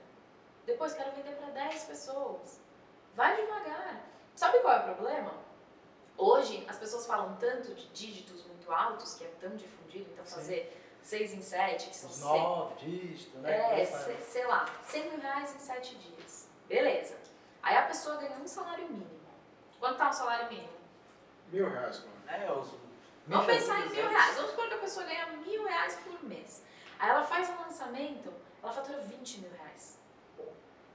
Depois 0.67 0.93
quero 0.93 1.13
vender 1.13 1.37
para 1.37 1.51
10 1.51 1.85
pessoas. 1.85 2.66
Vai 3.17 3.35
devagar. 3.35 4.03
Sabe 4.35 4.61
qual 4.61 4.75
é 4.75 4.81
o 4.81 4.95
problema? 4.95 5.33
Hoje 6.19 6.65
as 6.69 6.79
pessoas 6.79 7.07
falam 7.07 7.35
tanto 7.37 7.75
de 7.75 7.89
dígitos 7.89 8.45
muito 8.45 8.71
altos, 8.71 9.15
que 9.15 9.25
é 9.25 9.29
tão 9.41 9.57
difundido, 9.57 10.11
então 10.13 10.25
Sim. 10.25 10.35
fazer 10.35 10.83
6 11.03 11.35
em 11.35 11.43
7, 11.43 11.89
que 11.89 11.97
são 11.97 12.11
Os 12.11 12.17
100, 12.17 12.43
nove 12.43 12.75
dígitos, 12.77 13.41
né? 13.41 13.81
é, 13.83 13.87
sei 14.21 14.47
lá, 14.47 14.67
100 14.85 15.11
mil 15.11 15.21
reais 15.21 15.55
em 15.55 15.59
7 15.59 15.95
dias. 15.97 16.49
Beleza. 16.69 17.17
Aí 17.63 17.77
a 17.77 17.83
pessoa 17.87 18.17
ganha 18.17 18.37
um 18.37 18.47
salário 18.47 18.85
mínimo. 18.87 19.11
Quanto 19.81 19.97
tá 19.97 20.11
um 20.11 20.13
salário 20.13 20.49
mínimo? 20.49 20.77
Mil 21.51 21.71
reais, 21.71 22.01
mano. 22.01 22.13
É, 22.29 22.53
os 22.53 22.69
Vamos 23.29 23.47
Mil 23.47 23.57
pensar 23.57 23.81
em 23.85 23.89
mil 23.91 24.09
reais. 24.09 24.37
Vamos 24.37 24.51
supor 24.51 24.69
que 24.69 24.75
a 24.75 24.79
pessoa 24.79 25.05
ganha 25.07 25.27
mil 25.39 25.65
reais 25.65 25.97
por 26.05 26.23
mês. 26.25 26.63
Aí 26.99 27.11
ela 27.11 27.25
faz 27.25 27.49
um 27.51 27.57
lançamento, 27.61 28.33
ela 28.63 28.73
fatura 28.73 28.99
20 28.99 29.39
mil 29.41 29.51
reais. 29.51 29.99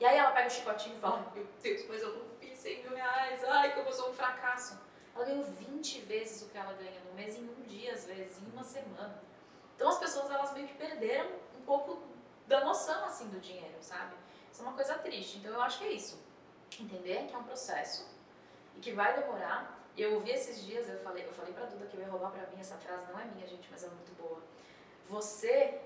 E 0.02 0.06
aí 0.06 0.18
ela 0.18 0.32
pega 0.32 0.48
o 0.48 0.50
chicotinho 0.50 0.98
e 0.98 1.00
fala, 1.00 1.32
meu 1.36 1.46
Deus, 1.62 1.86
mas 1.88 2.02
eu 2.02 2.16
não 2.16 2.26
fiz 2.40 2.58
100 2.58 2.82
mil 2.82 2.96
reais, 2.96 3.44
ai, 3.44 3.72
que 3.72 3.80
eu 3.82 3.94
sou 3.94 4.10
um 4.10 4.14
fracasso. 4.14 4.76
Ela 5.16 5.26
ganhou 5.26 5.44
20 5.44 6.02
vezes 6.02 6.42
o 6.42 6.50
que 6.50 6.58
ela 6.58 6.74
ganha 6.74 7.00
no 7.02 7.14
mês 7.14 7.38
em 7.38 7.44
um 7.44 7.62
dia, 7.68 7.94
às 7.94 8.06
vezes, 8.06 8.42
em 8.42 8.52
uma 8.52 8.64
semana. 8.64 9.22
Então 9.76 9.88
as 9.90 10.00
pessoas, 10.00 10.32
elas 10.32 10.54
meio 10.54 10.68
que 10.68 10.74
perderam 10.74 11.30
um 11.56 11.62
pouco 11.62 12.02
da 12.48 12.66
noção, 12.66 13.06
assim, 13.06 13.28
do 13.28 13.40
dinheiro, 13.40 13.76
sabe? 13.80 14.16
Isso 14.52 14.64
é 14.64 14.66
uma 14.66 14.74
coisa 14.74 14.96
triste. 14.96 15.38
Então 15.38 15.54
eu 15.54 15.62
acho 15.62 15.78
que 15.78 15.86
é 15.86 15.92
isso. 15.92 16.20
Entender 16.80 17.28
que 17.28 17.36
é 17.36 17.38
um 17.38 17.44
processo 17.44 18.10
e 18.76 18.80
que 18.80 18.94
vai 18.94 19.14
demorar. 19.14 19.86
Eu 19.96 20.16
ouvi 20.16 20.32
esses 20.32 20.66
dias, 20.66 20.90
eu 20.90 20.98
falei, 21.02 21.28
eu 21.28 21.34
falei 21.34 21.54
pra 21.54 21.66
Duda 21.66 21.86
que 21.86 21.96
eu 21.96 22.02
ia 22.02 22.10
roubar 22.10 22.32
pra 22.32 22.48
mim, 22.48 22.60
essa 22.60 22.78
frase 22.78 23.06
não 23.12 23.20
é 23.20 23.26
minha, 23.26 23.46
gente, 23.46 23.70
mas 23.70 23.84
é 23.84 23.88
muito 23.88 24.18
boa. 24.20 24.42
Você 25.10 25.80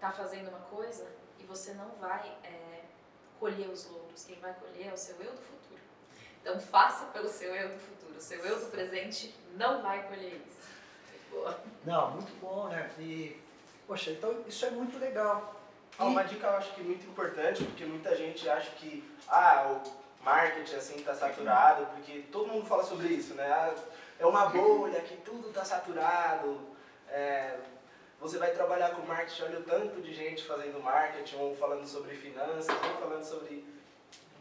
tá 0.00 0.10
fazendo 0.10 0.48
uma 0.48 0.62
coisa 0.62 1.06
e 1.38 1.44
você 1.44 1.72
não 1.74 1.90
vai 2.00 2.36
é, 2.42 2.73
colher 3.44 3.68
os 3.68 3.90
louros. 3.90 4.24
Quem 4.24 4.36
vai 4.40 4.54
colher 4.54 4.88
é 4.88 4.94
o 4.94 4.96
seu 4.96 5.16
eu 5.16 5.30
do 5.30 5.42
futuro. 5.42 5.80
Então 6.40 6.58
faça 6.58 7.04
pelo 7.12 7.28
seu 7.28 7.54
eu 7.54 7.68
do 7.68 7.78
futuro. 7.78 8.16
O 8.16 8.20
seu 8.20 8.42
eu 8.42 8.58
do 8.58 8.70
presente 8.70 9.34
não 9.54 9.82
vai 9.82 10.02
colher 10.08 10.40
isso. 10.48 10.66
Muito 11.10 11.30
boa. 11.30 11.60
Não, 11.84 12.10
muito 12.12 12.40
bom, 12.40 12.68
né? 12.68 12.90
E, 12.98 13.38
poxa, 13.86 14.12
então 14.12 14.42
isso 14.46 14.64
é 14.64 14.70
muito 14.70 14.98
legal. 14.98 15.60
Ah, 15.98 16.06
uma 16.06 16.24
dica 16.24 16.46
eu 16.46 16.56
acho 16.56 16.72
que 16.74 16.82
muito 16.82 17.06
importante, 17.06 17.62
porque 17.64 17.84
muita 17.84 18.16
gente 18.16 18.48
acha 18.48 18.70
que 18.70 19.04
ah, 19.28 19.78
o 19.84 20.24
marketing 20.24 20.76
assim 20.76 21.02
tá 21.02 21.14
saturado, 21.14 21.84
porque 21.94 22.24
todo 22.32 22.48
mundo 22.48 22.66
fala 22.66 22.82
sobre 22.82 23.08
isso, 23.08 23.34
né? 23.34 23.46
Ah, 23.46 23.74
é 24.18 24.24
uma 24.24 24.46
bolha 24.56 25.02
que 25.02 25.18
tudo 25.18 25.52
tá 25.52 25.62
saturado. 25.66 26.58
é, 27.10 27.58
você 28.24 28.38
vai 28.38 28.52
trabalhar 28.52 28.92
com 28.92 29.02
marketing, 29.02 29.42
olha 29.42 29.60
o 29.60 29.62
tanto 29.64 30.00
de 30.00 30.14
gente 30.14 30.44
fazendo 30.44 30.82
marketing, 30.82 31.36
ou 31.36 31.54
falando 31.54 31.86
sobre 31.86 32.16
finanças, 32.16 32.66
ou 32.68 32.98
falando 32.98 33.22
sobre 33.22 33.62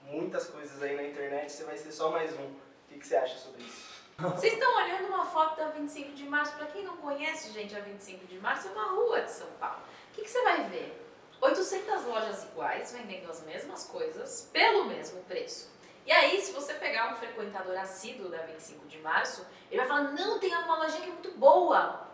muitas 0.06 0.48
coisas 0.48 0.82
aí 0.82 0.96
na 0.96 1.04
internet, 1.04 1.52
você 1.52 1.66
vai 1.66 1.78
ser 1.78 1.92
só 1.92 2.10
mais 2.10 2.32
um. 2.40 2.46
O 2.46 2.56
que, 2.88 2.98
que 2.98 3.06
você 3.06 3.18
acha 3.18 3.38
sobre 3.38 3.62
isso? 3.62 3.92
Vocês 4.18 4.54
estão 4.54 4.74
olhando 4.78 5.08
uma 5.08 5.26
foto 5.26 5.58
da 5.58 5.68
25 5.72 6.14
de 6.14 6.24
março. 6.24 6.56
Pra 6.56 6.68
quem 6.68 6.86
não 6.86 6.96
conhece, 6.96 7.52
gente, 7.52 7.76
a 7.76 7.82
25 7.82 8.26
de 8.26 8.40
março 8.40 8.70
é 8.70 8.72
uma 8.72 8.92
rua 8.92 9.22
de 9.22 9.32
São 9.32 9.48
Paulo. 9.60 9.82
O 10.12 10.16
que, 10.16 10.22
que 10.22 10.30
você 10.30 10.42
vai 10.44 10.64
ver? 10.70 11.06
800 11.42 12.06
lojas 12.06 12.44
iguais 12.46 12.94
vendendo 12.94 13.30
as 13.30 13.44
mesmas 13.44 13.86
coisas 13.88 14.50
pelo 14.54 14.86
mesmo 14.86 15.22
preço. 15.24 15.70
E 16.06 16.12
aí, 16.12 16.40
se 16.40 16.54
você 16.54 16.74
pegar 16.76 17.12
um 17.12 17.18
frequentador 17.18 17.78
assíduo 17.78 18.30
da 18.30 18.44
25 18.44 18.88
de 18.88 19.00
março, 19.00 19.46
ele 19.70 19.82
vai 19.82 19.88
falar: 19.90 20.04
não, 20.14 20.40
tem 20.40 20.56
uma 20.56 20.78
lojinha 20.78 21.02
que 21.02 21.10
é 21.10 21.14
muito 21.14 21.32
boa. 21.32 22.13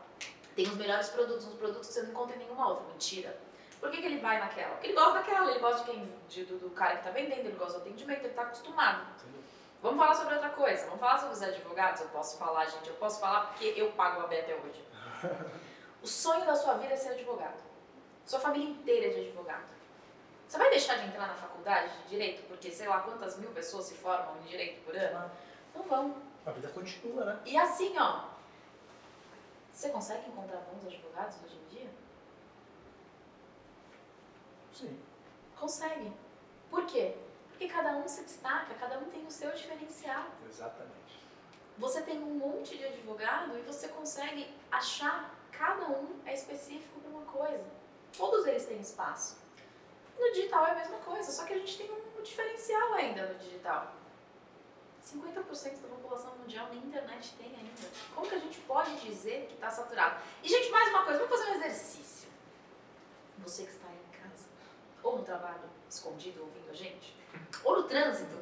Tem 0.60 0.68
os 0.68 0.76
melhores 0.76 1.07
produtos, 1.07 1.45
uns 1.47 1.53
produtos 1.53 1.88
que 1.88 1.93
você 1.93 2.01
não 2.03 2.10
encontra 2.10 2.36
em 2.36 2.39
nenhuma 2.39 2.68
outra. 2.68 2.84
Mentira. 2.91 3.34
Por 3.80 3.89
que, 3.89 4.01
que 4.01 4.05
ele 4.07 4.20
vai 4.20 4.39
naquela? 4.41 4.72
Porque 4.72 4.88
ele 4.88 4.93
gosta 4.93 5.14
daquela, 5.14 5.49
ele 5.49 5.60
gosta 5.60 5.86
de 5.86 5.91
quem, 5.91 6.14
de- 6.28 6.43
do, 6.43 6.57
do 6.57 6.70
cara 6.72 6.97
que 6.97 7.03
tá 7.05 7.12
vendendo, 7.12 7.39
ele 7.47 7.55
gosta 7.55 7.80
do 7.80 7.86
atendimento, 7.86 8.26
ele 8.26 8.34
tá 8.34 8.41
acostumado. 8.41 9.05
Vamos 9.82 9.97
falar 9.97 10.16
sobre 10.16 10.34
outra 10.34 10.49
coisa. 10.49 10.84
Vamos 10.88 10.99
falar 10.99 11.18
sobre 11.18 11.34
os 11.36 11.41
advogados? 11.41 12.01
Eu 12.01 12.10
posso 12.10 12.38
falar, 12.38 12.66
gente. 12.66 12.89
Eu 12.89 12.95
posso 12.95 13.22
falar 13.22 13.47
porque 13.47 13.74
eu 13.78 13.89
pago 13.93 14.20
a 14.22 14.28
B 14.28 14.38
até 14.38 14.53
hoje. 14.55 14.84
O 16.01 16.07
sonho 16.07 16.45
da 16.45 16.55
sua 16.55 16.74
vida 16.76 16.93
é 16.93 16.97
ser 16.97 17.10
advogado. 17.10 17.57
Sua 18.26 18.39
família 18.39 18.70
inteira 18.70 19.07
é 19.07 19.10
de 19.10 19.20
advogado. 19.28 19.64
Você 20.47 20.57
vai 20.57 20.70
deixar 20.70 20.95
de 20.95 21.07
entrar 21.07 21.28
na 21.28 21.34
faculdade 21.36 21.91
de 22.03 22.07
direito 22.10 22.47
porque 22.47 22.70
sei 22.72 22.88
lá 22.88 22.99
quantas 23.01 23.38
mil 23.38 23.49
pessoas 23.51 23.84
se 23.86 23.95
formam 23.95 24.38
em 24.41 24.47
direito 24.47 24.82
por 24.86 24.95
ano? 24.95 25.30
Não 25.76 25.84
vão. 25.84 26.16
A 26.45 26.51
vida 26.51 26.70
continua, 26.70 27.26
né? 27.26 27.39
E 27.45 27.57
assim, 27.57 27.97
ó. 27.97 28.24
Você 29.74 29.89
consegue 29.89 30.30
encontrar 30.30 30.59
bons 30.61 30.86
advogados 30.86 31.38
hoje 31.43 31.55
em 31.57 31.67
dia? 31.67 31.89
Sim. 34.74 34.99
Consegue. 35.59 36.13
Por 36.70 36.86
quê? 36.86 37.15
Porque 37.49 37.67
cada 37.67 37.97
um 37.97 38.07
se 38.07 38.24
destaca, 38.24 38.74
cada 38.76 38.99
um 38.99 39.05
tem 39.09 39.26
o 39.26 39.32
seu 39.32 39.51
diferencial. 39.51 40.28
Exatamente. 40.47 41.20
Você 41.78 42.01
tem 42.01 42.22
um 42.22 42.36
monte 42.36 42.78
de 42.78 42.86
advogado 42.86 43.57
e 43.57 43.61
você 43.61 43.88
consegue 43.89 44.53
achar 44.72 45.34
cada 45.51 45.88
um 45.88 46.20
é 46.26 46.34
específico 46.34 46.99
para 47.01 47.09
uma 47.09 47.26
coisa. 47.26 47.65
Todos 48.17 48.47
eles 48.47 48.65
têm 48.65 48.80
espaço. 48.80 49.38
No 50.17 50.32
digital 50.32 50.67
é 50.67 50.72
a 50.72 50.76
mesma 50.76 50.97
coisa, 50.99 51.32
só 51.32 51.45
que 51.45 51.53
a 51.53 51.57
gente 51.57 51.78
tem 51.78 51.91
um 51.91 52.22
diferencial 52.22 52.93
ainda 52.93 53.26
no 53.28 53.39
digital. 53.39 53.93
50% 55.14 55.82
da 55.82 55.88
população 55.89 56.36
mundial 56.38 56.68
nem 56.72 56.80
internet 56.80 57.34
tem 57.38 57.47
ainda. 57.47 57.88
Como 58.14 58.28
que 58.28 58.36
a 58.36 58.39
gente 58.39 58.60
pode 58.60 58.95
dizer 58.99 59.45
que 59.47 59.55
está 59.55 59.70
saturado? 59.70 60.18
E, 60.43 60.47
gente, 60.49 60.70
mais 60.70 60.89
uma 60.89 61.03
coisa, 61.03 61.20
vamos 61.20 61.38
fazer 61.39 61.51
um 61.51 61.55
exercício. 61.55 62.30
Você 63.39 63.64
que 63.64 63.72
está 63.72 63.88
aí 63.88 63.95
em 63.95 64.18
casa, 64.22 64.45
ou 65.01 65.18
no 65.18 65.24
trabalho, 65.24 65.62
escondido, 65.89 66.41
ouvindo 66.41 66.70
a 66.70 66.74
gente, 66.74 67.16
ou 67.64 67.78
no 67.78 67.84
trânsito, 67.84 68.36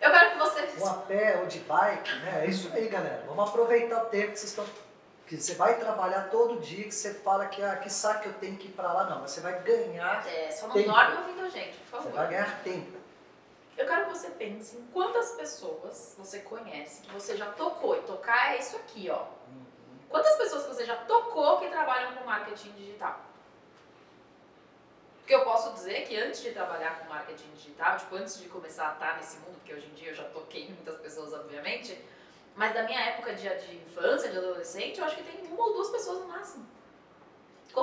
eu 0.00 0.10
quero 0.10 0.30
que 0.32 0.38
você 0.38 0.74
Ou 0.80 0.88
a 0.88 0.94
pé 0.94 1.38
ou 1.40 1.46
de 1.46 1.58
bike, 1.60 2.12
né? 2.20 2.44
É 2.44 2.46
isso 2.48 2.70
aí, 2.72 2.88
galera. 2.88 3.24
Vamos 3.26 3.48
aproveitar 3.48 4.02
o 4.02 4.06
tempo 4.06 4.32
que 4.32 4.38
vocês 4.38 4.50
estão. 4.50 4.64
Que 5.26 5.36
você 5.40 5.54
vai 5.54 5.78
trabalhar 5.78 6.28
todo 6.30 6.60
dia, 6.60 6.84
que 6.84 6.90
você 6.94 7.14
fala 7.14 7.46
que, 7.46 7.62
ah, 7.62 7.76
que 7.76 7.88
saco 7.88 8.26
eu 8.28 8.34
tenho 8.34 8.56
que 8.56 8.66
ir 8.68 8.72
pra 8.72 8.92
lá, 8.92 9.08
não. 9.08 9.20
Mas 9.20 9.30
você 9.30 9.40
vai 9.40 9.60
ganhar, 9.62 10.26
É, 10.26 10.50
só 10.50 10.66
não 10.66 10.74
Tempo. 10.74 10.90
dorme 10.90 11.16
ouvindo 11.18 11.40
a 11.44 11.48
gente, 11.48 11.76
por 11.78 11.84
você 11.86 11.90
favor. 11.90 12.12
vai 12.12 12.28
ganhar 12.28 12.62
tempo. 12.64 12.98
Eu 13.76 13.86
quero 13.86 14.06
que 14.06 14.10
você 14.10 14.30
pense 14.30 14.76
em 14.76 14.86
quantas 14.92 15.32
pessoas 15.32 16.14
você 16.18 16.40
conhece, 16.40 17.02
que 17.02 17.10
você 17.12 17.36
já 17.36 17.50
tocou. 17.52 17.96
E 17.96 18.02
tocar 18.02 18.54
é 18.54 18.58
isso 18.58 18.76
aqui, 18.76 19.08
ó. 19.10 19.24
Quantas 20.08 20.36
pessoas 20.36 20.64
que 20.64 20.74
você 20.74 20.84
já 20.84 20.96
tocou 20.96 21.58
que 21.58 21.68
trabalham 21.68 22.14
com 22.14 22.24
marketing 22.24 22.72
digital? 22.72 23.18
Porque 25.20 25.34
eu 25.34 25.44
posso 25.44 25.72
dizer 25.72 26.06
que 26.06 26.16
antes 26.16 26.42
de 26.42 26.50
trabalhar 26.50 26.98
com 26.98 27.08
marketing 27.08 27.50
digital, 27.54 27.96
tipo, 27.96 28.14
antes 28.16 28.38
de 28.38 28.48
começar 28.48 28.90
a 28.90 28.92
estar 28.92 29.16
nesse 29.16 29.38
mundo, 29.38 29.54
porque 29.54 29.72
hoje 29.72 29.86
em 29.86 29.94
dia 29.94 30.10
eu 30.10 30.14
já 30.14 30.24
toquei 30.24 30.66
muitas 30.66 30.96
pessoas, 30.96 31.32
obviamente, 31.32 31.98
mas 32.54 32.74
da 32.74 32.82
minha 32.82 33.00
época 33.00 33.32
de, 33.34 33.48
de 33.48 33.76
infância, 33.76 34.30
de 34.30 34.36
adolescente, 34.36 34.98
eu 34.98 35.06
acho 35.06 35.16
que 35.16 35.22
tem 35.22 35.46
uma 35.46 35.64
ou 35.64 35.72
duas 35.72 35.88
pessoas 35.88 36.18
no 36.18 36.28
máximo. 36.28 36.51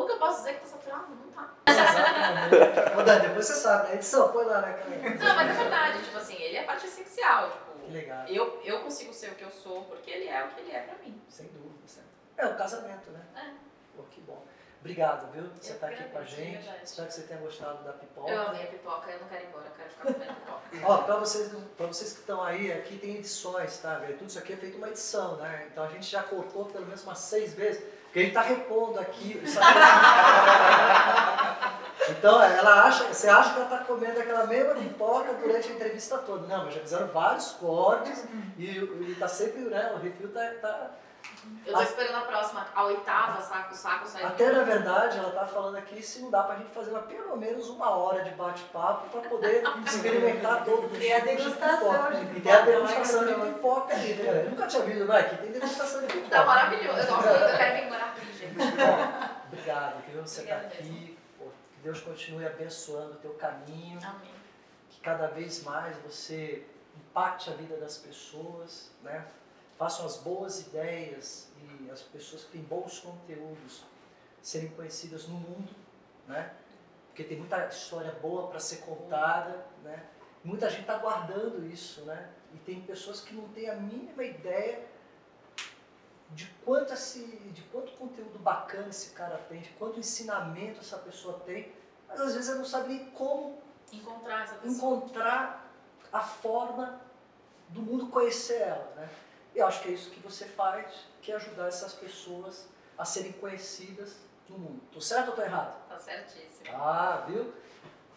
Eu 0.10 0.18
posso 0.18 0.38
dizer 0.39 0.53
que 0.55 0.60
tá 0.62 0.66
saturado? 0.68 1.05
Não 1.16 1.32
tá. 1.32 1.53
Exatamente. 1.68 2.97
Ô, 2.99 3.03
Dani, 3.03 3.28
depois 3.28 3.45
você 3.45 3.53
sabe, 3.53 3.89
né? 3.89 3.95
Edição, 3.95 4.32
põe 4.32 4.45
lá, 4.45 4.62
né? 4.62 4.74
cara? 4.74 4.89
Não, 5.16 5.36
mas 5.36 5.49
é 5.49 5.53
verdade, 5.53 6.03
tipo 6.03 6.18
assim, 6.18 6.36
ele 6.36 6.57
é 6.57 6.64
parte 6.64 6.86
essencial, 6.86 7.49
tipo, 7.49 7.86
Que 7.86 7.91
legal. 7.91 8.28
Eu, 8.28 8.62
eu 8.64 8.82
consigo 8.82 9.14
ser 9.14 9.32
o 9.32 9.36
que 9.36 9.43
eu 9.43 9.51
sou 9.51 9.84
porque 9.86 10.10
ele 10.12 10.28
é 10.28 10.43
o 10.43 10.49
que 10.49 10.62
ele 10.62 10.72
é 10.72 10.82
pra 10.82 10.97
mim. 10.97 11.22
Sem 11.30 11.47
dúvida. 11.47 11.76
certo. 11.88 12.07
É 12.38 12.45
o 12.47 12.57
casamento, 12.57 13.12
né? 13.12 13.22
É. 13.36 13.49
Pô, 13.95 14.03
que 14.03 14.22
bom. 14.22 14.43
Obrigado, 14.80 15.30
viu? 15.34 15.43
Você 15.60 15.74
Eu 15.74 15.80
tá 15.80 15.88
aqui 15.88 16.03
com 16.05 16.18
a 16.20 16.24
gente. 16.24 16.57
verdade. 16.57 16.80
Espero 16.86 17.07
que 17.10 17.14
você 17.14 17.22
tenha 17.24 17.39
gostado 17.41 17.84
da 17.84 17.91
pipoca. 17.91 18.32
Eu 18.32 18.41
amei 18.43 18.64
a 18.64 18.68
pipoca, 18.68 19.12
eu 19.12 19.20
não 19.20 19.28
quero 19.28 19.43
ir 19.43 19.47
embora, 19.47 19.66
eu 19.66 19.72
quero 19.76 19.89
ficar 19.89 20.14
comendo 20.14 20.34
pipoca. 20.36 20.62
Ó, 20.86 20.97
pra 20.99 21.16
vocês, 21.18 21.51
pra 21.76 21.86
vocês 21.88 22.14
que 22.14 22.20
estão 22.20 22.41
aí, 22.41 22.72
aqui 22.72 22.97
tem 22.97 23.18
edições, 23.18 23.78
tá? 23.80 23.99
Tudo 24.18 24.28
isso 24.30 24.39
aqui 24.39 24.53
é 24.53 24.55
feito 24.57 24.78
uma 24.78 24.88
edição, 24.88 25.36
né? 25.36 25.68
Então 25.70 25.84
a 25.84 25.89
gente 25.89 26.05
já 26.05 26.24
cortou 26.24 26.66
pelo 26.66 26.86
menos 26.86 27.03
umas 27.03 27.20
seis 27.20 27.53
vezes, 27.53 27.84
porque 28.10 28.20
a 28.20 28.24
gente 28.24 28.34
tá 28.34 28.41
repondo 28.41 28.99
aqui. 28.99 29.41
Então 32.10 32.41
ela 32.41 32.86
acha, 32.86 33.03
você 33.05 33.30
acha 33.30 33.53
que 33.53 33.60
ela 33.60 33.70
tá 33.70 33.78
comendo 33.80 34.20
aquela 34.20 34.47
mesma 34.47 34.74
pipoca 34.74 35.32
durante 35.34 35.70
a 35.70 35.76
entrevista 35.76 36.18
toda. 36.18 36.47
Não, 36.47 36.66
mas 36.66 36.74
já 36.74 36.80
fizeram 36.82 37.07
vários 37.10 37.51
cortes 37.51 38.26
e, 38.57 38.66
e 38.80 39.16
tá 39.20 39.28
sempre, 39.28 39.62
né? 39.62 39.91
O 39.93 39.99
refil 39.99 40.28
tá- 40.34 40.51
tá, 40.60 40.89
Eu 41.66 41.74
tô 41.74 41.82
esperando 41.82 42.16
a 42.16 42.22
próxima, 42.22 42.68
a 42.74 42.84
oitava, 42.86 43.42
saco, 43.42 43.76
saco 43.76 44.08
sai 44.08 44.24
Até 44.24 44.52
na 44.52 44.64
verdade, 44.64 45.20
ela 45.20 45.32
tá 45.32 45.46
falando 45.46 45.76
aqui 45.78 46.02
se 46.02 46.22
não 46.22 46.32
dá 46.32 46.44
pra 46.44 46.56
gente 46.56 46.72
fazer 46.72 46.90
uma, 46.90 47.02
pelo 47.02 47.38
menos 47.38 47.70
uma 47.70 47.92
hora 47.92 48.24
de 48.24 48.32
bate-papo 48.32 49.10
pra 49.10 49.30
poder 49.30 49.64
experimentar 49.86 50.66
todo 50.66 50.88
o 50.88 50.98
E 50.98 51.14
a 51.14 51.20
degustação 51.20 52.12
de 52.12 52.38
E 52.38 52.42
tem 52.42 52.52
a 52.52 52.62
degustação 52.62 53.26
de 53.26 53.34
pipoca 53.34 53.94
ali, 53.94 54.14
né? 54.16 54.46
Eu 54.46 54.50
nunca 54.50 54.68
tinha 54.68 54.84
visto, 54.84 55.06
vai, 55.06 55.22
aqui 55.22 55.38
tem 55.38 55.52
degustação 55.52 56.02
de 56.02 56.08
pipoca. 56.08 56.30
Tá 56.30 56.46
maravilhoso, 56.46 57.08
eu, 57.08 57.32
eu 57.32 57.58
quero 57.58 57.76
vir 57.76 57.90
morar 57.90 58.06
aqui, 58.06 58.34
gente. 58.34 58.56
Bom, 58.56 59.38
obrigado, 59.48 60.04
viu? 60.08 60.22
Você 60.22 60.44
tá 60.44 60.56
Obrigada 60.56 60.76
aqui. 60.76 61.18
Pô, 61.38 61.46
que 61.46 61.82
Deus 61.84 62.02
continue 62.02 62.46
abençoando 62.46 63.14
o 63.14 63.18
teu 63.18 63.34
caminho. 63.36 64.00
Amém. 64.04 64.32
que 64.90 65.00
cada 65.02 65.28
vez 65.28 65.64
mais 65.64 65.96
você 65.98 66.66
impacte 66.96 67.50
a 67.50 67.54
vida 67.54 67.78
das 67.78 67.98
pessoas, 67.98 68.92
né? 69.04 69.26
Façam 69.80 70.06
as 70.06 70.18
boas 70.18 70.60
ideias 70.62 71.48
e 71.58 71.90
as 71.90 72.02
pessoas 72.02 72.44
que 72.44 72.52
têm 72.52 72.62
bons 72.62 73.00
conteúdos 73.00 73.84
serem 74.42 74.70
conhecidas 74.70 75.28
no 75.28 75.36
mundo, 75.36 75.74
né? 76.28 76.54
Porque 77.08 77.24
tem 77.24 77.40
muita 77.40 77.66
história 77.68 78.12
boa 78.22 78.50
para 78.50 78.60
ser 78.60 78.82
contada, 78.82 79.66
né? 79.84 80.06
Muita 80.44 80.70
gente 80.70 80.82
está 80.82 80.98
guardando 80.98 81.66
isso, 81.66 82.02
né? 82.02 82.30
E 82.54 82.58
tem 82.58 82.82
pessoas 82.82 83.22
que 83.22 83.34
não 83.34 83.48
têm 83.50 83.70
a 83.70 83.76
mínima 83.76 84.24
ideia 84.24 84.86
de 86.32 86.46
quanto, 86.64 86.94
esse, 86.94 87.24
de 87.26 87.64
quanto 87.64 87.94
conteúdo 87.94 88.38
bacana 88.38 88.90
esse 88.90 89.12
cara 89.12 89.38
tem, 89.50 89.62
de 89.62 89.70
quanto 89.70 90.00
ensinamento 90.00 90.82
essa 90.82 90.98
pessoa 90.98 91.40
tem, 91.46 91.74
mas 92.08 92.20
às 92.20 92.34
vezes 92.34 92.50
ela 92.50 92.60
não 92.60 92.66
sabe 92.66 92.90
nem 92.90 93.06
como 93.12 93.58
Encontrar 93.92 94.60
encontrar 94.64 95.72
a 96.14 96.20
forma 96.20 97.02
do 97.70 97.82
mundo 97.82 98.08
conhecer 98.08 98.62
ela, 98.62 98.94
né? 98.96 99.10
E 99.56 99.60
eu 99.60 99.68
acho 99.68 99.82
que 99.82 99.89
é 99.89 99.91
isso 99.91 100.10
que 100.12 100.20
você 100.20 100.45
faz, 100.45 100.86
que 101.22 101.32
é 101.32 101.36
ajudar 101.36 101.68
essas 101.68 101.93
pessoas 101.93 102.68
a 102.97 103.06
serem 103.06 103.32
conhecidas 103.34 104.16
no 104.50 104.58
mundo. 104.58 104.82
Tô 104.91 105.02
certo 105.02 105.30
ou 105.30 105.36
tô 105.36 105.41
errado? 105.41 105.74
Tá 105.89 105.97
certíssimo. 105.97 106.50
Ah, 106.74 107.24
viu? 107.28 107.54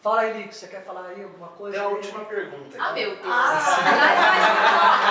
Fala 0.01 0.21
aí, 0.21 0.33
Lico, 0.33 0.53
você 0.53 0.67
quer 0.67 0.83
falar 0.83 1.07
aí 1.07 1.23
alguma 1.23 1.47
coisa? 1.49 1.77
Tem 1.77 1.85
a 1.85 1.89
última 1.89 2.25
pergunta. 2.25 2.77
Ah, 2.77 2.91
meu 2.91 3.11
Deus. 3.15 3.25
Ah. 3.25 3.59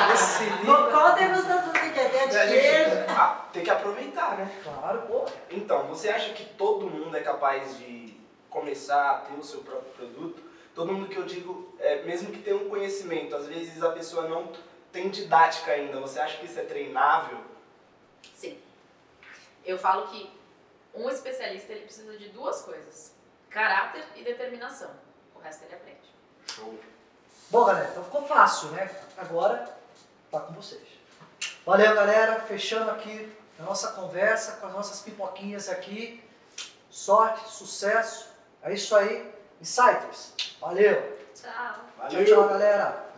Traz 0.07 0.09
mais 0.09 0.21
Esse 0.21 0.45
Lico, 0.45 0.67
Qual 0.91 1.07
a 1.07 1.13
degustação 1.13 1.73
você 1.73 1.91
quer? 1.93 2.11
Tem 2.11 2.21
a 2.21 2.25
A 2.25 2.27
de 2.27 2.33
gente- 2.51 2.61
queijo? 2.61 3.05
Ah, 3.09 3.47
tem 3.53 3.65
que 3.65 3.71
aproveitar, 3.71 4.37
né? 4.37 4.61
claro, 4.63 5.03
pô. 5.03 5.25
Então, 5.51 5.87
você 5.87 6.11
acha 6.11 6.33
que 6.35 6.45
todo 6.45 6.91
mundo 6.91 7.17
é 7.17 7.21
capaz 7.23 7.79
de 7.79 8.15
começar 8.51 9.11
a 9.11 9.15
ter 9.21 9.35
o 9.39 9.43
seu 9.43 9.61
próprio 9.63 9.91
produto? 9.93 10.43
Todo 10.75 10.93
mundo 10.93 11.09
que 11.09 11.17
eu 11.17 11.25
digo, 11.25 11.75
é, 11.79 12.03
mesmo 12.03 12.31
que 12.31 12.43
tenha 12.43 12.57
um 12.57 12.69
conhecimento, 12.69 13.35
às 13.35 13.47
vezes 13.47 13.83
a 13.83 13.91
pessoa 13.93 14.29
não 14.29 14.53
tem 14.93 15.09
didática 15.09 15.73
ainda. 15.73 15.99
Você 16.01 16.21
acha 16.21 16.39
que 16.39 16.47
isso 16.47 16.61
é 16.61 16.65
treinável? 16.65 17.39
Sim. 18.35 18.61
Eu 19.65 19.79
falo 19.79 20.09
que 20.09 20.31
um 20.95 21.09
especialista 21.09 21.73
ele 21.73 21.85
precisa 21.85 22.17
de 22.17 22.29
duas 22.29 22.63
coisas: 22.63 23.13
caráter 23.51 24.05
e 24.15 24.23
determinação. 24.23 24.91
O 25.35 25.39
resto 25.41 25.65
ele 25.65 25.75
aprende. 25.75 26.01
Show. 26.47 26.79
Bom, 27.51 27.65
galera, 27.65 27.89
então 27.91 28.05
ficou 28.05 28.27
fácil, 28.27 28.69
né? 28.71 28.91
Agora 29.17 29.77
tá 30.31 30.41
com 30.41 30.53
vocês. 30.55 30.87
Valeu, 31.65 31.95
galera. 31.95 32.41
Fechando 32.41 32.91
aqui 32.91 33.33
a 33.59 33.63
nossa 33.63 33.93
conversa 33.93 34.57
com 34.57 34.67
as 34.67 34.73
nossas 34.73 35.01
pipoquinhas 35.01 35.69
aqui. 35.69 36.23
Sorte, 36.91 37.49
sucesso. 37.49 38.29
É 38.63 38.73
isso 38.73 38.95
aí. 38.95 39.33
Insiders. 39.61 40.33
Valeu. 40.61 41.19
Tchau. 41.35 42.09
Tchau, 42.09 42.25
tchau, 42.25 42.49
galera. 42.49 43.12